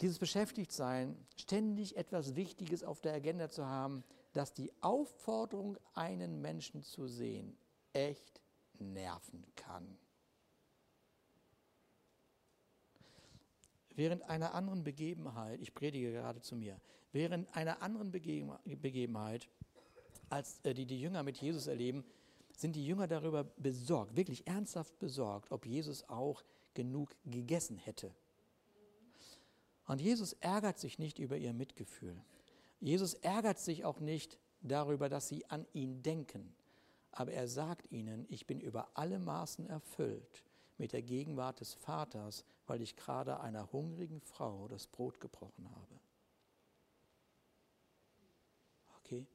Dieses 0.00 0.18
Beschäftigtsein, 0.18 1.16
ständig 1.36 1.96
etwas 1.96 2.36
Wichtiges 2.36 2.84
auf 2.84 3.00
der 3.00 3.14
Agenda 3.14 3.48
zu 3.48 3.66
haben, 3.66 4.04
dass 4.32 4.52
die 4.52 4.70
Aufforderung, 4.82 5.78
einen 5.94 6.42
Menschen 6.42 6.82
zu 6.82 7.08
sehen, 7.08 7.56
echt 7.94 8.42
nerven 8.78 9.46
kann. 9.56 9.96
Während 13.94 14.24
einer 14.24 14.52
anderen 14.52 14.84
Begebenheit, 14.84 15.58
ich 15.62 15.74
predige 15.74 16.12
gerade 16.12 16.42
zu 16.42 16.54
mir, 16.54 16.78
während 17.12 17.56
einer 17.56 17.80
anderen 17.80 18.10
Begebenheit, 18.10 19.48
als 20.28 20.60
äh, 20.64 20.74
die 20.74 20.84
die 20.84 21.00
Jünger 21.00 21.22
mit 21.22 21.38
Jesus 21.38 21.66
erleben, 21.66 22.04
sind 22.52 22.76
die 22.76 22.86
Jünger 22.86 23.06
darüber 23.06 23.44
besorgt, 23.44 24.14
wirklich 24.14 24.46
ernsthaft 24.46 24.98
besorgt, 24.98 25.50
ob 25.50 25.64
Jesus 25.64 26.06
auch 26.10 26.42
genug 26.74 27.14
gegessen 27.24 27.78
hätte. 27.78 28.14
Und 29.86 30.00
Jesus 30.00 30.32
ärgert 30.34 30.78
sich 30.78 30.98
nicht 30.98 31.18
über 31.18 31.36
ihr 31.36 31.52
Mitgefühl. 31.52 32.16
Jesus 32.80 33.14
ärgert 33.14 33.58
sich 33.58 33.84
auch 33.84 34.00
nicht 34.00 34.38
darüber, 34.60 35.08
dass 35.08 35.28
sie 35.28 35.46
an 35.46 35.66
ihn 35.72 36.02
denken. 36.02 36.54
Aber 37.12 37.32
er 37.32 37.48
sagt 37.48 37.90
ihnen, 37.90 38.26
ich 38.28 38.46
bin 38.46 38.60
über 38.60 38.88
alle 38.94 39.18
Maßen 39.18 39.66
erfüllt 39.66 40.44
mit 40.76 40.92
der 40.92 41.02
Gegenwart 41.02 41.60
des 41.60 41.72
Vaters, 41.74 42.44
weil 42.66 42.82
ich 42.82 42.96
gerade 42.96 43.40
einer 43.40 43.72
hungrigen 43.72 44.20
Frau 44.20 44.68
das 44.68 44.86
Brot 44.86 45.20
gebrochen 45.20 45.70
habe. 45.70 46.00
Okay? 48.98 49.26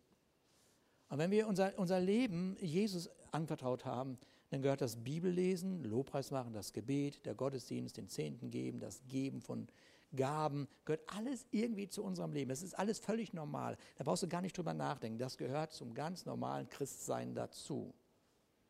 Und 1.09 1.17
wenn 1.17 1.31
wir 1.31 1.47
unser, 1.47 1.77
unser 1.79 1.99
Leben 1.99 2.55
Jesus 2.59 3.09
anvertraut 3.31 3.85
haben, 3.85 4.17
dann 4.49 4.61
gehört 4.61 4.81
das 4.81 4.97
Bibellesen, 4.97 5.83
Lobpreis 5.83 6.29
machen, 6.29 6.53
das 6.53 6.73
Gebet, 6.73 7.25
der 7.25 7.35
Gottesdienst, 7.35 7.97
den 7.97 8.09
Zehnten 8.09 8.51
geben, 8.51 8.79
das 8.79 9.01
Geben 9.07 9.41
von 9.41 9.67
Gaben, 10.16 10.68
gehört 10.86 11.03
alles 11.07 11.45
irgendwie 11.51 11.88
zu 11.88 12.03
unserem 12.03 12.34
Leben. 12.34 12.49
Das 12.49 12.62
ist 12.62 12.78
alles 12.78 12.99
völlig 12.99 13.34
normal. 13.34 13.78
Da 13.95 14.03
brauchst 14.03 14.24
du 14.24 14.28
gar 14.28 14.41
nicht 14.41 14.57
drüber 14.57 14.74
nachdenken. 14.74 15.18
Das 15.18 15.38
gehört 15.38 15.74
zum 15.74 15.93
ganz 15.93 16.26
normalen 16.26 16.70
Christsein 16.70 17.34
dazu. 17.34 17.93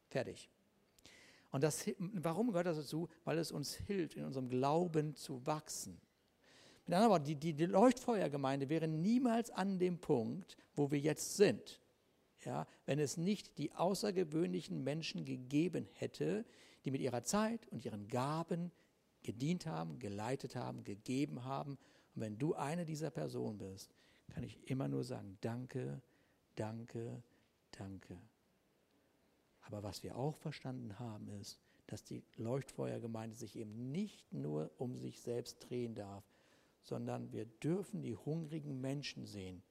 Fertig. 0.08 0.50
Und 1.52 1.64
das, 1.64 1.86
warum 1.98 2.48
gehört 2.48 2.68
das 2.68 2.78
dazu? 2.78 3.10
Weil 3.26 3.38
es 3.38 3.52
uns 3.52 3.76
hilft, 3.76 4.16
in 4.16 4.26
unserem 4.26 4.50
Glauben 4.50 5.16
zu 5.16 5.46
wachsen. 5.46 6.00
Mit 6.86 6.96
anderen 6.96 7.12
Worten, 7.12 7.26
die, 7.26 7.36
die, 7.36 7.54
die 7.54 7.66
Leuchtfeuergemeinde 7.66 8.70
wäre 8.70 8.88
niemals 8.88 9.52
an 9.52 9.80
dem 9.80 10.00
Punkt, 10.00 10.58
wo 10.76 10.92
wir 10.92 11.00
jetzt 11.00 11.38
sind, 11.38 11.80
ja, 12.44 12.68
wenn 12.86 13.00
es 13.00 13.18
nicht 13.18 13.58
die 13.58 13.72
außergewöhnlichen 13.74 14.84
Menschen 14.84 15.26
gegeben 15.26 15.88
hätte, 15.94 16.46
die 16.84 16.92
mit 16.92 17.02
ihrer 17.02 17.24
Zeit 17.24 17.68
und 17.68 17.86
ihren 17.86 18.08
Gaben 18.08 18.72
gedient 19.24 19.65
haben, 19.65 19.99
geleitet 19.99 20.55
haben, 20.55 20.84
gegeben 20.84 21.43
haben. 21.43 21.78
Und 22.15 22.22
wenn 22.22 22.38
du 22.38 22.55
eine 22.55 22.86
dieser 22.86 23.11
Personen 23.11 23.57
bist, 23.57 23.93
kann 24.30 24.43
ich 24.43 24.69
immer 24.69 24.88
nur 24.88 25.03
sagen, 25.03 25.38
danke, 25.41 26.01
danke, 26.55 27.22
danke. 27.72 28.17
Aber 29.61 29.84
was 29.84 30.03
wir 30.03 30.17
auch 30.17 30.36
verstanden 30.38 30.99
haben, 30.99 31.30
ist, 31.30 31.59
dass 31.88 32.03
die 32.03 32.24
Leuchtfeuergemeinde 32.38 33.36
sich 33.36 33.55
eben 33.55 33.91
nicht 33.91 34.32
nur 34.32 34.72
um 34.78 34.97
sich 34.97 35.19
selbst 35.19 35.59
drehen 35.59 35.93
darf, 35.93 36.24
sondern 36.82 37.32
wir 37.32 37.45
dürfen 37.45 38.01
die 38.01 38.15
hungrigen 38.15 38.80
Menschen 38.82 39.26
sehen. 39.26 39.61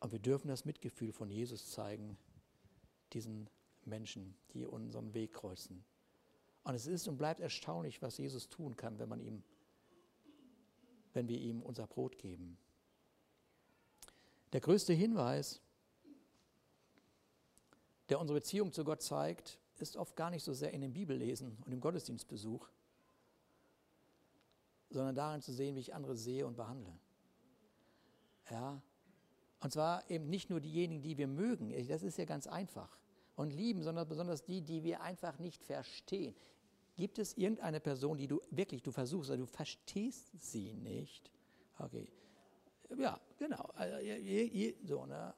Und 0.00 0.12
wir 0.12 0.18
dürfen 0.18 0.48
das 0.48 0.64
Mitgefühl 0.64 1.12
von 1.12 1.30
Jesus 1.30 1.70
zeigen, 1.70 2.16
diesen 3.12 3.48
Menschen, 3.84 4.34
die 4.52 4.66
unseren 4.66 5.14
Weg 5.14 5.32
kreuzen. 5.32 5.84
Und 6.64 6.74
es 6.74 6.86
ist 6.86 7.06
und 7.08 7.16
bleibt 7.18 7.40
erstaunlich, 7.40 8.02
was 8.02 8.18
Jesus 8.18 8.48
tun 8.48 8.76
kann, 8.76 8.98
wenn 8.98 9.08
man 9.08 9.20
ihm, 9.20 9.42
wenn 11.12 11.28
wir 11.28 11.38
ihm 11.38 11.62
unser 11.62 11.86
Brot 11.86 12.18
geben. 12.18 12.58
Der 14.52 14.60
größte 14.60 14.92
Hinweis 14.92 15.60
der 18.08 18.20
unsere 18.20 18.38
Beziehung 18.38 18.72
zu 18.72 18.84
Gott 18.84 19.02
zeigt, 19.02 19.58
ist 19.78 19.96
oft 19.96 20.16
gar 20.16 20.30
nicht 20.30 20.44
so 20.44 20.52
sehr 20.52 20.72
in 20.72 20.80
dem 20.80 20.92
Bibellesen 20.92 21.56
und 21.64 21.72
im 21.72 21.80
Gottesdienstbesuch, 21.80 22.68
sondern 24.90 25.14
darin 25.14 25.40
zu 25.40 25.52
sehen, 25.52 25.74
wie 25.74 25.80
ich 25.80 25.94
andere 25.94 26.16
sehe 26.16 26.46
und 26.46 26.56
behandle. 26.56 26.92
Ja, 28.50 28.80
und 29.60 29.72
zwar 29.72 30.08
eben 30.10 30.28
nicht 30.28 30.50
nur 30.50 30.60
diejenigen, 30.60 31.02
die 31.02 31.16
wir 31.16 31.26
mögen, 31.26 31.70
das 31.88 32.02
ist 32.02 32.18
ja 32.18 32.26
ganz 32.26 32.46
einfach, 32.46 32.98
und 33.36 33.50
lieben, 33.50 33.82
sondern 33.82 34.06
besonders 34.06 34.44
die, 34.44 34.60
die 34.60 34.84
wir 34.84 35.00
einfach 35.00 35.38
nicht 35.38 35.64
verstehen. 35.64 36.36
Gibt 36.96 37.18
es 37.18 37.36
irgendeine 37.36 37.80
Person, 37.80 38.16
die 38.18 38.28
du 38.28 38.40
wirklich, 38.50 38.82
du 38.82 38.92
versuchst, 38.92 39.30
aber 39.30 39.38
du 39.38 39.46
verstehst 39.46 40.30
sie 40.38 40.72
nicht? 40.74 41.30
Okay. 41.78 42.08
Ja, 42.96 43.18
genau. 43.36 43.70
Also, 43.74 43.96
so, 44.84 45.06
ne? 45.06 45.34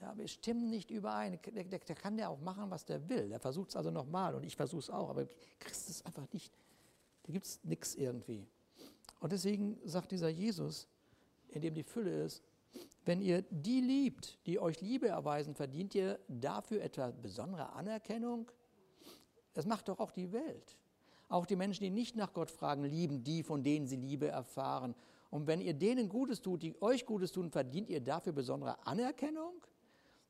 Ja, 0.00 0.16
wir 0.16 0.28
stimmen 0.28 0.70
nicht 0.70 0.90
überein. 0.90 1.38
Der, 1.42 1.64
der, 1.64 1.78
der 1.80 1.96
kann 1.96 2.16
ja 2.18 2.28
auch 2.28 2.40
machen, 2.40 2.70
was 2.70 2.84
der 2.84 3.08
will. 3.08 3.28
Der 3.28 3.40
versucht 3.40 3.70
es 3.70 3.76
also 3.76 3.90
nochmal 3.90 4.34
und 4.34 4.44
ich 4.44 4.54
versuche 4.54 4.80
es 4.80 4.90
auch, 4.90 5.10
aber 5.10 5.26
kriegst 5.58 5.90
es 5.90 6.04
einfach 6.06 6.26
nicht. 6.32 6.52
Da 7.24 7.32
gibt 7.32 7.46
es 7.46 7.62
nichts 7.64 7.94
irgendwie. 7.96 8.46
Und 9.20 9.32
deswegen 9.32 9.78
sagt 9.84 10.12
dieser 10.12 10.28
Jesus, 10.28 10.86
in 11.48 11.60
dem 11.60 11.74
die 11.74 11.82
Fülle 11.82 12.24
ist, 12.24 12.42
wenn 13.04 13.20
ihr 13.20 13.42
die 13.50 13.80
liebt, 13.80 14.38
die 14.46 14.60
euch 14.60 14.80
Liebe 14.80 15.08
erweisen, 15.08 15.54
verdient 15.54 15.94
ihr 15.94 16.20
dafür 16.28 16.82
etwa 16.82 17.10
besondere 17.10 17.72
Anerkennung? 17.72 18.50
Das 19.58 19.66
macht 19.66 19.88
doch 19.88 19.98
auch 19.98 20.12
die 20.12 20.30
Welt. 20.30 20.76
Auch 21.28 21.44
die 21.44 21.56
Menschen, 21.56 21.82
die 21.82 21.90
nicht 21.90 22.14
nach 22.14 22.32
Gott 22.32 22.48
fragen, 22.48 22.84
lieben 22.84 23.24
die, 23.24 23.42
von 23.42 23.64
denen 23.64 23.88
sie 23.88 23.96
Liebe 23.96 24.28
erfahren. 24.28 24.94
Und 25.30 25.48
wenn 25.48 25.60
ihr 25.60 25.74
denen 25.74 26.08
Gutes 26.08 26.40
tut, 26.40 26.62
die 26.62 26.80
euch 26.80 27.04
Gutes 27.04 27.32
tun, 27.32 27.50
verdient 27.50 27.90
ihr 27.90 28.00
dafür 28.00 28.32
besondere 28.32 28.86
Anerkennung? 28.86 29.54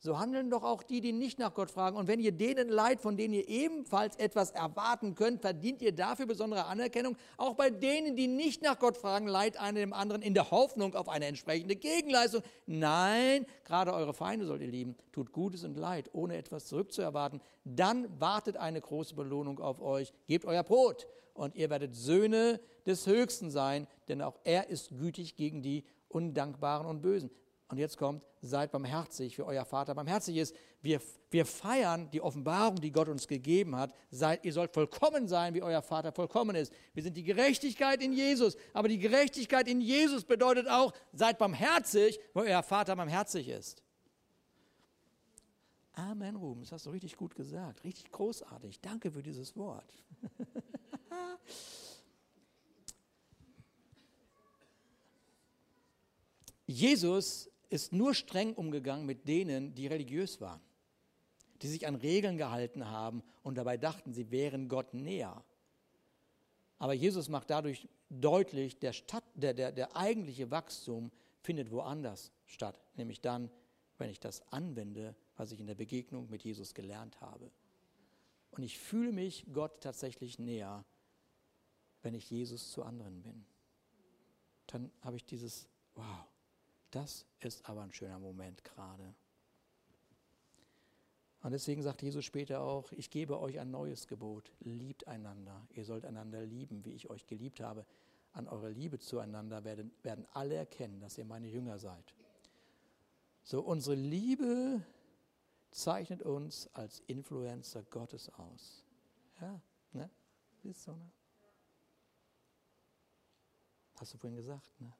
So 0.00 0.18
handeln 0.18 0.48
doch 0.48 0.62
auch 0.62 0.82
die, 0.82 1.00
die 1.00 1.12
nicht 1.12 1.38
nach 1.38 1.54
Gott 1.54 1.70
fragen. 1.70 1.96
Und 1.96 2.06
wenn 2.06 2.20
ihr 2.20 2.30
denen 2.32 2.68
leid, 2.68 3.00
von 3.00 3.16
denen 3.16 3.34
ihr 3.34 3.48
ebenfalls 3.48 4.16
etwas 4.16 4.52
erwarten 4.52 5.14
könnt, 5.16 5.40
verdient 5.40 5.82
ihr 5.82 5.92
dafür 5.92 6.26
besondere 6.26 6.66
Anerkennung. 6.66 7.16
Auch 7.36 7.54
bei 7.54 7.70
denen, 7.70 8.14
die 8.14 8.28
nicht 8.28 8.62
nach 8.62 8.78
Gott 8.78 8.96
fragen, 8.96 9.26
leid 9.26 9.58
einer 9.58 9.80
dem 9.80 9.92
anderen 9.92 10.22
in 10.22 10.34
der 10.34 10.52
Hoffnung 10.52 10.94
auf 10.94 11.08
eine 11.08 11.26
entsprechende 11.26 11.74
Gegenleistung. 11.74 12.42
Nein, 12.66 13.44
gerade 13.64 13.92
eure 13.92 14.14
Feinde 14.14 14.46
sollt 14.46 14.62
ihr 14.62 14.68
lieben. 14.68 14.96
Tut 15.10 15.32
Gutes 15.32 15.64
und 15.64 15.76
Leid, 15.76 16.10
ohne 16.12 16.36
etwas 16.36 16.66
zurückzuerwarten. 16.66 17.40
Dann 17.64 18.06
wartet 18.20 18.56
eine 18.56 18.80
große 18.80 19.16
Belohnung 19.16 19.58
auf 19.58 19.80
euch. 19.80 20.12
Gebt 20.28 20.44
euer 20.44 20.62
Brot 20.62 21.08
und 21.34 21.56
ihr 21.56 21.70
werdet 21.70 21.96
Söhne 21.96 22.60
des 22.86 23.06
Höchsten 23.06 23.50
sein, 23.50 23.88
denn 24.08 24.22
auch 24.22 24.38
er 24.44 24.68
ist 24.68 24.96
gütig 24.96 25.36
gegen 25.36 25.62
die 25.62 25.84
Undankbaren 26.08 26.86
und 26.86 27.02
Bösen. 27.02 27.30
Und 27.68 27.76
jetzt 27.76 27.98
kommt, 27.98 28.24
seid 28.40 28.72
barmherzig, 28.72 29.36
wie 29.36 29.42
euer 29.42 29.66
Vater 29.66 29.94
barmherzig 29.94 30.38
ist. 30.38 30.56
Wir, 30.80 31.02
wir 31.30 31.44
feiern 31.44 32.10
die 32.10 32.22
Offenbarung, 32.22 32.76
die 32.76 32.90
Gott 32.90 33.08
uns 33.08 33.28
gegeben 33.28 33.76
hat. 33.76 33.92
Seid, 34.10 34.42
ihr 34.46 34.54
sollt 34.54 34.72
vollkommen 34.72 35.28
sein, 35.28 35.52
wie 35.52 35.62
euer 35.62 35.82
Vater 35.82 36.10
vollkommen 36.10 36.56
ist. 36.56 36.72
Wir 36.94 37.02
sind 37.02 37.14
die 37.14 37.24
Gerechtigkeit 37.24 38.02
in 38.02 38.14
Jesus. 38.14 38.56
Aber 38.72 38.88
die 38.88 38.98
Gerechtigkeit 38.98 39.68
in 39.68 39.82
Jesus 39.82 40.24
bedeutet 40.24 40.66
auch, 40.66 40.94
seid 41.12 41.36
barmherzig, 41.36 42.18
wie 42.32 42.40
euer 42.40 42.62
Vater 42.62 42.96
barmherzig 42.96 43.48
ist. 43.48 43.82
Amen, 45.92 46.36
Ruben, 46.36 46.62
das 46.62 46.72
hast 46.72 46.86
du 46.86 46.90
richtig 46.90 47.16
gut 47.16 47.34
gesagt. 47.34 47.84
Richtig 47.84 48.10
großartig. 48.12 48.80
Danke 48.80 49.10
für 49.10 49.22
dieses 49.22 49.56
Wort. 49.56 49.92
Jesus 56.68 57.47
ist 57.68 57.92
nur 57.92 58.14
streng 58.14 58.54
umgegangen 58.54 59.06
mit 59.06 59.28
denen, 59.28 59.74
die 59.74 59.86
religiös 59.86 60.40
waren, 60.40 60.60
die 61.62 61.68
sich 61.68 61.86
an 61.86 61.96
Regeln 61.96 62.38
gehalten 62.38 62.88
haben 62.88 63.22
und 63.42 63.56
dabei 63.56 63.76
dachten, 63.76 64.12
sie 64.12 64.30
wären 64.30 64.68
Gott 64.68 64.94
näher. 64.94 65.44
Aber 66.78 66.94
Jesus 66.94 67.28
macht 67.28 67.50
dadurch 67.50 67.88
deutlich, 68.08 68.78
der, 68.78 68.92
Stadt, 68.92 69.24
der, 69.34 69.52
der, 69.52 69.72
der 69.72 69.96
eigentliche 69.96 70.50
Wachstum 70.50 71.10
findet 71.40 71.70
woanders 71.70 72.32
statt, 72.46 72.80
nämlich 72.94 73.20
dann, 73.20 73.50
wenn 73.98 74.10
ich 74.10 74.20
das 74.20 74.42
anwende, 74.52 75.16
was 75.36 75.52
ich 75.52 75.60
in 75.60 75.66
der 75.66 75.74
Begegnung 75.74 76.30
mit 76.30 76.42
Jesus 76.42 76.74
gelernt 76.74 77.20
habe. 77.20 77.50
Und 78.50 78.62
ich 78.62 78.78
fühle 78.78 79.12
mich 79.12 79.46
Gott 79.52 79.80
tatsächlich 79.82 80.38
näher, 80.38 80.84
wenn 82.02 82.14
ich 82.14 82.30
Jesus 82.30 82.70
zu 82.70 82.82
anderen 82.82 83.22
bin. 83.22 83.44
Dann 84.68 84.90
habe 85.00 85.16
ich 85.16 85.24
dieses, 85.24 85.68
wow, 85.94 86.26
das 86.90 87.26
ist 87.40 87.68
aber 87.68 87.82
ein 87.82 87.92
schöner 87.92 88.18
Moment 88.18 88.64
gerade. 88.64 89.14
Und 91.42 91.52
deswegen 91.52 91.82
sagt 91.82 92.02
Jesus 92.02 92.24
später 92.24 92.60
auch, 92.60 92.90
ich 92.92 93.10
gebe 93.10 93.38
euch 93.38 93.60
ein 93.60 93.70
neues 93.70 94.08
Gebot, 94.08 94.50
liebt 94.60 95.06
einander. 95.06 95.66
Ihr 95.70 95.84
sollt 95.84 96.04
einander 96.04 96.44
lieben, 96.44 96.84
wie 96.84 96.92
ich 96.92 97.10
euch 97.10 97.26
geliebt 97.26 97.60
habe. 97.60 97.86
An 98.32 98.48
eurer 98.48 98.70
Liebe 98.70 98.98
zueinander 98.98 99.64
werden, 99.64 99.92
werden 100.02 100.26
alle 100.32 100.56
erkennen, 100.56 101.00
dass 101.00 101.16
ihr 101.16 101.24
meine 101.24 101.48
Jünger 101.48 101.78
seid. 101.78 102.14
So, 103.42 103.62
unsere 103.62 103.94
Liebe 103.94 104.82
zeichnet 105.70 106.22
uns 106.22 106.68
als 106.74 107.00
Influencer 107.06 107.84
Gottes 107.84 108.28
aus. 108.34 108.84
Ja, 109.40 109.60
ne? 109.92 110.10
Ist 110.64 110.82
so, 110.82 110.92
ne? 110.92 111.10
Hast 113.98 114.14
du 114.14 114.18
vorhin 114.18 114.36
gesagt, 114.36 114.80
ne? 114.80 114.92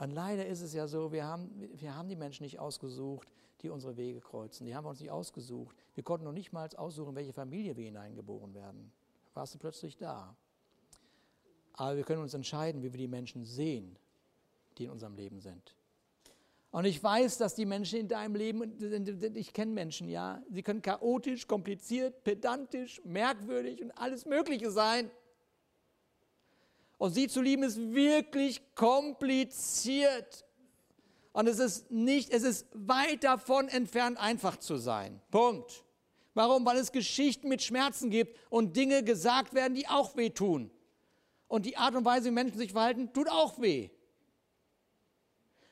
Und 0.00 0.12
leider 0.12 0.46
ist 0.46 0.62
es 0.62 0.72
ja 0.72 0.86
so, 0.86 1.12
wir 1.12 1.26
haben, 1.26 1.50
wir 1.74 1.94
haben 1.94 2.08
die 2.08 2.16
Menschen 2.16 2.44
nicht 2.44 2.58
ausgesucht, 2.58 3.30
die 3.60 3.68
unsere 3.68 3.98
Wege 3.98 4.20
kreuzen. 4.20 4.64
Die 4.64 4.74
haben 4.74 4.84
wir 4.84 4.88
uns 4.88 5.00
nicht 5.00 5.10
ausgesucht. 5.10 5.76
Wir 5.94 6.02
konnten 6.02 6.24
noch 6.24 6.32
nicht 6.32 6.54
mal 6.54 6.66
aussuchen, 6.74 7.14
welche 7.14 7.34
Familie 7.34 7.76
wir 7.76 7.84
hineingeboren 7.84 8.54
werden. 8.54 8.90
Warst 9.34 9.54
du 9.54 9.58
plötzlich 9.58 9.98
da. 9.98 10.34
Aber 11.74 11.96
wir 11.96 12.04
können 12.04 12.22
uns 12.22 12.32
entscheiden, 12.32 12.80
wie 12.82 12.94
wir 12.94 12.98
die 12.98 13.08
Menschen 13.08 13.44
sehen, 13.44 13.98
die 14.78 14.84
in 14.84 14.90
unserem 14.90 15.16
Leben 15.16 15.38
sind. 15.38 15.76
Und 16.70 16.86
ich 16.86 17.02
weiß, 17.02 17.36
dass 17.36 17.54
die 17.54 17.66
Menschen 17.66 17.98
in 18.00 18.08
deinem 18.08 18.36
Leben, 18.36 18.78
ich 19.34 19.52
kenne 19.52 19.72
Menschen, 19.72 20.08
ja, 20.08 20.42
sie 20.48 20.62
können 20.62 20.80
chaotisch, 20.80 21.46
kompliziert, 21.46 22.24
pedantisch, 22.24 23.02
merkwürdig 23.04 23.82
und 23.82 23.90
alles 23.90 24.24
Mögliche 24.24 24.70
sein. 24.70 25.10
Und 27.00 27.14
sie 27.14 27.28
zu 27.28 27.40
lieben 27.40 27.62
ist 27.62 27.78
wirklich 27.78 28.60
kompliziert. 28.74 30.44
Und 31.32 31.46
es 31.46 31.58
ist 31.58 31.90
nicht, 31.90 32.28
es 32.28 32.42
ist 32.42 32.66
weit 32.74 33.24
davon 33.24 33.68
entfernt, 33.68 34.18
einfach 34.18 34.58
zu 34.58 34.76
sein. 34.76 35.18
Punkt. 35.30 35.82
Warum? 36.34 36.66
Weil 36.66 36.76
es 36.76 36.92
Geschichten 36.92 37.48
mit 37.48 37.62
Schmerzen 37.62 38.10
gibt 38.10 38.36
und 38.50 38.76
Dinge 38.76 39.02
gesagt 39.02 39.54
werden, 39.54 39.74
die 39.74 39.88
auch 39.88 40.14
wehtun. 40.14 40.70
Und 41.48 41.64
die 41.64 41.78
Art 41.78 41.94
und 41.94 42.04
Weise, 42.04 42.26
wie 42.26 42.32
Menschen 42.32 42.58
sich 42.58 42.72
verhalten, 42.72 43.10
tut 43.14 43.30
auch 43.30 43.58
weh. 43.58 43.88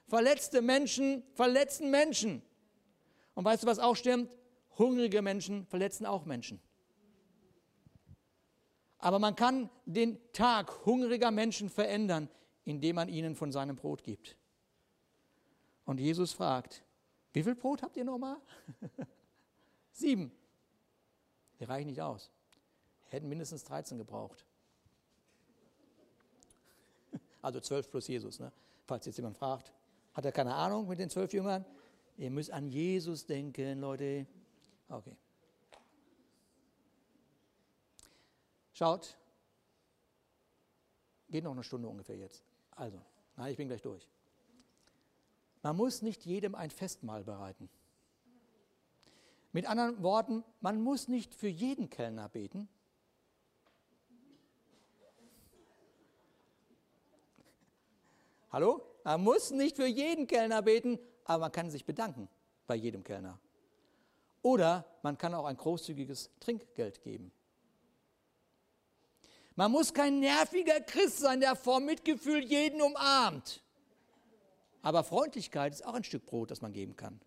Verletzte 0.07 0.63
Menschen 0.63 1.23
verletzen 1.35 1.91
Menschen. 1.91 2.41
Und 3.35 3.45
weißt 3.45 3.65
du, 3.65 3.67
was 3.67 3.79
auch 3.79 3.97
stimmt? 3.97 4.31
Hungrige 4.79 5.21
Menschen 5.21 5.67
verletzen 5.67 6.07
auch 6.07 6.25
Menschen. 6.25 6.59
Aber 8.99 9.19
man 9.19 9.37
kann 9.37 9.71
den 9.87 10.19
Tag 10.33 10.85
hungriger 10.85 11.31
Menschen 11.31 11.71
verändern, 11.71 12.29
indem 12.65 12.97
man 12.97 13.09
ihnen 13.09 13.37
von 13.37 13.53
seinem 13.53 13.77
Brot 13.77 14.03
gibt. 14.03 14.37
Und 15.85 16.01
Jesus 16.01 16.33
fragt, 16.33 16.85
wie 17.33 17.43
viel 17.43 17.55
Brot 17.55 17.83
habt 17.83 17.97
ihr 17.97 18.05
nochmal? 18.05 18.37
Sieben. 19.93 20.33
Die 21.61 21.65
reichen 21.65 21.87
nicht 21.89 22.03
aus. 22.03 22.31
Hätten 23.07 23.29
mindestens 23.29 23.65
13 23.65 23.99
gebraucht. 23.99 24.45
Also 27.41 27.61
zwölf 27.61 27.89
plus 27.89 28.09
Jesus. 28.09 28.41
Ne? 28.41 28.51
Falls 28.85 29.07
jetzt 29.07 29.17
jemand 29.17 29.37
fragt, 29.37 29.73
hat 30.13 30.25
er 30.25 30.33
keine 30.33 30.55
Ahnung 30.55 30.89
mit 30.89 30.99
den 30.99 31.09
zwölf 31.09 31.33
Jüngern? 31.33 31.65
Ihr 32.17 32.33
müsst 32.33 32.51
an 32.51 32.69
Jesus 32.69 33.25
denken, 33.25 33.79
Leute. 33.79 34.27
Okay. 34.89 35.17
Schaut, 38.79 39.17
geht 41.29 41.43
noch 41.43 41.51
eine 41.51 41.65
Stunde 41.65 41.89
ungefähr 41.89 42.17
jetzt. 42.17 42.45
Also, 42.71 43.03
nein, 43.35 43.51
ich 43.51 43.57
bin 43.57 43.67
gleich 43.67 43.83
durch. 43.83 44.09
Man 45.65 45.77
muss 45.77 46.01
nicht 46.01 46.25
jedem 46.25 46.55
ein 46.55 46.71
Festmahl 46.71 47.25
bereiten. 47.25 47.69
Mit 49.51 49.67
anderen 49.67 50.01
Worten, 50.05 50.45
man 50.61 50.81
muss 50.81 51.09
nicht 51.09 51.35
für 51.35 51.49
jeden 51.49 51.91
Kellner 51.91 52.29
beten. 52.29 52.69
Hallo? 58.53 58.81
Man 59.03 59.25
muss 59.25 59.51
nicht 59.51 59.75
für 59.75 59.89
jeden 59.89 60.29
Kellner 60.29 60.63
beten, 60.63 61.01
aber 61.25 61.47
man 61.47 61.53
kann 61.53 61.69
sich 61.69 61.85
bedanken 61.85 62.29
bei 62.69 62.77
jedem 62.77 63.03
Kellner. 63.03 63.41
Oder 64.43 64.85
man 65.03 65.19
kann 65.19 65.35
auch 65.35 65.47
ein 65.47 65.57
großzügiges 65.57 66.31
Trinkgeld 66.39 67.03
geben. 67.03 67.33
Man 69.59 69.73
muss 69.73 69.93
kein 69.93 70.21
nerviger 70.21 70.81
Christ 70.81 71.19
sein, 71.19 71.41
der 71.41 71.57
vor 71.57 71.81
Mitgefühl 71.81 72.45
jeden 72.45 72.81
umarmt. 72.81 73.61
Aber 74.83 75.03
Freundlichkeit 75.03 75.73
ist 75.73 75.85
auch 75.85 75.95
ein 75.95 76.05
Stück 76.05 76.27
Brot, 76.27 76.53
das 76.53 76.63
man 76.63 76.73
geben 76.73 76.95
kann. 76.95 77.21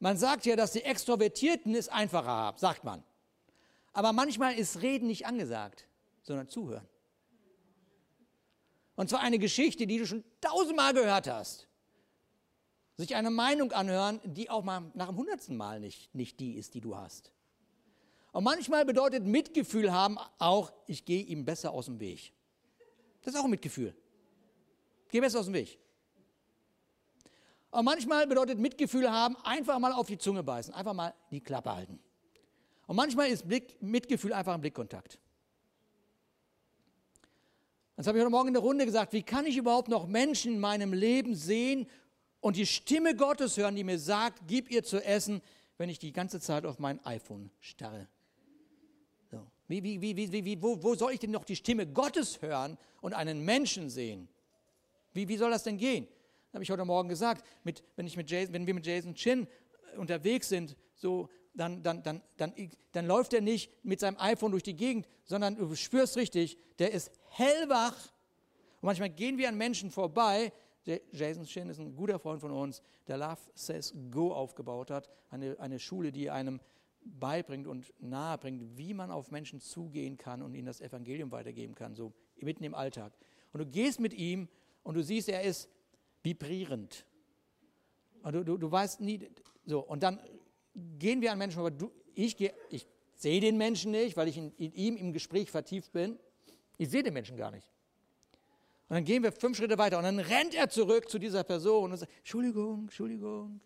Man 0.00 0.16
sagt 0.16 0.46
ja, 0.46 0.56
dass 0.56 0.72
die 0.72 0.82
Extrovertierten 0.82 1.76
es 1.76 1.88
einfacher 1.88 2.26
haben, 2.26 2.58
sagt 2.58 2.82
man. 2.82 3.04
Aber 3.92 4.12
manchmal 4.12 4.56
ist 4.58 4.82
Reden 4.82 5.06
nicht 5.06 5.26
angesagt, 5.26 5.86
sondern 6.24 6.48
zuhören. 6.48 6.88
Und 8.96 9.10
zwar 9.10 9.20
eine 9.20 9.38
Geschichte, 9.38 9.86
die 9.86 9.98
du 9.98 10.08
schon 10.08 10.24
tausendmal 10.40 10.92
gehört 10.92 11.28
hast. 11.28 11.68
Sich 12.96 13.14
eine 13.14 13.30
Meinung 13.30 13.70
anhören, 13.70 14.20
die 14.24 14.50
auch 14.50 14.64
mal 14.64 14.90
nach 14.94 15.06
dem 15.06 15.18
hundertsten 15.18 15.56
Mal 15.56 15.78
nicht, 15.78 16.12
nicht 16.16 16.40
die 16.40 16.54
ist, 16.54 16.74
die 16.74 16.80
du 16.80 16.96
hast. 16.96 17.33
Und 18.34 18.42
manchmal 18.42 18.84
bedeutet 18.84 19.24
Mitgefühl 19.24 19.92
haben 19.92 20.18
auch, 20.38 20.72
ich 20.88 21.04
gehe 21.04 21.22
ihm 21.22 21.44
besser 21.44 21.70
aus 21.70 21.86
dem 21.86 22.00
Weg. 22.00 22.32
Das 23.22 23.32
ist 23.32 23.38
auch 23.38 23.44
ein 23.44 23.50
Mitgefühl. 23.50 23.94
Geh 25.08 25.20
besser 25.20 25.38
aus 25.38 25.44
dem 25.44 25.54
Weg. 25.54 25.78
Und 27.70 27.84
manchmal 27.84 28.26
bedeutet 28.26 28.58
Mitgefühl 28.58 29.08
haben, 29.08 29.36
einfach 29.44 29.78
mal 29.78 29.92
auf 29.92 30.08
die 30.08 30.18
Zunge 30.18 30.42
beißen, 30.42 30.74
einfach 30.74 30.94
mal 30.94 31.14
die 31.30 31.40
Klappe 31.40 31.72
halten. 31.72 32.00
Und 32.88 32.96
manchmal 32.96 33.28
ist 33.28 33.46
Blick, 33.46 33.80
Mitgefühl 33.80 34.32
einfach 34.32 34.54
ein 34.54 34.60
Blickkontakt. 34.60 35.20
Das 37.94 38.08
habe 38.08 38.18
ich 38.18 38.24
heute 38.24 38.32
Morgen 38.32 38.48
in 38.48 38.54
der 38.54 38.64
Runde 38.64 38.84
gesagt, 38.84 39.12
wie 39.12 39.22
kann 39.22 39.46
ich 39.46 39.56
überhaupt 39.56 39.86
noch 39.86 40.08
Menschen 40.08 40.54
in 40.54 40.60
meinem 40.60 40.92
Leben 40.92 41.36
sehen 41.36 41.86
und 42.40 42.56
die 42.56 42.66
Stimme 42.66 43.14
Gottes 43.14 43.56
hören, 43.56 43.76
die 43.76 43.84
mir 43.84 44.00
sagt, 44.00 44.40
gib 44.48 44.72
ihr 44.72 44.82
zu 44.82 44.98
essen, 45.04 45.40
wenn 45.78 45.88
ich 45.88 46.00
die 46.00 46.12
ganze 46.12 46.40
Zeit 46.40 46.66
auf 46.66 46.80
mein 46.80 46.98
iPhone 47.06 47.52
starre. 47.60 48.08
Wie, 49.68 49.82
wie, 49.82 50.00
wie, 50.00 50.44
wie, 50.44 50.62
wo, 50.62 50.82
wo 50.82 50.94
soll 50.94 51.12
ich 51.12 51.20
denn 51.20 51.30
noch 51.30 51.44
die 51.44 51.56
Stimme 51.56 51.86
Gottes 51.86 52.42
hören 52.42 52.76
und 53.00 53.14
einen 53.14 53.44
Menschen 53.44 53.88
sehen? 53.88 54.28
Wie, 55.12 55.28
wie 55.28 55.36
soll 55.36 55.50
das 55.50 55.62
denn 55.62 55.78
gehen? 55.78 56.06
habe 56.54 56.62
ich 56.62 56.70
heute 56.70 56.84
Morgen 56.84 57.08
gesagt, 57.08 57.44
mit, 57.64 57.82
wenn, 57.96 58.06
ich 58.06 58.16
mit 58.16 58.30
Jason, 58.30 58.54
wenn 58.54 58.66
wir 58.66 58.74
mit 58.74 58.86
Jason 58.86 59.14
Chin 59.14 59.46
äh, 59.92 59.96
unterwegs 59.98 60.48
sind, 60.48 60.76
so, 60.94 61.28
dann, 61.52 61.82
dann, 61.82 62.02
dann, 62.02 62.22
dann, 62.36 62.52
dann 62.92 63.06
läuft 63.06 63.32
er 63.32 63.40
nicht 63.40 63.72
mit 63.84 64.00
seinem 64.00 64.16
iPhone 64.18 64.52
durch 64.52 64.62
die 64.62 64.76
Gegend, 64.76 65.08
sondern 65.24 65.56
du 65.56 65.74
spürst 65.74 66.16
richtig, 66.16 66.56
der 66.78 66.92
ist 66.92 67.10
hellwach. 67.30 67.96
Und 68.80 68.86
manchmal 68.86 69.10
gehen 69.10 69.36
wir 69.36 69.48
an 69.48 69.56
Menschen 69.56 69.90
vorbei. 69.90 70.52
Jason 71.12 71.44
Chin 71.44 71.68
ist 71.70 71.80
ein 71.80 71.96
guter 71.96 72.18
Freund 72.18 72.40
von 72.40 72.50
uns, 72.50 72.82
der 73.08 73.16
Love 73.16 73.40
Says 73.54 73.94
Go 74.10 74.32
aufgebaut 74.32 74.90
hat, 74.90 75.08
eine, 75.30 75.58
eine 75.58 75.78
Schule, 75.78 76.12
die 76.12 76.30
einem 76.30 76.60
beibringt 77.04 77.66
und 77.66 77.92
nahebringt, 78.00 78.76
wie 78.76 78.94
man 78.94 79.10
auf 79.10 79.30
Menschen 79.30 79.60
zugehen 79.60 80.16
kann 80.16 80.42
und 80.42 80.54
ihnen 80.54 80.66
das 80.66 80.80
Evangelium 80.80 81.30
weitergeben 81.30 81.74
kann, 81.74 81.94
so 81.94 82.12
mitten 82.36 82.64
im 82.64 82.74
Alltag. 82.74 83.12
Und 83.52 83.60
du 83.60 83.66
gehst 83.66 84.00
mit 84.00 84.14
ihm 84.14 84.48
und 84.82 84.94
du 84.94 85.02
siehst, 85.02 85.28
er 85.28 85.42
ist 85.42 85.68
vibrierend. 86.22 87.06
Und 88.22 88.34
du, 88.34 88.44
du, 88.44 88.56
du 88.56 88.70
weißt 88.70 89.00
nie, 89.00 89.28
so, 89.66 89.80
und 89.80 90.02
dann 90.02 90.18
gehen 90.98 91.20
wir 91.20 91.32
an 91.32 91.38
Menschen, 91.38 91.60
aber 91.60 91.70
du, 91.70 91.90
ich, 92.14 92.40
ich 92.70 92.86
sehe 93.14 93.40
den 93.40 93.56
Menschen 93.56 93.92
nicht, 93.92 94.16
weil 94.16 94.28
ich 94.28 94.36
in, 94.36 94.52
in 94.56 94.72
ihm 94.72 94.96
im 94.96 95.12
Gespräch 95.12 95.50
vertieft 95.50 95.92
bin. 95.92 96.18
Ich 96.78 96.90
sehe 96.90 97.02
den 97.02 97.14
Menschen 97.14 97.36
gar 97.36 97.50
nicht. 97.50 97.70
Und 98.88 98.96
dann 98.96 99.04
gehen 99.04 99.22
wir 99.22 99.32
fünf 99.32 99.56
Schritte 99.56 99.78
weiter 99.78 99.98
und 99.98 100.04
dann 100.04 100.18
rennt 100.18 100.54
er 100.54 100.68
zurück 100.68 101.08
zu 101.08 101.18
dieser 101.18 101.42
Person 101.42 101.92
und 101.92 101.98
sagt, 101.98 102.12
Entschuldigung, 102.18 102.82
Entschuldigung, 102.82 103.60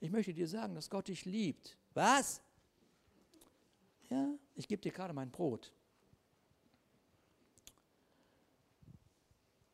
ich 0.00 0.10
möchte 0.10 0.32
dir 0.32 0.48
sagen, 0.48 0.74
dass 0.74 0.90
Gott 0.90 1.08
dich 1.08 1.24
liebt. 1.24 1.78
Was? 1.94 2.42
Ja, 4.10 4.38
ich 4.54 4.68
gebe 4.68 4.82
dir 4.82 4.92
gerade 4.92 5.12
mein 5.12 5.30
Brot. 5.30 5.72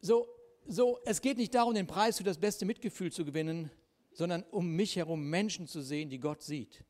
So, 0.01 0.27
so, 0.67 0.99
es 1.05 1.21
geht 1.21 1.37
nicht 1.37 1.55
darum, 1.55 1.75
den 1.75 1.87
Preis 1.87 2.19
für 2.19 2.25
das 2.25 2.39
beste 2.39 2.65
Mitgefühl 2.65 3.13
zu 3.13 3.25
gewinnen, 3.25 3.71
sondern 4.13 4.43
um 4.51 4.75
mich 4.75 4.97
herum 4.97 5.29
Menschen 5.29 5.67
zu 5.67 5.81
sehen, 5.81 6.09
die 6.09 6.19
Gott 6.19 6.43
sieht. 6.43 6.85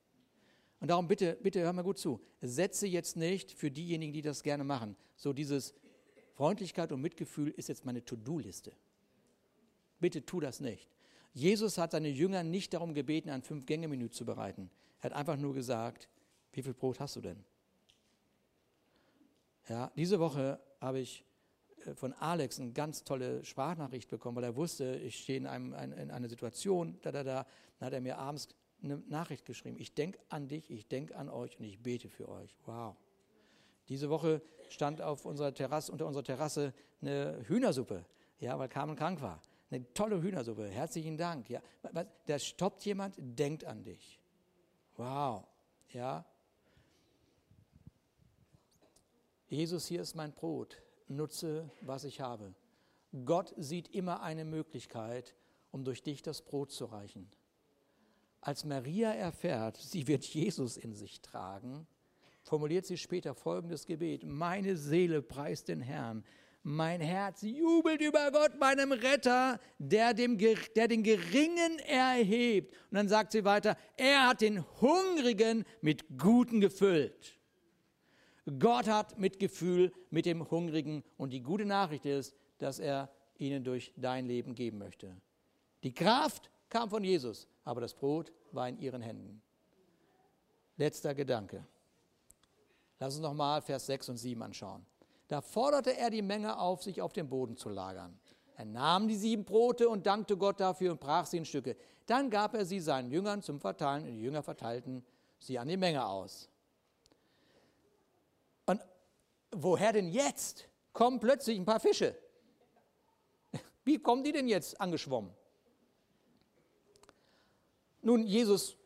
Und 0.80 0.88
darum 0.88 1.08
bitte, 1.08 1.38
bitte 1.42 1.60
hör 1.60 1.72
mal 1.72 1.82
gut 1.82 1.98
zu. 1.98 2.20
Setze 2.40 2.86
jetzt 2.86 3.16
nicht 3.16 3.52
für 3.52 3.70
diejenigen, 3.70 4.12
die 4.12 4.22
das 4.22 4.42
gerne 4.42 4.64
machen, 4.64 4.96
so 5.16 5.32
dieses 5.32 5.74
Freundlichkeit 6.34 6.90
und 6.90 7.00
Mitgefühl 7.00 7.50
ist 7.50 7.68
jetzt 7.68 7.84
meine 7.84 8.04
To-Do-Liste. 8.04 8.72
Bitte 10.00 10.24
tu 10.24 10.40
das 10.40 10.60
nicht. 10.60 10.90
Jesus 11.34 11.78
hat 11.78 11.92
seine 11.92 12.08
Jünger 12.08 12.42
nicht 12.42 12.74
darum 12.74 12.94
gebeten, 12.94 13.30
ein 13.30 13.42
Fünf-Gänge-Menü 13.42 14.10
zu 14.10 14.24
bereiten. 14.24 14.70
Er 15.00 15.10
hat 15.10 15.12
einfach 15.12 15.36
nur 15.36 15.54
gesagt, 15.54 16.08
wie 16.52 16.62
viel 16.62 16.74
Brot 16.74 17.00
hast 17.00 17.16
du 17.16 17.20
denn? 17.20 17.44
Ja, 19.68 19.90
diese 19.96 20.18
Woche 20.20 20.60
habe 20.80 21.00
ich 21.00 21.24
äh, 21.86 21.94
von 21.94 22.12
Alex 22.14 22.60
eine 22.60 22.72
ganz 22.72 23.04
tolle 23.04 23.44
Sprachnachricht 23.44 24.08
bekommen, 24.08 24.36
weil 24.36 24.44
er 24.44 24.56
wusste, 24.56 24.96
ich 24.96 25.18
stehe 25.18 25.38
in, 25.38 25.46
einem, 25.46 25.72
in 25.74 26.10
einer 26.10 26.28
Situation, 26.28 26.98
da, 27.02 27.12
da, 27.12 27.22
da, 27.22 27.46
dann 27.78 27.86
hat 27.86 27.92
er 27.92 28.00
mir 28.00 28.18
abends 28.18 28.48
eine 28.82 28.98
Nachricht 29.08 29.44
geschrieben. 29.44 29.76
Ich 29.78 29.94
denke 29.94 30.18
an 30.28 30.48
dich, 30.48 30.70
ich 30.70 30.88
denke 30.88 31.16
an 31.16 31.28
euch 31.28 31.58
und 31.58 31.64
ich 31.64 31.80
bete 31.80 32.08
für 32.08 32.28
euch. 32.28 32.56
Wow. 32.66 32.96
Diese 33.88 34.10
Woche 34.10 34.42
stand 34.68 35.00
auf 35.00 35.24
unserer 35.24 35.54
Terrasse, 35.54 35.92
unter 35.92 36.06
unserer 36.06 36.24
Terrasse 36.24 36.72
eine 37.00 37.44
Hühnersuppe, 37.46 38.04
ja, 38.40 38.58
weil 38.58 38.68
Carmen 38.68 38.96
krank 38.96 39.20
war. 39.20 39.40
Eine 39.70 39.92
tolle 39.94 40.20
Hühnersuppe. 40.20 40.68
Herzlichen 40.68 41.16
Dank. 41.16 41.48
Ja. 41.48 41.62
Da 42.26 42.38
stoppt 42.38 42.84
jemand, 42.84 43.14
denkt 43.18 43.64
an 43.64 43.82
dich. 43.82 44.20
Wow. 44.96 45.46
Ja. 45.92 46.26
Jesus, 49.52 49.86
hier 49.86 50.00
ist 50.00 50.16
mein 50.16 50.32
Brot 50.32 50.80
nutze, 51.08 51.70
was 51.82 52.04
ich 52.04 52.22
habe. 52.22 52.54
Gott 53.26 53.52
sieht 53.58 53.94
immer 53.94 54.22
eine 54.22 54.46
Möglichkeit, 54.46 55.34
um 55.70 55.84
durch 55.84 56.02
dich 56.02 56.22
das 56.22 56.40
Brot 56.40 56.72
zu 56.72 56.86
reichen. 56.86 57.28
Als 58.40 58.64
Maria 58.64 59.12
erfährt, 59.12 59.76
sie 59.76 60.08
wird 60.08 60.24
Jesus 60.24 60.78
in 60.78 60.94
sich 60.94 61.20
tragen, 61.20 61.86
formuliert 62.42 62.86
sie 62.86 62.96
später 62.96 63.34
folgendes 63.34 63.84
Gebet. 63.84 64.24
Meine 64.24 64.74
Seele 64.74 65.20
preist 65.20 65.68
den 65.68 65.82
Herrn. 65.82 66.24
Mein 66.62 67.02
Herz 67.02 67.42
jubelt 67.42 68.00
über 68.00 68.30
Gott, 68.32 68.58
meinem 68.58 68.92
Retter, 68.92 69.60
der, 69.78 70.14
dem, 70.14 70.38
der 70.38 70.88
den 70.88 71.02
Geringen 71.02 71.78
erhebt. 71.80 72.72
Und 72.90 72.94
dann 72.96 73.08
sagt 73.08 73.32
sie 73.32 73.44
weiter, 73.44 73.76
er 73.98 74.28
hat 74.28 74.40
den 74.40 74.64
Hungrigen 74.80 75.66
mit 75.82 76.16
Guten 76.16 76.62
gefüllt. 76.62 77.41
Gott 78.58 78.88
hat 78.88 79.18
Mitgefühl 79.18 79.92
mit 80.10 80.26
dem 80.26 80.50
Hungrigen 80.50 81.04
und 81.16 81.30
die 81.30 81.42
gute 81.42 81.64
Nachricht 81.64 82.06
ist, 82.06 82.34
dass 82.58 82.78
er 82.78 83.08
ihnen 83.38 83.62
durch 83.62 83.92
dein 83.96 84.26
Leben 84.26 84.54
geben 84.54 84.78
möchte. 84.78 85.16
Die 85.84 85.94
Kraft 85.94 86.50
kam 86.68 86.90
von 86.90 87.04
Jesus, 87.04 87.48
aber 87.64 87.80
das 87.80 87.94
Brot 87.94 88.32
war 88.50 88.68
in 88.68 88.78
ihren 88.78 89.02
Händen. 89.02 89.42
Letzter 90.76 91.14
Gedanke. 91.14 91.64
Lass 92.98 93.14
uns 93.14 93.22
nochmal 93.22 93.62
Vers 93.62 93.86
6 93.86 94.10
und 94.10 94.16
7 94.16 94.42
anschauen. 94.42 94.84
Da 95.28 95.40
forderte 95.40 95.96
er 95.96 96.10
die 96.10 96.22
Menge 96.22 96.58
auf, 96.58 96.82
sich 96.82 97.00
auf 97.00 97.12
dem 97.12 97.28
Boden 97.28 97.56
zu 97.56 97.68
lagern. 97.68 98.18
Er 98.56 98.64
nahm 98.64 99.08
die 99.08 99.16
sieben 99.16 99.44
Brote 99.44 99.88
und 99.88 100.06
dankte 100.06 100.36
Gott 100.36 100.60
dafür 100.60 100.92
und 100.92 101.00
brach 101.00 101.26
sie 101.26 101.38
in 101.38 101.44
Stücke. 101.44 101.76
Dann 102.06 102.28
gab 102.28 102.54
er 102.54 102.64
sie 102.64 102.80
seinen 102.80 103.10
Jüngern 103.10 103.42
zum 103.42 103.60
Verteilen 103.60 104.04
und 104.04 104.14
die 104.14 104.22
Jünger 104.22 104.42
verteilten 104.42 105.04
sie 105.38 105.58
an 105.58 105.68
die 105.68 105.76
Menge 105.76 106.04
aus 106.04 106.51
woher 109.52 109.92
denn 109.92 110.08
jetzt 110.08 110.68
kommen 110.92 111.20
plötzlich 111.20 111.58
ein 111.58 111.64
paar 111.64 111.80
Fische? 111.80 112.16
Wie 113.84 113.98
kommen 113.98 114.24
die 114.24 114.32
denn 114.32 114.48
jetzt 114.48 114.80
angeschwommen? 114.80 115.32
Nun, 118.02 118.26
Jesus 118.26 118.76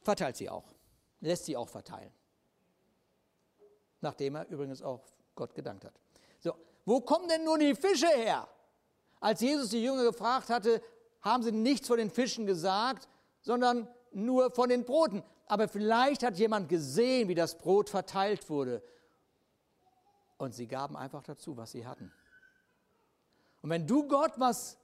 verteilt 0.00 0.36
sie 0.36 0.50
auch, 0.50 0.64
lässt 1.20 1.44
sie 1.44 1.56
auch 1.56 1.68
verteilen. 1.68 2.12
Nachdem 4.00 4.34
er 4.34 4.48
übrigens 4.48 4.82
auch 4.82 5.04
Gott 5.34 5.54
gedankt 5.54 5.84
hat. 5.84 5.94
So, 6.40 6.54
wo 6.84 7.00
kommen 7.00 7.28
denn 7.28 7.44
nun 7.44 7.60
die 7.60 7.74
Fische 7.74 8.08
her? 8.08 8.48
Als 9.20 9.40
Jesus 9.40 9.70
die 9.70 9.82
Jünger 9.82 10.04
gefragt 10.04 10.50
hatte, 10.50 10.82
haben 11.22 11.42
sie 11.42 11.52
nichts 11.52 11.88
von 11.88 11.96
den 11.96 12.10
Fischen 12.10 12.44
gesagt, 12.44 13.08
sondern 13.40 13.88
nur 14.12 14.50
von 14.50 14.68
den 14.68 14.84
Broten. 14.84 15.22
Aber 15.46 15.68
vielleicht 15.68 16.22
hat 16.22 16.36
jemand 16.38 16.68
gesehen, 16.68 17.28
wie 17.28 17.34
das 17.34 17.56
Brot 17.56 17.88
verteilt 17.88 18.48
wurde. 18.50 18.82
Und 20.44 20.52
sie 20.52 20.66
gaben 20.66 20.94
einfach 20.94 21.22
dazu, 21.22 21.56
was 21.56 21.72
sie 21.72 21.86
hatten. 21.86 22.12
Und 23.62 23.70
wenn 23.70 23.86
du 23.86 24.06
Gott 24.06 24.32
was, 24.36 24.78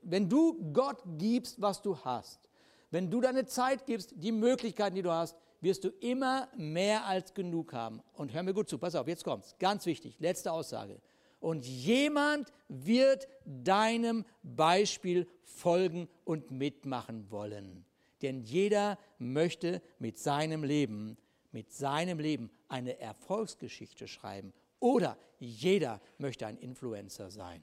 wenn 0.00 0.26
du 0.26 0.72
Gott 0.72 1.02
gibst, 1.18 1.60
was 1.60 1.82
du 1.82 1.98
hast, 1.98 2.48
wenn 2.90 3.10
du 3.10 3.20
deine 3.20 3.44
Zeit 3.44 3.84
gibst, 3.84 4.14
die 4.16 4.32
Möglichkeiten, 4.32 4.96
die 4.96 5.02
du 5.02 5.12
hast, 5.12 5.36
wirst 5.60 5.84
du 5.84 5.90
immer 6.00 6.48
mehr 6.56 7.04
als 7.04 7.34
genug 7.34 7.74
haben. 7.74 8.00
Und 8.14 8.32
hör 8.32 8.42
mir 8.42 8.54
gut 8.54 8.70
zu, 8.70 8.78
pass 8.78 8.94
auf, 8.94 9.06
jetzt 9.06 9.22
kommt's. 9.22 9.54
Ganz 9.58 9.84
wichtig, 9.84 10.18
letzte 10.18 10.50
Aussage. 10.50 10.98
Und 11.40 11.66
jemand 11.66 12.50
wird 12.68 13.28
deinem 13.44 14.24
Beispiel 14.42 15.28
folgen 15.42 16.08
und 16.24 16.50
mitmachen 16.50 17.30
wollen. 17.30 17.84
Denn 18.22 18.40
jeder 18.40 18.98
möchte 19.18 19.82
mit 19.98 20.18
seinem 20.18 20.64
Leben, 20.64 21.18
mit 21.52 21.70
seinem 21.70 22.18
Leben 22.18 22.50
eine 22.68 22.98
Erfolgsgeschichte 22.98 24.08
schreiben 24.08 24.54
oder 24.80 25.18
jeder 25.38 26.00
möchte 26.18 26.46
ein 26.46 26.56
Influencer 26.58 27.30
sein. 27.30 27.62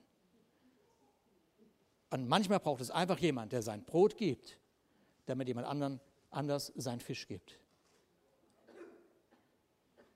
Und 2.10 2.28
manchmal 2.28 2.60
braucht 2.60 2.82
es 2.82 2.92
einfach 2.92 3.18
jemand, 3.20 3.52
der 3.52 3.62
sein 3.62 3.84
Brot 3.84 4.18
gibt, 4.18 4.60
damit 5.26 5.48
jemand 5.48 5.68
anderen 5.68 6.00
anders 6.30 6.72
sein 6.76 7.00
Fisch 7.00 7.28
gibt. 7.28 7.60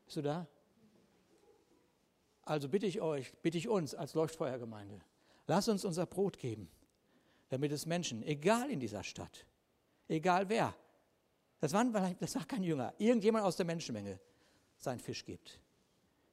Bist 0.05 0.17
du 0.17 0.21
da? 0.21 0.47
Also 2.43 2.69
bitte 2.69 2.85
ich 2.85 3.01
euch, 3.01 3.33
bitte 3.41 3.57
ich 3.57 3.67
uns 3.67 3.93
als 3.93 4.13
Leuchtfeuergemeinde, 4.13 5.01
lasst 5.47 5.69
uns 5.69 5.83
unser 5.83 6.05
Brot 6.05 6.37
geben, 6.37 6.69
damit 7.49 7.71
es 7.71 7.85
Menschen, 7.85 8.23
egal 8.23 8.69
in 8.69 8.79
dieser 8.79 9.03
Stadt, 9.03 9.45
egal 10.07 10.47
wer, 10.47 10.73
das, 11.59 11.73
waren, 11.73 11.91
das 12.19 12.35
war 12.35 12.45
kein 12.45 12.63
Jünger, 12.63 12.93
irgendjemand 12.99 13.43
aus 13.43 13.57
der 13.57 13.65
Menschenmenge, 13.65 14.19
sein 14.77 14.99
Fisch 14.99 15.25
gibt 15.25 15.59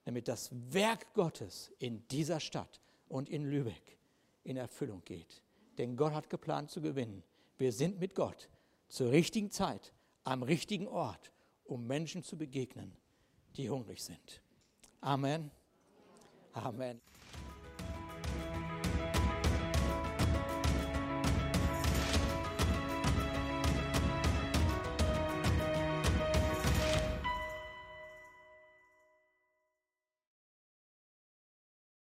damit 0.05 0.29
das 0.29 0.51
Werk 0.71 1.13
Gottes 1.15 1.73
in 1.79 2.07
dieser 2.09 2.41
Stadt 2.41 2.81
und 3.09 3.29
in 3.29 3.45
Lübeck 3.45 3.99
in 4.45 4.57
Erfüllung 4.57 5.03
geht. 5.05 5.43
Denn 5.79 5.97
Gott 5.97 6.13
hat 6.13 6.31
geplant 6.31 6.71
zu 6.71 6.81
gewinnen. 6.81 7.23
Wir 7.59 7.73
sind 7.73 7.99
mit 7.99 8.15
Gott 8.15 8.49
zur 8.89 9.11
richtigen 9.11 9.51
Zeit, 9.51 9.93
am 10.23 10.43
richtigen 10.43 10.87
Ort, 10.87 11.33
um 11.65 11.87
Menschen 11.87 12.23
zu 12.23 12.37
begegnen, 12.37 12.93
die 13.57 13.71
hungrig 13.71 14.03
sind. 14.03 14.43
Amen. 15.01 15.51
Amen. 16.53 17.01